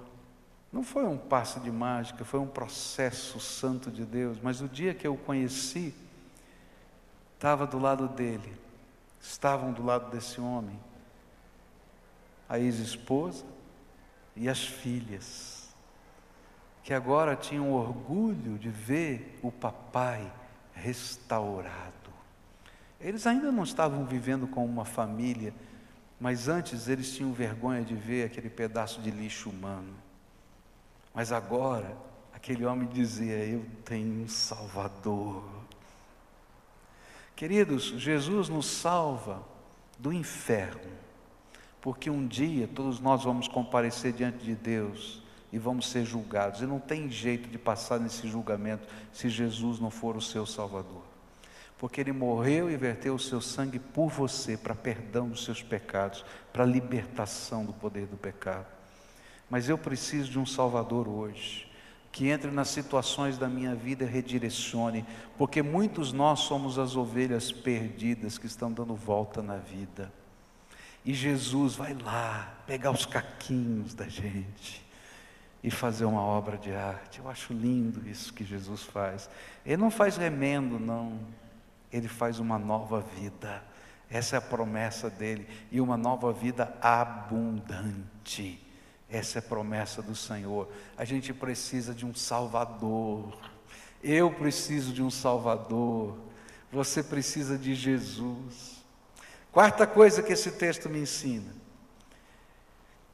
Não 0.71 0.81
foi 0.81 1.03
um 1.03 1.17
passe 1.17 1.59
de 1.59 1.69
mágica, 1.69 2.23
foi 2.23 2.39
um 2.39 2.47
processo 2.47 3.37
santo 3.39 3.91
de 3.91 4.05
Deus, 4.05 4.39
mas 4.41 4.61
o 4.61 4.67
dia 4.69 4.93
que 4.93 5.05
eu 5.05 5.15
o 5.15 5.17
conheci, 5.17 5.93
estava 7.35 7.67
do 7.67 7.77
lado 7.77 8.07
dele, 8.07 8.53
estavam 9.19 9.73
do 9.73 9.83
lado 9.83 10.09
desse 10.09 10.39
homem, 10.39 10.79
a 12.47 12.57
ex-esposa 12.57 13.45
e 14.37 14.47
as 14.47 14.63
filhas, 14.63 15.58
que 16.83 16.93
agora 16.93 17.35
tinham 17.35 17.71
orgulho 17.73 18.57
de 18.57 18.69
ver 18.69 19.39
o 19.41 19.51
papai 19.51 20.31
restaurado. 20.73 21.93
Eles 22.99 23.25
ainda 23.25 23.51
não 23.51 23.63
estavam 23.63 24.05
vivendo 24.05 24.47
com 24.47 24.65
uma 24.65 24.85
família, 24.85 25.53
mas 26.19 26.47
antes 26.47 26.87
eles 26.87 27.15
tinham 27.15 27.31
vergonha 27.31 27.81
de 27.81 27.95
ver 27.95 28.25
aquele 28.25 28.49
pedaço 28.49 29.01
de 29.01 29.09
lixo 29.09 29.49
humano. 29.49 29.93
Mas 31.13 31.31
agora, 31.31 31.97
aquele 32.33 32.65
homem 32.65 32.87
dizia: 32.87 33.45
Eu 33.45 33.65
tenho 33.85 34.23
um 34.23 34.27
Salvador. 34.27 35.43
Queridos, 37.35 37.85
Jesus 37.97 38.49
nos 38.49 38.65
salva 38.65 39.41
do 39.97 40.11
inferno, 40.11 40.91
porque 41.79 42.09
um 42.09 42.27
dia 42.27 42.67
todos 42.67 42.99
nós 42.99 43.23
vamos 43.23 43.47
comparecer 43.47 44.11
diante 44.11 44.43
de 44.43 44.55
Deus 44.55 45.23
e 45.51 45.57
vamos 45.57 45.89
ser 45.89 46.05
julgados, 46.05 46.61
e 46.61 46.65
não 46.65 46.79
tem 46.79 47.09
jeito 47.09 47.49
de 47.49 47.57
passar 47.57 47.99
nesse 47.99 48.27
julgamento 48.27 48.87
se 49.11 49.29
Jesus 49.29 49.79
não 49.79 49.89
for 49.89 50.15
o 50.15 50.21
seu 50.21 50.45
Salvador 50.45 51.09
porque 51.79 52.01
Ele 52.01 52.11
morreu 52.11 52.69
e 52.69 52.75
verteu 52.75 53.15
o 53.15 53.19
seu 53.19 53.39
sangue 53.39 53.79
por 53.79 54.09
você, 54.09 54.57
para 54.57 54.75
perdão 54.75 55.29
dos 55.29 55.45
seus 55.45 55.63
pecados, 55.63 56.25
para 56.51 56.65
libertação 56.65 57.63
do 57.63 57.71
poder 57.71 58.05
do 58.05 58.17
pecado. 58.17 58.67
Mas 59.49 59.69
eu 59.69 59.77
preciso 59.77 60.29
de 60.29 60.37
um 60.37 60.45
Salvador 60.45 61.07
hoje, 61.07 61.71
que 62.11 62.27
entre 62.27 62.51
nas 62.51 62.67
situações 62.67 63.37
da 63.37 63.47
minha 63.47 63.73
vida 63.73 64.03
e 64.03 64.07
redirecione, 64.07 65.05
porque 65.37 65.61
muitos 65.61 66.11
nós 66.11 66.41
somos 66.41 66.77
as 66.77 66.97
ovelhas 66.97 67.49
perdidas 67.49 68.37
que 68.37 68.45
estão 68.45 68.69
dando 68.69 68.93
volta 68.93 69.41
na 69.41 69.55
vida. 69.55 70.11
E 71.05 71.13
Jesus 71.13 71.75
vai 71.75 71.93
lá 71.93 72.61
pegar 72.67 72.91
os 72.91 73.05
caquinhos 73.05 73.93
da 73.93 74.07
gente 74.09 74.88
e 75.63 75.69
fazer 75.69 76.05
uma 76.05 76.21
obra 76.21 76.57
de 76.57 76.71
arte. 76.71 77.19
Eu 77.19 77.29
acho 77.29 77.53
lindo 77.53 78.07
isso 78.07 78.33
que 78.33 78.43
Jesus 78.43 78.83
faz. 78.83 79.29
Ele 79.65 79.77
não 79.77 79.91
faz 79.91 80.17
remendo, 80.17 80.79
não. 80.79 81.19
Ele 81.91 82.07
faz 82.07 82.39
uma 82.39 82.57
nova 82.57 83.01
vida. 83.01 83.61
Essa 84.09 84.37
é 84.37 84.39
a 84.39 84.41
promessa 84.41 85.09
dele. 85.09 85.47
E 85.71 85.81
uma 85.81 85.97
nova 85.97 86.31
vida 86.31 86.75
abundante. 86.81 88.65
Essa 89.09 89.39
é 89.39 89.41
a 89.41 89.43
promessa 89.43 90.01
do 90.01 90.15
Senhor. 90.15 90.69
A 90.97 91.03
gente 91.03 91.33
precisa 91.33 91.93
de 91.93 92.05
um 92.05 92.13
Salvador. 92.13 93.37
Eu 94.01 94.31
preciso 94.31 94.93
de 94.93 95.03
um 95.03 95.09
Salvador. 95.09 96.17
Você 96.71 97.03
precisa 97.03 97.57
de 97.57 97.75
Jesus. 97.75 98.79
Quarta 99.51 99.85
coisa 99.85 100.23
que 100.23 100.31
esse 100.31 100.51
texto 100.51 100.87
me 100.87 100.99
ensina 100.99 101.58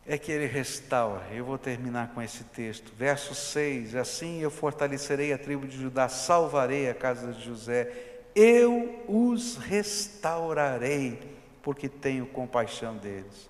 é 0.06 0.18
que 0.18 0.32
ele 0.32 0.45
restaura. 0.45 1.26
Eu 1.32 1.45
vou 1.45 1.58
terminar 1.58 2.12
com 2.14 2.22
esse 2.22 2.43
texto. 2.43 2.93
Verso 2.95 3.34
6: 3.34 3.95
Assim 3.95 4.41
eu 4.41 4.51
fortalecerei 4.51 5.34
a 5.34 5.38
tribo 5.38 5.68
de 5.68 5.78
Judá, 5.78 6.08
salvarei 6.08 6.89
a 6.89 6.93
casa 6.93 7.34
de 7.34 7.43
José, 7.43 7.91
eu 8.36 9.03
os 9.08 9.58
restaurarei, 9.58 11.20
porque 11.64 11.89
tenho 11.89 12.26
compaixão 12.28 12.97
deles. 12.97 13.49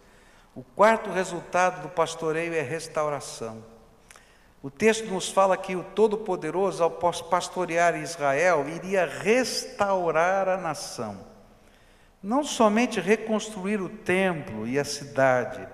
O 0.55 0.63
quarto 0.63 1.09
resultado 1.09 1.81
do 1.81 1.89
pastoreio 1.89 2.53
é 2.53 2.61
restauração. 2.61 3.61
O 4.63 4.71
texto 4.71 5.05
nos 5.11 5.29
fala 5.29 5.57
que 5.57 5.75
o 5.75 5.83
Todo-Poderoso, 5.83 6.81
ao 6.81 6.89
pastorear 6.89 7.95
Israel, 7.97 8.65
iria 8.67 9.05
restaurar 9.05 10.47
a 10.47 10.57
nação. 10.57 11.19
Não 12.23 12.43
somente 12.43 12.99
reconstruir 12.99 13.79
o 13.79 13.89
templo 13.89 14.65
e 14.65 14.79
a 14.79 14.85
cidade, 14.85 15.67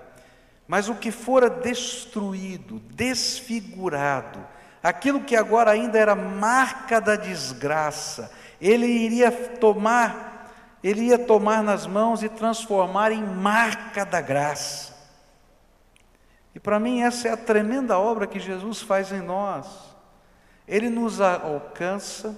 mas 0.72 0.88
o 0.88 0.94
que 0.94 1.10
fora 1.10 1.50
destruído, 1.50 2.78
desfigurado, 2.94 4.42
aquilo 4.82 5.20
que 5.20 5.36
agora 5.36 5.70
ainda 5.70 5.98
era 5.98 6.14
marca 6.14 6.98
da 6.98 7.14
desgraça, 7.14 8.32
ele 8.58 8.86
iria 8.86 9.30
tomar, 9.30 10.50
ele 10.82 11.08
ia 11.08 11.18
tomar 11.18 11.62
nas 11.62 11.86
mãos 11.86 12.22
e 12.22 12.28
transformar 12.30 13.12
em 13.12 13.22
marca 13.22 14.06
da 14.06 14.22
graça. 14.22 14.94
E 16.54 16.58
para 16.58 16.80
mim 16.80 17.02
essa 17.02 17.28
é 17.28 17.32
a 17.32 17.36
tremenda 17.36 17.98
obra 17.98 18.26
que 18.26 18.40
Jesus 18.40 18.80
faz 18.80 19.12
em 19.12 19.20
nós. 19.20 19.66
Ele 20.66 20.88
nos 20.88 21.20
alcança, 21.20 22.34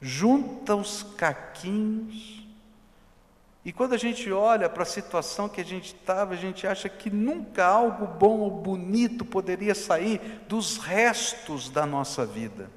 junta 0.00 0.74
os 0.74 1.02
caquinhos, 1.18 2.43
e 3.64 3.72
quando 3.72 3.94
a 3.94 3.98
gente 3.98 4.30
olha 4.30 4.68
para 4.68 4.82
a 4.82 4.86
situação 4.86 5.48
que 5.48 5.60
a 5.60 5.64
gente 5.64 5.94
estava, 5.94 6.34
a 6.34 6.36
gente 6.36 6.66
acha 6.66 6.86
que 6.86 7.08
nunca 7.08 7.64
algo 7.64 8.06
bom 8.06 8.40
ou 8.40 8.50
bonito 8.50 9.24
poderia 9.24 9.74
sair 9.74 10.20
dos 10.46 10.76
restos 10.76 11.70
da 11.70 11.86
nossa 11.86 12.26
vida. 12.26 12.70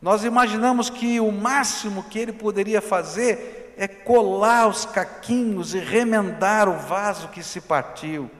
Nós 0.00 0.24
imaginamos 0.24 0.88
que 0.88 1.20
o 1.20 1.30
máximo 1.30 2.04
que 2.04 2.18
ele 2.18 2.32
poderia 2.32 2.80
fazer 2.80 3.74
é 3.76 3.86
colar 3.86 4.66
os 4.66 4.86
caquinhos 4.86 5.74
e 5.74 5.78
remendar 5.78 6.68
o 6.70 6.78
vaso 6.78 7.28
que 7.28 7.42
se 7.42 7.60
partiu. 7.60 8.30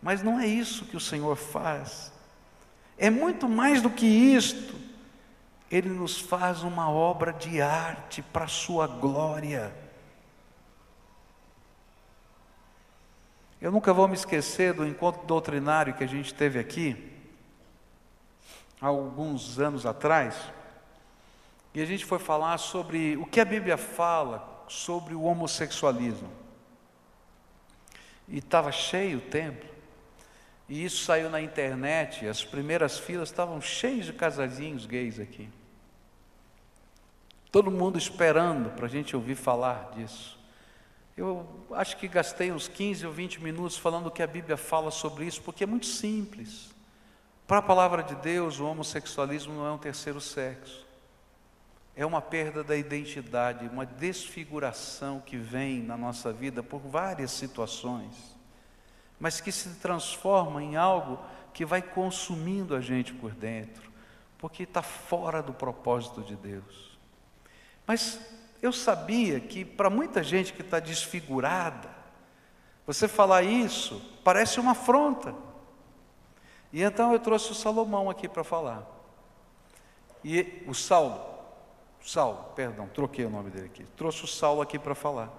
Mas 0.00 0.22
não 0.22 0.40
é 0.40 0.46
isso 0.46 0.86
que 0.86 0.96
o 0.96 1.00
Senhor 1.00 1.36
faz. 1.36 2.10
É 2.96 3.10
muito 3.10 3.48
mais 3.50 3.82
do 3.82 3.90
que 3.90 4.06
isto. 4.06 4.74
Ele 5.70 5.90
nos 5.90 6.18
faz 6.18 6.62
uma 6.62 6.88
obra 6.90 7.32
de 7.34 7.60
arte 7.60 8.22
para 8.22 8.44
a 8.44 8.48
sua 8.48 8.86
glória. 8.86 9.83
Eu 13.64 13.72
nunca 13.72 13.94
vou 13.94 14.06
me 14.06 14.12
esquecer 14.12 14.74
do 14.74 14.86
encontro 14.86 15.26
doutrinário 15.26 15.94
que 15.94 16.04
a 16.04 16.06
gente 16.06 16.34
teve 16.34 16.58
aqui, 16.58 17.10
há 18.78 18.88
alguns 18.88 19.58
anos 19.58 19.86
atrás, 19.86 20.36
e 21.72 21.80
a 21.80 21.86
gente 21.86 22.04
foi 22.04 22.18
falar 22.18 22.58
sobre 22.58 23.16
o 23.16 23.24
que 23.24 23.40
a 23.40 23.44
Bíblia 23.46 23.78
fala 23.78 24.66
sobre 24.68 25.14
o 25.14 25.22
homossexualismo. 25.22 26.30
E 28.28 28.36
estava 28.36 28.70
cheio 28.70 29.16
o 29.16 29.22
templo, 29.22 29.70
e 30.68 30.84
isso 30.84 31.02
saiu 31.02 31.30
na 31.30 31.40
internet, 31.40 32.28
as 32.28 32.44
primeiras 32.44 32.98
filas 32.98 33.30
estavam 33.30 33.62
cheias 33.62 34.04
de 34.04 34.12
casadinhos 34.12 34.84
gays 34.84 35.18
aqui. 35.18 35.48
Todo 37.50 37.70
mundo 37.70 37.96
esperando 37.96 38.76
para 38.76 38.84
a 38.84 38.90
gente 38.90 39.16
ouvir 39.16 39.36
falar 39.36 39.92
disso. 39.96 40.33
Eu 41.16 41.46
acho 41.72 41.96
que 41.96 42.08
gastei 42.08 42.50
uns 42.50 42.66
15 42.66 43.06
ou 43.06 43.12
20 43.12 43.40
minutos 43.40 43.76
falando 43.76 44.08
o 44.08 44.10
que 44.10 44.22
a 44.22 44.26
Bíblia 44.26 44.56
fala 44.56 44.90
sobre 44.90 45.24
isso, 45.24 45.40
porque 45.42 45.62
é 45.62 45.66
muito 45.66 45.86
simples. 45.86 46.74
Para 47.46 47.58
a 47.58 47.62
palavra 47.62 48.02
de 48.02 48.16
Deus, 48.16 48.58
o 48.58 48.66
homossexualismo 48.66 49.54
não 49.54 49.66
é 49.66 49.72
um 49.72 49.78
terceiro 49.78 50.20
sexo. 50.20 50.84
É 51.94 52.04
uma 52.04 52.20
perda 52.20 52.64
da 52.64 52.76
identidade, 52.76 53.68
uma 53.68 53.86
desfiguração 53.86 55.20
que 55.20 55.36
vem 55.36 55.80
na 55.80 55.96
nossa 55.96 56.32
vida 56.32 56.62
por 56.62 56.80
várias 56.80 57.30
situações, 57.30 58.34
mas 59.20 59.40
que 59.40 59.52
se 59.52 59.68
transforma 59.76 60.60
em 60.60 60.74
algo 60.74 61.20
que 61.52 61.64
vai 61.64 61.80
consumindo 61.80 62.74
a 62.74 62.80
gente 62.80 63.12
por 63.14 63.32
dentro, 63.32 63.88
porque 64.38 64.64
está 64.64 64.82
fora 64.82 65.40
do 65.40 65.52
propósito 65.52 66.22
de 66.22 66.34
Deus. 66.34 66.98
Mas 67.86 68.18
eu 68.64 68.72
sabia 68.72 69.38
que 69.40 69.62
para 69.62 69.90
muita 69.90 70.22
gente 70.22 70.54
que 70.54 70.62
está 70.62 70.80
desfigurada, 70.80 71.90
você 72.86 73.06
falar 73.06 73.42
isso 73.42 74.00
parece 74.24 74.58
uma 74.58 74.72
afronta. 74.72 75.34
E 76.72 76.82
então 76.82 77.12
eu 77.12 77.18
trouxe 77.18 77.52
o 77.52 77.54
Salomão 77.54 78.08
aqui 78.08 78.26
para 78.26 78.42
falar. 78.42 78.86
E 80.24 80.62
o 80.66 80.72
Saulo, 80.72 81.20
Saulo, 82.02 82.52
perdão, 82.56 82.88
troquei 82.88 83.26
o 83.26 83.30
nome 83.30 83.50
dele 83.50 83.66
aqui. 83.66 83.84
Trouxe 83.98 84.24
o 84.24 84.26
Saulo 84.26 84.62
aqui 84.62 84.78
para 84.78 84.94
falar. 84.94 85.30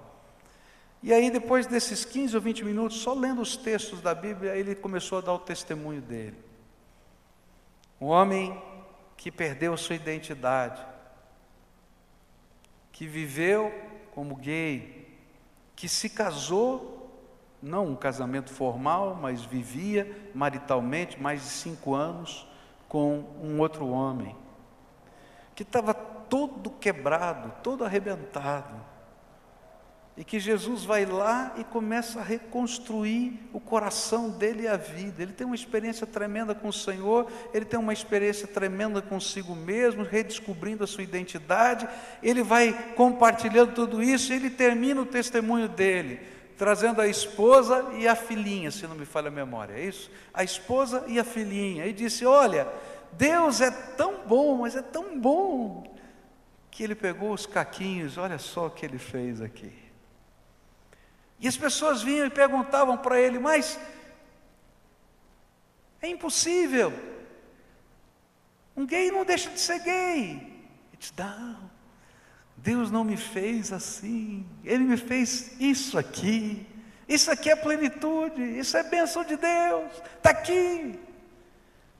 E 1.01 1.11
aí, 1.11 1.31
depois 1.31 1.65
desses 1.65 2.05
15 2.05 2.35
ou 2.35 2.41
20 2.41 2.63
minutos, 2.63 2.99
só 2.99 3.13
lendo 3.13 3.41
os 3.41 3.57
textos 3.57 4.01
da 4.01 4.13
Bíblia, 4.13 4.55
ele 4.55 4.75
começou 4.75 5.17
a 5.17 5.21
dar 5.21 5.33
o 5.33 5.39
testemunho 5.39 6.01
dele. 6.01 6.37
Um 7.99 8.05
homem 8.05 8.61
que 9.17 9.31
perdeu 9.31 9.75
sua 9.77 9.95
identidade, 9.95 10.79
que 12.95 13.05
viveu 13.05 13.73
como 14.11 14.37
gay, 14.37 15.05
que 15.75 15.89
se 15.89 16.09
casou, 16.09 17.29
não 17.61 17.87
um 17.87 17.95
casamento 17.95 18.49
formal, 18.53 19.19
mas 19.21 19.43
vivia 19.43 20.29
maritalmente 20.33 21.21
mais 21.21 21.41
de 21.41 21.49
cinco 21.49 21.93
anos 21.93 22.47
com 22.87 23.25
um 23.43 23.59
outro 23.59 23.89
homem, 23.89 24.33
que 25.53 25.63
estava 25.63 25.93
todo 25.93 26.69
quebrado, 26.69 27.51
todo 27.61 27.83
arrebentado 27.83 28.73
e 30.17 30.23
que 30.23 30.39
Jesus 30.39 30.85
vai 30.85 31.05
lá 31.05 31.53
e 31.57 31.63
começa 31.63 32.19
a 32.19 32.23
reconstruir 32.23 33.37
o 33.51 33.59
coração 33.59 34.29
dele 34.29 34.63
e 34.63 34.67
a 34.67 34.77
vida. 34.77 35.21
Ele 35.21 35.33
tem 35.33 35.45
uma 35.45 35.55
experiência 35.55 36.07
tremenda 36.07 36.55
com 36.55 36.69
o 36.69 36.73
Senhor, 36.73 37.29
ele 37.53 37.65
tem 37.65 37.77
uma 37.77 37.91
experiência 37.91 38.47
tremenda 38.47 39.01
consigo 39.01 39.53
mesmo, 39.53 40.03
redescobrindo 40.03 40.85
a 40.85 40.87
sua 40.87 41.03
identidade. 41.03 41.87
Ele 42.23 42.43
vai 42.43 42.93
compartilhando 42.95 43.73
tudo 43.73 44.01
isso 44.01 44.31
e 44.31 44.37
ele 44.37 44.49
termina 44.49 45.01
o 45.01 45.05
testemunho 45.05 45.67
dele, 45.67 46.21
trazendo 46.57 47.01
a 47.01 47.07
esposa 47.07 47.85
e 47.97 48.07
a 48.07 48.15
filhinha, 48.15 48.71
se 48.71 48.87
não 48.87 48.95
me 48.95 49.05
falha 49.05 49.27
a 49.27 49.31
memória, 49.31 49.73
é 49.73 49.85
isso? 49.85 50.09
A 50.33 50.45
esposa 50.45 51.03
e 51.07 51.19
a 51.19 51.25
filhinha. 51.25 51.85
E 51.87 51.91
disse: 51.91 52.25
Olha, 52.25 52.69
Deus 53.11 53.59
é 53.59 53.69
tão 53.69 54.25
bom, 54.25 54.59
mas 54.59 54.77
é 54.77 54.81
tão 54.81 55.19
bom, 55.19 55.93
que 56.71 56.83
ele 56.83 56.95
pegou 56.95 57.33
os 57.33 57.45
caquinhos, 57.45 58.17
olha 58.17 58.37
só 58.37 58.67
o 58.67 58.69
que 58.69 58.85
ele 58.85 58.97
fez 58.97 59.41
aqui. 59.41 59.84
E 61.45 61.47
as 61.47 61.55
pessoas 61.55 62.01
vinham 62.01 62.25
e 62.25 62.29
perguntavam 62.31 62.97
para 62.97 63.21
ele, 63.21 63.37
mas 63.37 63.79
é 66.01 66.07
impossível. 66.07 66.91
Um 68.75 68.83
gay 68.83 69.11
não 69.11 69.23
deixa 69.23 69.51
de 69.51 69.59
ser 69.59 69.77
gay. 69.77 70.31
Ele 70.31 70.97
disse, 70.97 71.13
não, 71.15 71.69
Deus 72.57 72.89
não 72.89 73.03
me 73.03 73.15
fez 73.15 73.71
assim, 73.71 74.43
Ele 74.63 74.85
me 74.85 74.97
fez 74.97 75.55
isso 75.59 75.99
aqui. 75.99 76.65
Isso 77.07 77.29
aqui 77.29 77.51
é 77.51 77.55
plenitude, 77.55 78.41
isso 78.41 78.75
é 78.75 78.81
bênção 78.81 79.23
de 79.23 79.37
Deus, 79.37 79.91
está 80.17 80.31
aqui. 80.31 80.99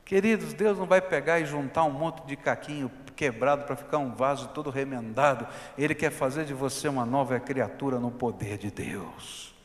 Queridos, 0.04 0.56
Deus 0.56 0.76
não 0.76 0.88
vai 0.88 1.02
pegar 1.02 1.40
e 1.40 1.46
juntar 1.46 1.84
um 1.84 1.92
monte 1.92 2.26
de 2.26 2.36
caquinho 2.36 2.90
quebrado 3.16 3.66
para 3.66 3.76
ficar 3.76 3.98
um 3.98 4.14
vaso 4.14 4.50
todo 4.50 4.70
remendado. 4.70 5.48
Ele 5.78 5.96
quer 5.96 6.12
fazer 6.12 6.46
de 6.46 6.54
você 6.54 6.88
uma 6.88 7.06
nova 7.06 7.40
criatura 7.40 8.00
no 8.00 8.12
poder 8.12 8.58
de 8.58 8.70
Deus. 8.70 9.56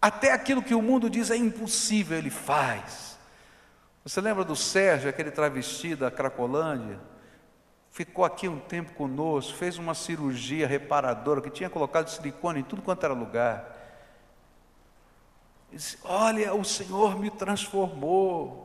Até 0.00 0.32
aquilo 0.32 0.62
que 0.62 0.74
o 0.74 0.82
mundo 0.82 1.08
diz 1.08 1.30
é 1.30 1.36
impossível, 1.36 2.18
ele 2.18 2.30
faz. 2.30 3.18
Você 4.04 4.20
lembra 4.20 4.44
do 4.44 4.54
Sérgio, 4.54 5.08
aquele 5.08 5.30
travesti 5.30 5.96
da 5.96 6.10
Cracolândia? 6.10 7.00
Ficou 7.90 8.24
aqui 8.24 8.48
um 8.48 8.58
tempo 8.58 8.92
conosco, 8.92 9.56
fez 9.56 9.78
uma 9.78 9.94
cirurgia 9.94 10.66
reparadora, 10.66 11.40
que 11.40 11.48
tinha 11.48 11.70
colocado 11.70 12.08
silicone 12.08 12.60
em 12.60 12.64
tudo 12.64 12.82
quanto 12.82 13.04
era 13.04 13.14
lugar. 13.14 13.74
Ele 15.70 15.78
disse: 15.78 15.98
Olha, 16.04 16.52
o 16.52 16.64
Senhor 16.64 17.18
me 17.18 17.30
transformou. 17.30 18.63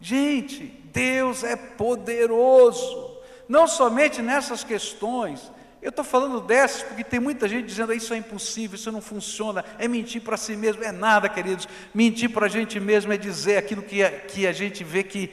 Gente, 0.00 0.64
Deus 0.92 1.42
é 1.42 1.56
poderoso, 1.56 3.16
não 3.48 3.66
somente 3.66 4.22
nessas 4.22 4.62
questões, 4.62 5.50
eu 5.80 5.90
estou 5.90 6.04
falando 6.04 6.40
dessas 6.40 6.82
porque 6.82 7.04
tem 7.04 7.20
muita 7.20 7.48
gente 7.48 7.66
dizendo 7.66 7.92
isso 7.92 8.12
é 8.12 8.16
impossível, 8.16 8.76
isso 8.76 8.90
não 8.90 9.00
funciona, 9.00 9.64
é 9.78 9.86
mentir 9.86 10.22
para 10.22 10.36
si 10.36 10.56
mesmo, 10.56 10.82
é 10.82 10.90
nada, 10.90 11.28
queridos. 11.28 11.68
Mentir 11.94 12.32
para 12.32 12.46
a 12.46 12.48
gente 12.48 12.80
mesmo 12.80 13.12
é 13.12 13.16
dizer 13.16 13.56
aquilo 13.56 13.82
que 13.82 14.02
a, 14.02 14.10
que 14.20 14.46
a 14.46 14.52
gente 14.52 14.82
vê 14.82 15.04
que 15.04 15.32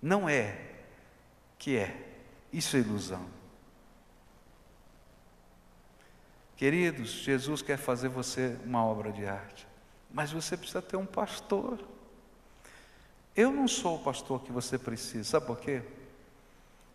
não 0.00 0.28
é, 0.28 0.56
que 1.58 1.76
é. 1.76 1.94
Isso 2.52 2.76
é 2.76 2.80
ilusão. 2.80 3.26
Queridos, 6.56 7.10
Jesus 7.10 7.60
quer 7.60 7.76
fazer 7.76 8.08
você 8.08 8.56
uma 8.64 8.84
obra 8.84 9.12
de 9.12 9.26
arte, 9.26 9.66
mas 10.10 10.32
você 10.32 10.56
precisa 10.56 10.80
ter 10.80 10.96
um 10.96 11.06
pastor. 11.06 11.78
Eu 13.38 13.52
não 13.52 13.68
sou 13.68 13.94
o 13.94 13.98
pastor 14.00 14.42
que 14.42 14.50
você 14.50 14.76
precisa, 14.76 15.22
sabe 15.22 15.46
por 15.46 15.60
quê? 15.60 15.80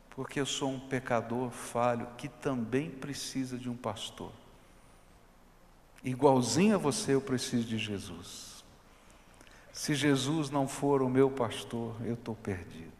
Porque 0.10 0.42
eu 0.42 0.46
sou 0.46 0.72
um 0.72 0.78
pecador 0.78 1.50
falho 1.52 2.06
que 2.18 2.28
também 2.28 2.90
precisa 2.90 3.58
de 3.58 3.70
um 3.70 3.78
pastor. 3.78 4.30
Igualzinho 6.04 6.76
a 6.76 6.78
você, 6.78 7.14
eu 7.14 7.22
preciso 7.22 7.66
de 7.66 7.78
Jesus. 7.78 8.62
Se 9.72 9.96
Jesus 9.96 10.50
não 10.50 10.68
for 10.68 11.02
o 11.02 11.10
meu 11.10 11.32
pastor, 11.32 11.96
eu 12.04 12.16
estou 12.16 12.36
perdido. 12.36 12.92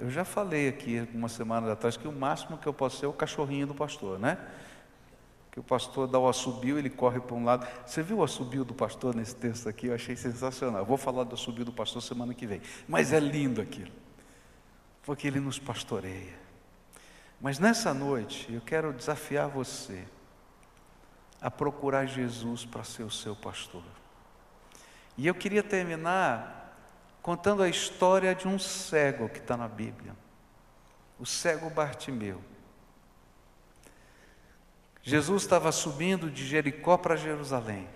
Eu 0.00 0.10
já 0.10 0.24
falei 0.24 0.70
aqui 0.70 1.00
algumas 1.00 1.32
semanas 1.32 1.68
atrás 1.68 1.98
que 1.98 2.08
o 2.08 2.12
máximo 2.12 2.56
que 2.56 2.66
eu 2.66 2.72
posso 2.72 2.96
ser 2.96 3.04
é 3.04 3.08
o 3.10 3.12
cachorrinho 3.12 3.66
do 3.66 3.74
pastor, 3.74 4.18
né? 4.18 4.38
Que 5.52 5.60
o 5.60 5.62
pastor 5.62 6.08
dá 6.08 6.18
o 6.18 6.26
assobio, 6.26 6.78
ele 6.78 6.88
corre 6.88 7.20
para 7.20 7.36
um 7.36 7.44
lado. 7.44 7.68
Você 7.86 8.02
viu 8.02 8.18
o 8.18 8.24
assobio 8.24 8.64
do 8.64 8.72
pastor 8.72 9.14
nesse 9.14 9.36
texto 9.36 9.68
aqui? 9.68 9.88
Eu 9.88 9.94
achei 9.94 10.16
sensacional. 10.16 10.84
Vou 10.84 10.96
falar 10.96 11.24
do 11.24 11.34
assobio 11.34 11.64
do 11.64 11.72
pastor 11.72 12.02
semana 12.02 12.32
que 12.32 12.46
vem. 12.46 12.62
Mas 12.88 13.12
é 13.12 13.20
lindo 13.20 13.60
aquilo, 13.60 13.92
porque 15.02 15.26
ele 15.26 15.38
nos 15.38 15.58
pastoreia. 15.58 16.40
Mas 17.38 17.58
nessa 17.58 17.92
noite, 17.92 18.50
eu 18.50 18.62
quero 18.62 18.94
desafiar 18.94 19.46
você 19.46 20.04
a 21.38 21.50
procurar 21.50 22.06
Jesus 22.06 22.64
para 22.64 22.82
ser 22.82 23.02
o 23.02 23.10
seu 23.10 23.36
pastor. 23.36 23.82
E 25.18 25.26
eu 25.26 25.34
queria 25.34 25.62
terminar 25.62 26.74
contando 27.20 27.62
a 27.62 27.68
história 27.68 28.34
de 28.34 28.48
um 28.48 28.58
cego 28.58 29.28
que 29.28 29.38
está 29.38 29.56
na 29.56 29.68
Bíblia, 29.68 30.16
o 31.18 31.26
cego 31.26 31.68
Bartimeu. 31.68 32.40
Jesus 35.02 35.42
estava 35.42 35.72
subindo 35.72 36.30
de 36.30 36.46
Jericó 36.46 36.96
para 36.96 37.16
Jerusalém. 37.16 37.88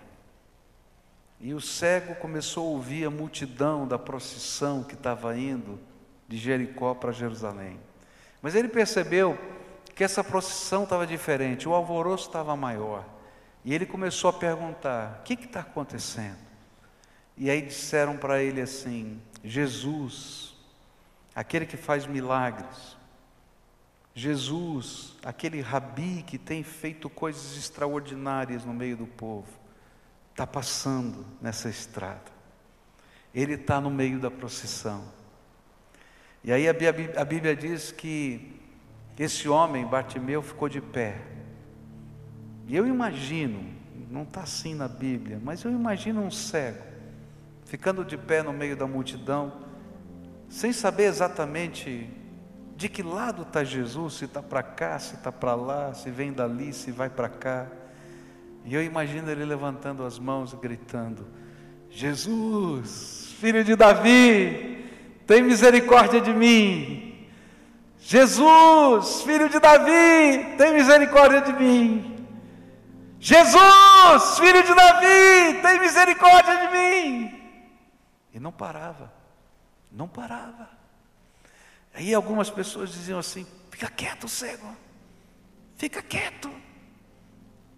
E 1.39 1.53
o 1.53 1.61
cego 1.61 2.15
começou 2.15 2.67
a 2.67 2.71
ouvir 2.71 3.05
a 3.05 3.09
multidão 3.09 3.87
da 3.87 3.97
procissão 3.97 4.83
que 4.83 4.95
estava 4.95 5.37
indo 5.37 5.79
de 6.27 6.37
Jericó 6.37 6.93
para 6.93 7.11
Jerusalém. 7.11 7.79
Mas 8.41 8.55
ele 8.55 8.67
percebeu 8.67 9.37
que 9.95 10.03
essa 10.03 10.23
procissão 10.23 10.83
estava 10.83 11.07
diferente, 11.07 11.67
o 11.67 11.73
alvoroço 11.73 12.27
estava 12.27 12.55
maior. 12.55 13.05
E 13.63 13.73
ele 13.73 13.85
começou 13.85 14.29
a 14.29 14.33
perguntar: 14.33 15.19
o 15.19 15.23
que 15.23 15.33
está 15.33 15.61
acontecendo? 15.61 16.37
E 17.37 17.49
aí 17.49 17.61
disseram 17.61 18.17
para 18.17 18.41
ele 18.41 18.61
assim: 18.61 19.21
Jesus, 19.43 20.55
aquele 21.35 21.65
que 21.65 21.77
faz 21.77 22.07
milagres, 22.07 22.96
Jesus, 24.17 25.15
aquele 25.23 25.61
rabi 25.61 26.23
que 26.25 26.39
tem 26.39 26.63
feito 26.63 27.07
coisas 27.07 27.55
extraordinárias 27.55 28.65
no 28.65 28.73
meio 28.73 28.97
do 28.97 29.05
povo, 29.05 29.47
está 30.31 30.47
passando 30.47 31.23
nessa 31.39 31.69
estrada. 31.69 32.31
Ele 33.31 33.53
está 33.53 33.79
no 33.79 33.91
meio 33.91 34.19
da 34.19 34.31
procissão. 34.31 35.03
E 36.43 36.51
aí 36.51 36.67
a 36.67 36.73
Bíblia 37.25 37.55
diz 37.55 37.91
que 37.91 38.59
esse 39.19 39.47
homem, 39.47 39.85
Bartimeu, 39.85 40.41
ficou 40.41 40.67
de 40.67 40.81
pé. 40.81 41.21
E 42.65 42.75
eu 42.75 42.87
imagino, 42.87 43.71
não 44.09 44.23
está 44.23 44.41
assim 44.41 44.73
na 44.73 44.87
Bíblia, 44.87 45.39
mas 45.43 45.63
eu 45.63 45.69
imagino 45.69 46.23
um 46.23 46.31
cego, 46.31 46.83
ficando 47.65 48.03
de 48.03 48.17
pé 48.17 48.41
no 48.41 48.51
meio 48.51 48.75
da 48.75 48.87
multidão, 48.87 49.61
sem 50.49 50.73
saber 50.73 51.03
exatamente 51.03 52.09
de 52.77 52.87
que 52.87 53.01
lado 53.01 53.41
está 53.41 53.63
Jesus, 53.63 54.13
se 54.13 54.25
está 54.25 54.43
para 54.43 54.61
cá, 54.61 54.99
se 54.99 55.15
está 55.15 55.31
para 55.31 55.55
lá, 55.55 55.95
se 55.95 56.11
vem 56.11 56.31
dali, 56.31 56.71
se 56.71 56.91
vai 56.91 57.09
para 57.09 57.27
cá. 57.27 57.65
E 58.63 58.75
eu 58.75 58.83
imagino 58.83 59.31
ele 59.31 59.43
levantando 59.43 60.05
as 60.05 60.19
mãos 60.19 60.53
e 60.53 60.57
gritando: 60.57 61.27
Jesus, 61.89 63.33
filho 63.39 63.63
de 63.63 63.75
Davi, 63.75 64.87
tem 65.25 65.41
misericórdia 65.41 66.21
de 66.21 66.31
mim. 66.31 67.27
Jesus, 67.97 69.23
filho 69.23 69.49
de 69.49 69.59
Davi, 69.59 70.55
tem 70.55 70.75
misericórdia 70.75 71.41
de 71.41 71.53
mim. 71.53 72.27
Jesus, 73.19 74.37
filho 74.37 74.61
de 74.61 74.75
Davi, 74.75 75.61
tem 75.63 75.79
misericórdia 75.79 76.57
de 76.57 76.77
mim. 76.77 77.41
E 78.35 78.39
não 78.39 78.51
parava, 78.51 79.11
não 79.91 80.07
parava. 80.07 80.76
Aí 81.97 82.13
algumas 82.13 82.47
pessoas 82.47 82.91
diziam 82.91 83.17
assim: 83.17 83.45
fica 83.71 83.89
quieto, 83.89 84.27
cego, 84.27 84.67
fica 85.75 85.99
quieto, 85.99 86.47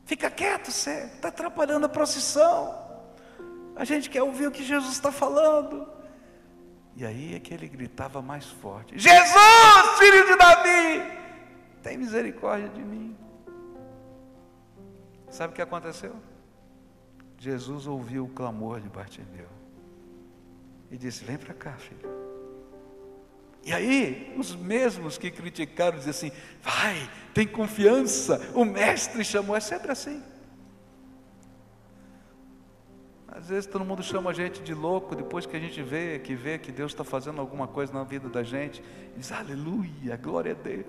fica 0.05 0.29
quieto, 0.29 0.73
cego, 0.73 1.15
está 1.15 1.29
atrapalhando 1.29 1.85
a 1.85 1.89
procissão. 1.89 2.77
A 3.77 3.85
gente 3.85 4.09
quer 4.09 4.21
ouvir 4.21 4.47
o 4.47 4.51
que 4.51 4.61
Jesus 4.61 4.91
está 4.91 5.09
falando. 5.09 5.87
E 6.97 7.05
aí 7.05 7.33
é 7.33 7.39
que 7.39 7.53
ele 7.53 7.69
gritava 7.69 8.21
mais 8.21 8.45
forte: 8.45 8.99
Jesus, 8.99 9.99
filho 9.99 10.25
de 10.27 10.35
Davi, 10.35 11.17
tem 11.81 11.97
misericórdia 11.97 12.67
de 12.67 12.81
mim. 12.81 13.17
Sabe 15.29 15.53
o 15.53 15.55
que 15.55 15.61
aconteceu? 15.61 16.13
Jesus 17.37 17.87
ouviu 17.87 18.25
o 18.25 18.29
clamor 18.29 18.81
de 18.81 18.89
Bartimeu 18.89 19.47
e 20.91 20.97
disse: 20.97 21.23
Vem 21.23 21.37
para 21.37 21.53
cá, 21.53 21.77
filho. 21.77 22.28
E 23.69 23.73
aí, 23.73 24.33
os 24.35 24.55
mesmos 24.55 25.19
que 25.19 25.29
criticaram 25.29 25.95
dizem 25.95 26.09
assim: 26.09 26.31
Vai, 26.59 27.07
tem 27.35 27.45
confiança, 27.45 28.41
o 28.55 28.65
mestre 28.65 29.23
chamou. 29.23 29.55
É 29.55 29.59
sempre 29.59 29.91
assim. 29.91 30.23
Às 33.27 33.49
vezes 33.49 33.67
todo 33.67 33.85
mundo 33.85 34.01
chama 34.01 34.31
a 34.31 34.33
gente 34.33 34.63
de 34.63 34.73
louco 34.73 35.15
depois 35.15 35.45
que 35.45 35.55
a 35.55 35.59
gente 35.59 35.83
vê 35.83 36.17
que 36.17 36.33
vê 36.33 36.57
que 36.57 36.71
Deus 36.71 36.93
está 36.93 37.03
fazendo 37.03 37.39
alguma 37.39 37.67
coisa 37.67 37.93
na 37.93 38.03
vida 38.03 38.27
da 38.27 38.41
gente. 38.41 38.83
Diz: 39.15 39.31
Aleluia, 39.31 40.17
glória 40.17 40.53
a 40.53 40.55
Deus. 40.55 40.87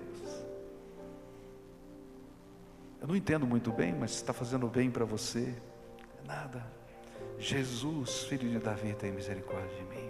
Eu 2.99 3.07
não 3.07 3.15
entendo 3.15 3.45
muito 3.45 3.71
bem, 3.71 3.93
mas 3.93 4.09
está 4.09 4.33
fazendo 4.33 4.65
bem 4.65 4.89
para 4.89 5.05
você. 5.05 5.53
Nada. 6.25 6.65
Jesus, 7.37 8.23
filho 8.23 8.49
de 8.49 8.57
Davi, 8.57 8.95
tem 8.95 9.11
misericórdia 9.11 9.69
de 9.77 9.83
mim. 9.83 10.09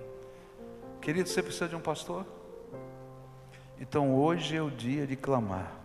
Querido, 1.01 1.27
você 1.27 1.43
precisa 1.43 1.67
de 1.67 1.75
um 1.75 1.81
pastor? 1.81 2.25
Então 3.81 4.15
hoje 4.15 4.55
é 4.55 4.61
o 4.61 4.71
dia 4.71 5.05
de 5.05 5.17
clamar. 5.17 5.75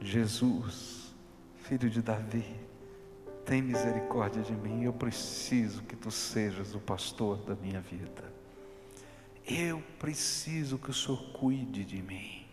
Jesus, 0.00 1.14
filho 1.58 1.88
de 1.88 2.02
Davi, 2.02 2.56
tem 3.44 3.62
misericórdia 3.62 4.42
de 4.42 4.52
mim. 4.52 4.82
Eu 4.82 4.92
preciso 4.92 5.84
que 5.84 5.94
tu 5.94 6.10
sejas 6.10 6.74
o 6.74 6.80
pastor 6.80 7.36
da 7.44 7.54
minha 7.54 7.80
vida. 7.80 8.32
Eu 9.46 9.80
preciso 10.00 10.78
que 10.78 10.90
o 10.90 10.94
Senhor 10.94 11.22
cuide 11.32 11.84
de 11.84 12.02
mim 12.02 12.44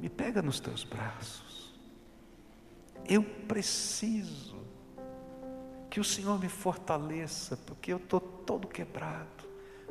me 0.00 0.08
pega 0.08 0.40
nos 0.40 0.58
teus 0.58 0.82
braços. 0.82 1.70
Eu 3.06 3.22
preciso 3.22 4.56
que 5.90 6.00
o 6.00 6.04
Senhor 6.04 6.40
me 6.40 6.48
fortaleça, 6.48 7.56
porque 7.58 7.92
eu 7.92 7.98
estou 7.98 8.20
todo 8.20 8.66
quebrado. 8.66 9.39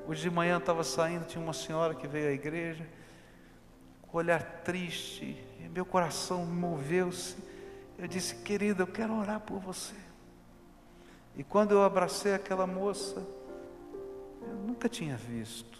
Hoje 0.10 0.24
de 0.24 0.32
manhã 0.32 0.58
estava 0.58 0.84
saindo, 0.84 1.28
tinha 1.28 1.40
uma 1.40 1.54
senhora 1.54 1.94
que 1.94 2.08
veio 2.08 2.30
à 2.30 2.32
igreja, 2.32 2.84
com 4.02 4.18
um 4.18 4.20
olhar 4.20 4.42
triste, 4.64 5.38
e 5.60 5.70
meu 5.70 5.86
coração 5.86 6.48
moveu-se. 6.48 7.38
Eu 7.96 8.08
disse, 8.08 8.38
querida, 8.38 8.82
eu 8.82 8.88
quero 8.88 9.16
orar 9.16 9.40
por 9.40 9.60
você. 9.60 9.94
E 11.38 11.44
quando 11.44 11.74
eu 11.74 11.84
abracei 11.84 12.34
aquela 12.34 12.66
moça, 12.66 13.24
eu 14.42 14.56
nunca 14.66 14.90
tinha 14.90 15.16
visto. 15.16 15.78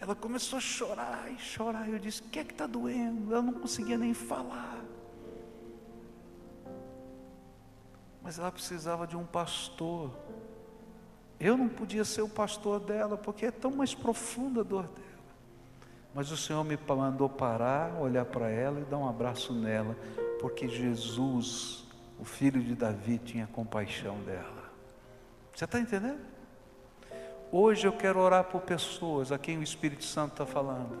Ela 0.00 0.14
começou 0.14 0.56
a 0.56 0.62
chorar 0.62 1.30
e 1.30 1.38
chorar. 1.38 1.86
Eu 1.86 1.98
disse: 1.98 2.22
O 2.22 2.30
que 2.30 2.38
é 2.38 2.44
que 2.44 2.52
está 2.52 2.66
doendo? 2.66 3.30
Ela 3.30 3.42
não 3.42 3.52
conseguia 3.52 3.98
nem 3.98 4.14
falar. 4.14 4.82
Mas 8.22 8.38
ela 8.38 8.50
precisava 8.50 9.06
de 9.06 9.18
um 9.18 9.26
pastor. 9.26 10.16
Eu 11.40 11.56
não 11.56 11.68
podia 11.68 12.04
ser 12.04 12.20
o 12.20 12.28
pastor 12.28 12.78
dela, 12.78 13.16
porque 13.16 13.46
é 13.46 13.50
tão 13.50 13.70
mais 13.70 13.94
profunda 13.94 14.60
a 14.60 14.64
dor 14.64 14.86
dela. 14.88 15.08
Mas 16.14 16.30
o 16.30 16.36
Senhor 16.36 16.62
me 16.64 16.78
mandou 16.88 17.30
parar, 17.30 17.94
olhar 17.98 18.26
para 18.26 18.50
ela 18.50 18.80
e 18.80 18.84
dar 18.84 18.98
um 18.98 19.08
abraço 19.08 19.54
nela, 19.54 19.96
porque 20.38 20.68
Jesus, 20.68 21.84
o 22.18 22.24
filho 22.24 22.62
de 22.62 22.74
Davi, 22.74 23.18
tinha 23.18 23.46
compaixão 23.46 24.18
dela. 24.18 24.70
Você 25.54 25.64
está 25.64 25.80
entendendo? 25.80 26.20
Hoje 27.50 27.86
eu 27.86 27.92
quero 27.92 28.20
orar 28.20 28.44
por 28.44 28.60
pessoas 28.60 29.32
a 29.32 29.38
quem 29.38 29.58
o 29.58 29.62
Espírito 29.62 30.04
Santo 30.04 30.32
está 30.32 30.46
falando, 30.46 30.96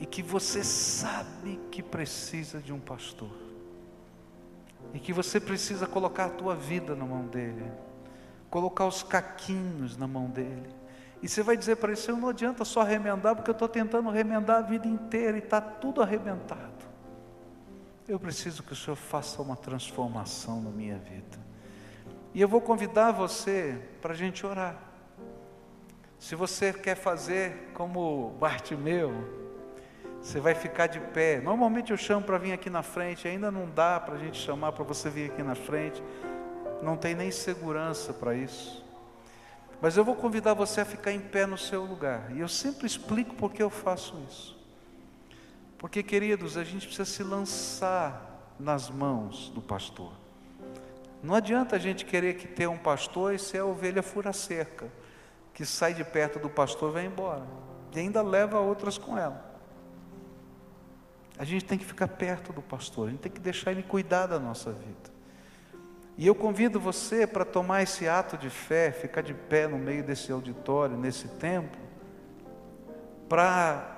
e 0.00 0.06
que 0.06 0.22
você 0.22 0.64
sabe 0.64 1.60
que 1.70 1.82
precisa 1.82 2.58
de 2.58 2.72
um 2.72 2.80
pastor, 2.80 3.30
e 4.94 4.98
que 4.98 5.12
você 5.12 5.38
precisa 5.38 5.86
colocar 5.86 6.26
a 6.26 6.30
tua 6.30 6.56
vida 6.56 6.94
na 6.94 7.04
mão 7.04 7.26
dele, 7.26 7.64
colocar 8.52 8.86
os 8.86 9.02
caquinhos 9.02 9.96
na 9.96 10.06
mão 10.06 10.26
dele, 10.26 10.68
e 11.22 11.28
você 11.28 11.42
vai 11.42 11.56
dizer 11.56 11.76
para 11.76 11.88
ele: 11.88 11.96
Senhor, 11.96 12.18
não 12.18 12.28
adianta 12.28 12.64
só 12.64 12.82
remendar, 12.82 13.34
porque 13.34 13.48
eu 13.48 13.52
estou 13.52 13.68
tentando 13.68 14.10
remendar 14.10 14.58
a 14.58 14.60
vida 14.60 14.86
inteira 14.86 15.38
e 15.38 15.40
está 15.40 15.58
tudo 15.60 16.02
arrebentado. 16.02 16.84
eu 18.06 18.20
preciso 18.20 18.62
que 18.62 18.72
o 18.72 18.76
Senhor 18.76 18.96
faça 18.96 19.40
uma 19.40 19.56
transformação 19.56 20.60
na 20.60 20.70
minha 20.70 20.98
vida. 20.98 21.38
E 22.34 22.40
eu 22.40 22.48
vou 22.48 22.60
convidar 22.60 23.10
você 23.12 23.80
para 24.02 24.12
a 24.12 24.16
gente 24.16 24.44
orar. 24.44 24.76
Se 26.18 26.34
você 26.34 26.72
quer 26.72 26.96
fazer 26.96 27.70
como 27.72 28.36
Bartimeu, 28.38 29.12
você 30.20 30.40
vai 30.40 30.54
ficar 30.54 30.88
de 30.88 31.00
pé. 31.00 31.40
Normalmente 31.40 31.90
eu 31.90 31.96
chamo 31.96 32.24
para 32.24 32.36
vir 32.36 32.52
aqui 32.52 32.68
na 32.68 32.82
frente, 32.82 33.26
ainda 33.26 33.50
não 33.50 33.68
dá 33.68 33.98
para 33.98 34.14
a 34.14 34.18
gente 34.18 34.38
chamar 34.38 34.72
para 34.72 34.84
você 34.84 35.08
vir 35.08 35.30
aqui 35.30 35.42
na 35.42 35.54
frente. 35.54 36.02
Não 36.82 36.96
tem 36.96 37.14
nem 37.14 37.30
segurança 37.30 38.12
para 38.12 38.34
isso. 38.34 38.84
Mas 39.80 39.96
eu 39.96 40.04
vou 40.04 40.16
convidar 40.16 40.54
você 40.54 40.80
a 40.80 40.84
ficar 40.84 41.12
em 41.12 41.20
pé 41.20 41.46
no 41.46 41.56
seu 41.56 41.84
lugar. 41.84 42.30
E 42.36 42.40
eu 42.40 42.48
sempre 42.48 42.86
explico 42.86 43.34
por 43.34 43.52
que 43.52 43.62
eu 43.62 43.70
faço 43.70 44.20
isso. 44.28 44.60
Porque, 45.78 46.02
queridos, 46.02 46.56
a 46.56 46.64
gente 46.64 46.86
precisa 46.86 47.04
se 47.04 47.22
lançar 47.22 48.54
nas 48.58 48.90
mãos 48.90 49.48
do 49.50 49.60
pastor. 49.60 50.12
Não 51.22 51.34
adianta 51.34 51.76
a 51.76 51.78
gente 51.78 52.04
querer 52.04 52.34
que 52.34 52.48
ter 52.48 52.68
um 52.68 52.78
pastor 52.78 53.34
e 53.34 53.38
ser 53.38 53.58
a 53.58 53.64
ovelha 53.64 54.02
fura 54.02 54.32
cerca, 54.32 54.90
que 55.54 55.64
sai 55.64 55.94
de 55.94 56.02
perto 56.02 56.38
do 56.38 56.50
pastor 56.50 56.90
e 56.90 56.92
vai 56.94 57.06
embora. 57.06 57.46
E 57.94 57.98
ainda 57.98 58.22
leva 58.22 58.58
outras 58.58 58.98
com 58.98 59.16
ela. 59.16 59.52
A 61.38 61.44
gente 61.44 61.64
tem 61.64 61.78
que 61.78 61.84
ficar 61.84 62.08
perto 62.08 62.52
do 62.52 62.62
pastor, 62.62 63.08
a 63.08 63.10
gente 63.10 63.20
tem 63.20 63.32
que 63.32 63.40
deixar 63.40 63.70
ele 63.70 63.82
cuidar 63.82 64.26
da 64.26 64.38
nossa 64.38 64.72
vida. 64.72 65.11
E 66.16 66.26
eu 66.26 66.34
convido 66.34 66.78
você 66.78 67.26
para 67.26 67.44
tomar 67.44 67.82
esse 67.82 68.06
ato 68.06 68.36
de 68.36 68.50
fé, 68.50 68.92
ficar 68.92 69.22
de 69.22 69.32
pé 69.32 69.66
no 69.66 69.78
meio 69.78 70.04
desse 70.04 70.30
auditório, 70.30 70.96
nesse 70.96 71.26
tempo, 71.28 71.76
para 73.28 73.96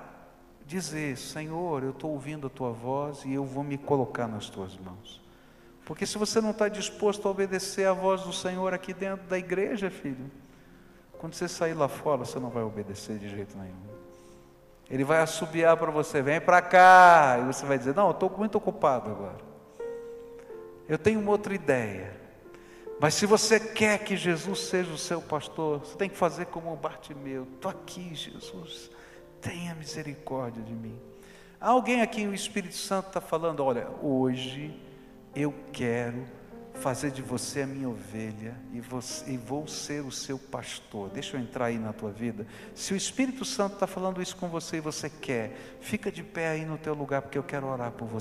dizer: 0.65 1.17
Senhor, 1.17 1.83
eu 1.83 1.91
estou 1.91 2.11
ouvindo 2.11 2.47
a 2.47 2.49
tua 2.49 2.71
voz 2.71 3.23
e 3.25 3.33
eu 3.33 3.43
vou 3.43 3.63
me 3.63 3.77
colocar 3.77 4.27
nas 4.27 4.49
tuas 4.49 4.77
mãos. 4.77 5.21
Porque 5.85 6.05
se 6.05 6.17
você 6.17 6.41
não 6.41 6.51
está 6.51 6.67
disposto 6.67 7.27
a 7.27 7.31
obedecer 7.31 7.85
a 7.85 7.93
voz 7.93 8.21
do 8.21 8.33
Senhor 8.33 8.73
aqui 8.73 8.93
dentro 8.93 9.27
da 9.27 9.37
igreja, 9.37 9.91
filho, 9.91 10.31
quando 11.19 11.35
você 11.35 11.47
sair 11.47 11.73
lá 11.73 11.87
fora, 11.87 12.25
você 12.25 12.39
não 12.39 12.49
vai 12.49 12.63
obedecer 12.63 13.19
de 13.19 13.29
jeito 13.29 13.57
nenhum. 13.57 13.95
Ele 14.89 15.03
vai 15.03 15.19
assobiar 15.19 15.77
para 15.77 15.91
você, 15.91 16.21
vem 16.21 16.39
para 16.39 16.61
cá, 16.61 17.37
e 17.41 17.45
você 17.45 17.65
vai 17.65 17.77
dizer: 17.77 17.93
Não, 17.93 18.07
eu 18.07 18.11
estou 18.11 18.31
muito 18.35 18.57
ocupado 18.57 19.11
agora. 19.11 19.54
Eu 20.87 20.97
tenho 20.97 21.19
uma 21.19 21.31
outra 21.31 21.53
ideia. 21.53 22.25
Mas 22.99 23.13
se 23.15 23.25
você 23.25 23.59
quer 23.59 23.99
que 23.99 24.15
Jesus 24.15 24.59
seja 24.59 24.91
o 24.91 24.97
seu 24.97 25.21
pastor, 25.21 25.79
você 25.79 25.97
tem 25.97 26.09
que 26.09 26.17
fazer 26.17 26.45
como 26.45 26.71
o 26.71 26.77
Bartimeu: 26.77 27.47
Estou 27.55 27.69
aqui, 27.69 28.15
Jesus, 28.15 28.89
tenha 29.41 29.75
misericórdia 29.75 30.63
de 30.63 30.73
mim. 30.73 30.99
Há 31.59 31.69
alguém 31.69 32.01
aqui, 32.01 32.25
o 32.25 32.33
Espírito 32.33 32.75
Santo 32.75 33.07
está 33.07 33.19
falando: 33.19 33.63
Olha, 33.63 33.89
hoje 34.01 34.79
eu 35.35 35.53
quero 35.73 36.25
fazer 36.75 37.11
de 37.11 37.21
você 37.21 37.61
a 37.61 37.67
minha 37.67 37.89
ovelha 37.89 38.55
e, 38.73 38.79
você, 38.79 39.31
e, 39.31 39.37
vou 39.37 39.67
ser 39.67 40.01
o 40.01 40.11
seu 40.11 40.37
pastor. 40.37 41.09
Deixa 41.09 41.37
eu 41.37 41.41
entrar 41.41 41.65
aí 41.65 41.77
na 41.77 41.93
tua 41.93 42.11
vida. 42.11 42.45
Se 42.73 42.93
o 42.93 42.97
Espírito 42.97 43.45
Santo 43.45 43.73
está 43.73 43.87
falando 43.87 44.21
isso 44.21 44.35
com 44.35 44.47
você 44.47 44.77
e 44.77 44.81
você 44.81 45.09
quer, 45.09 45.55
fica 45.79 46.11
de 46.11 46.23
pé 46.23 46.49
aí 46.49 46.65
no 46.65 46.77
teu 46.77 46.93
lugar, 46.93 47.21
porque 47.21 47.37
eu 47.37 47.43
quero 47.43 47.67
orar 47.67 47.91
por 47.91 48.07
você. 48.07 48.13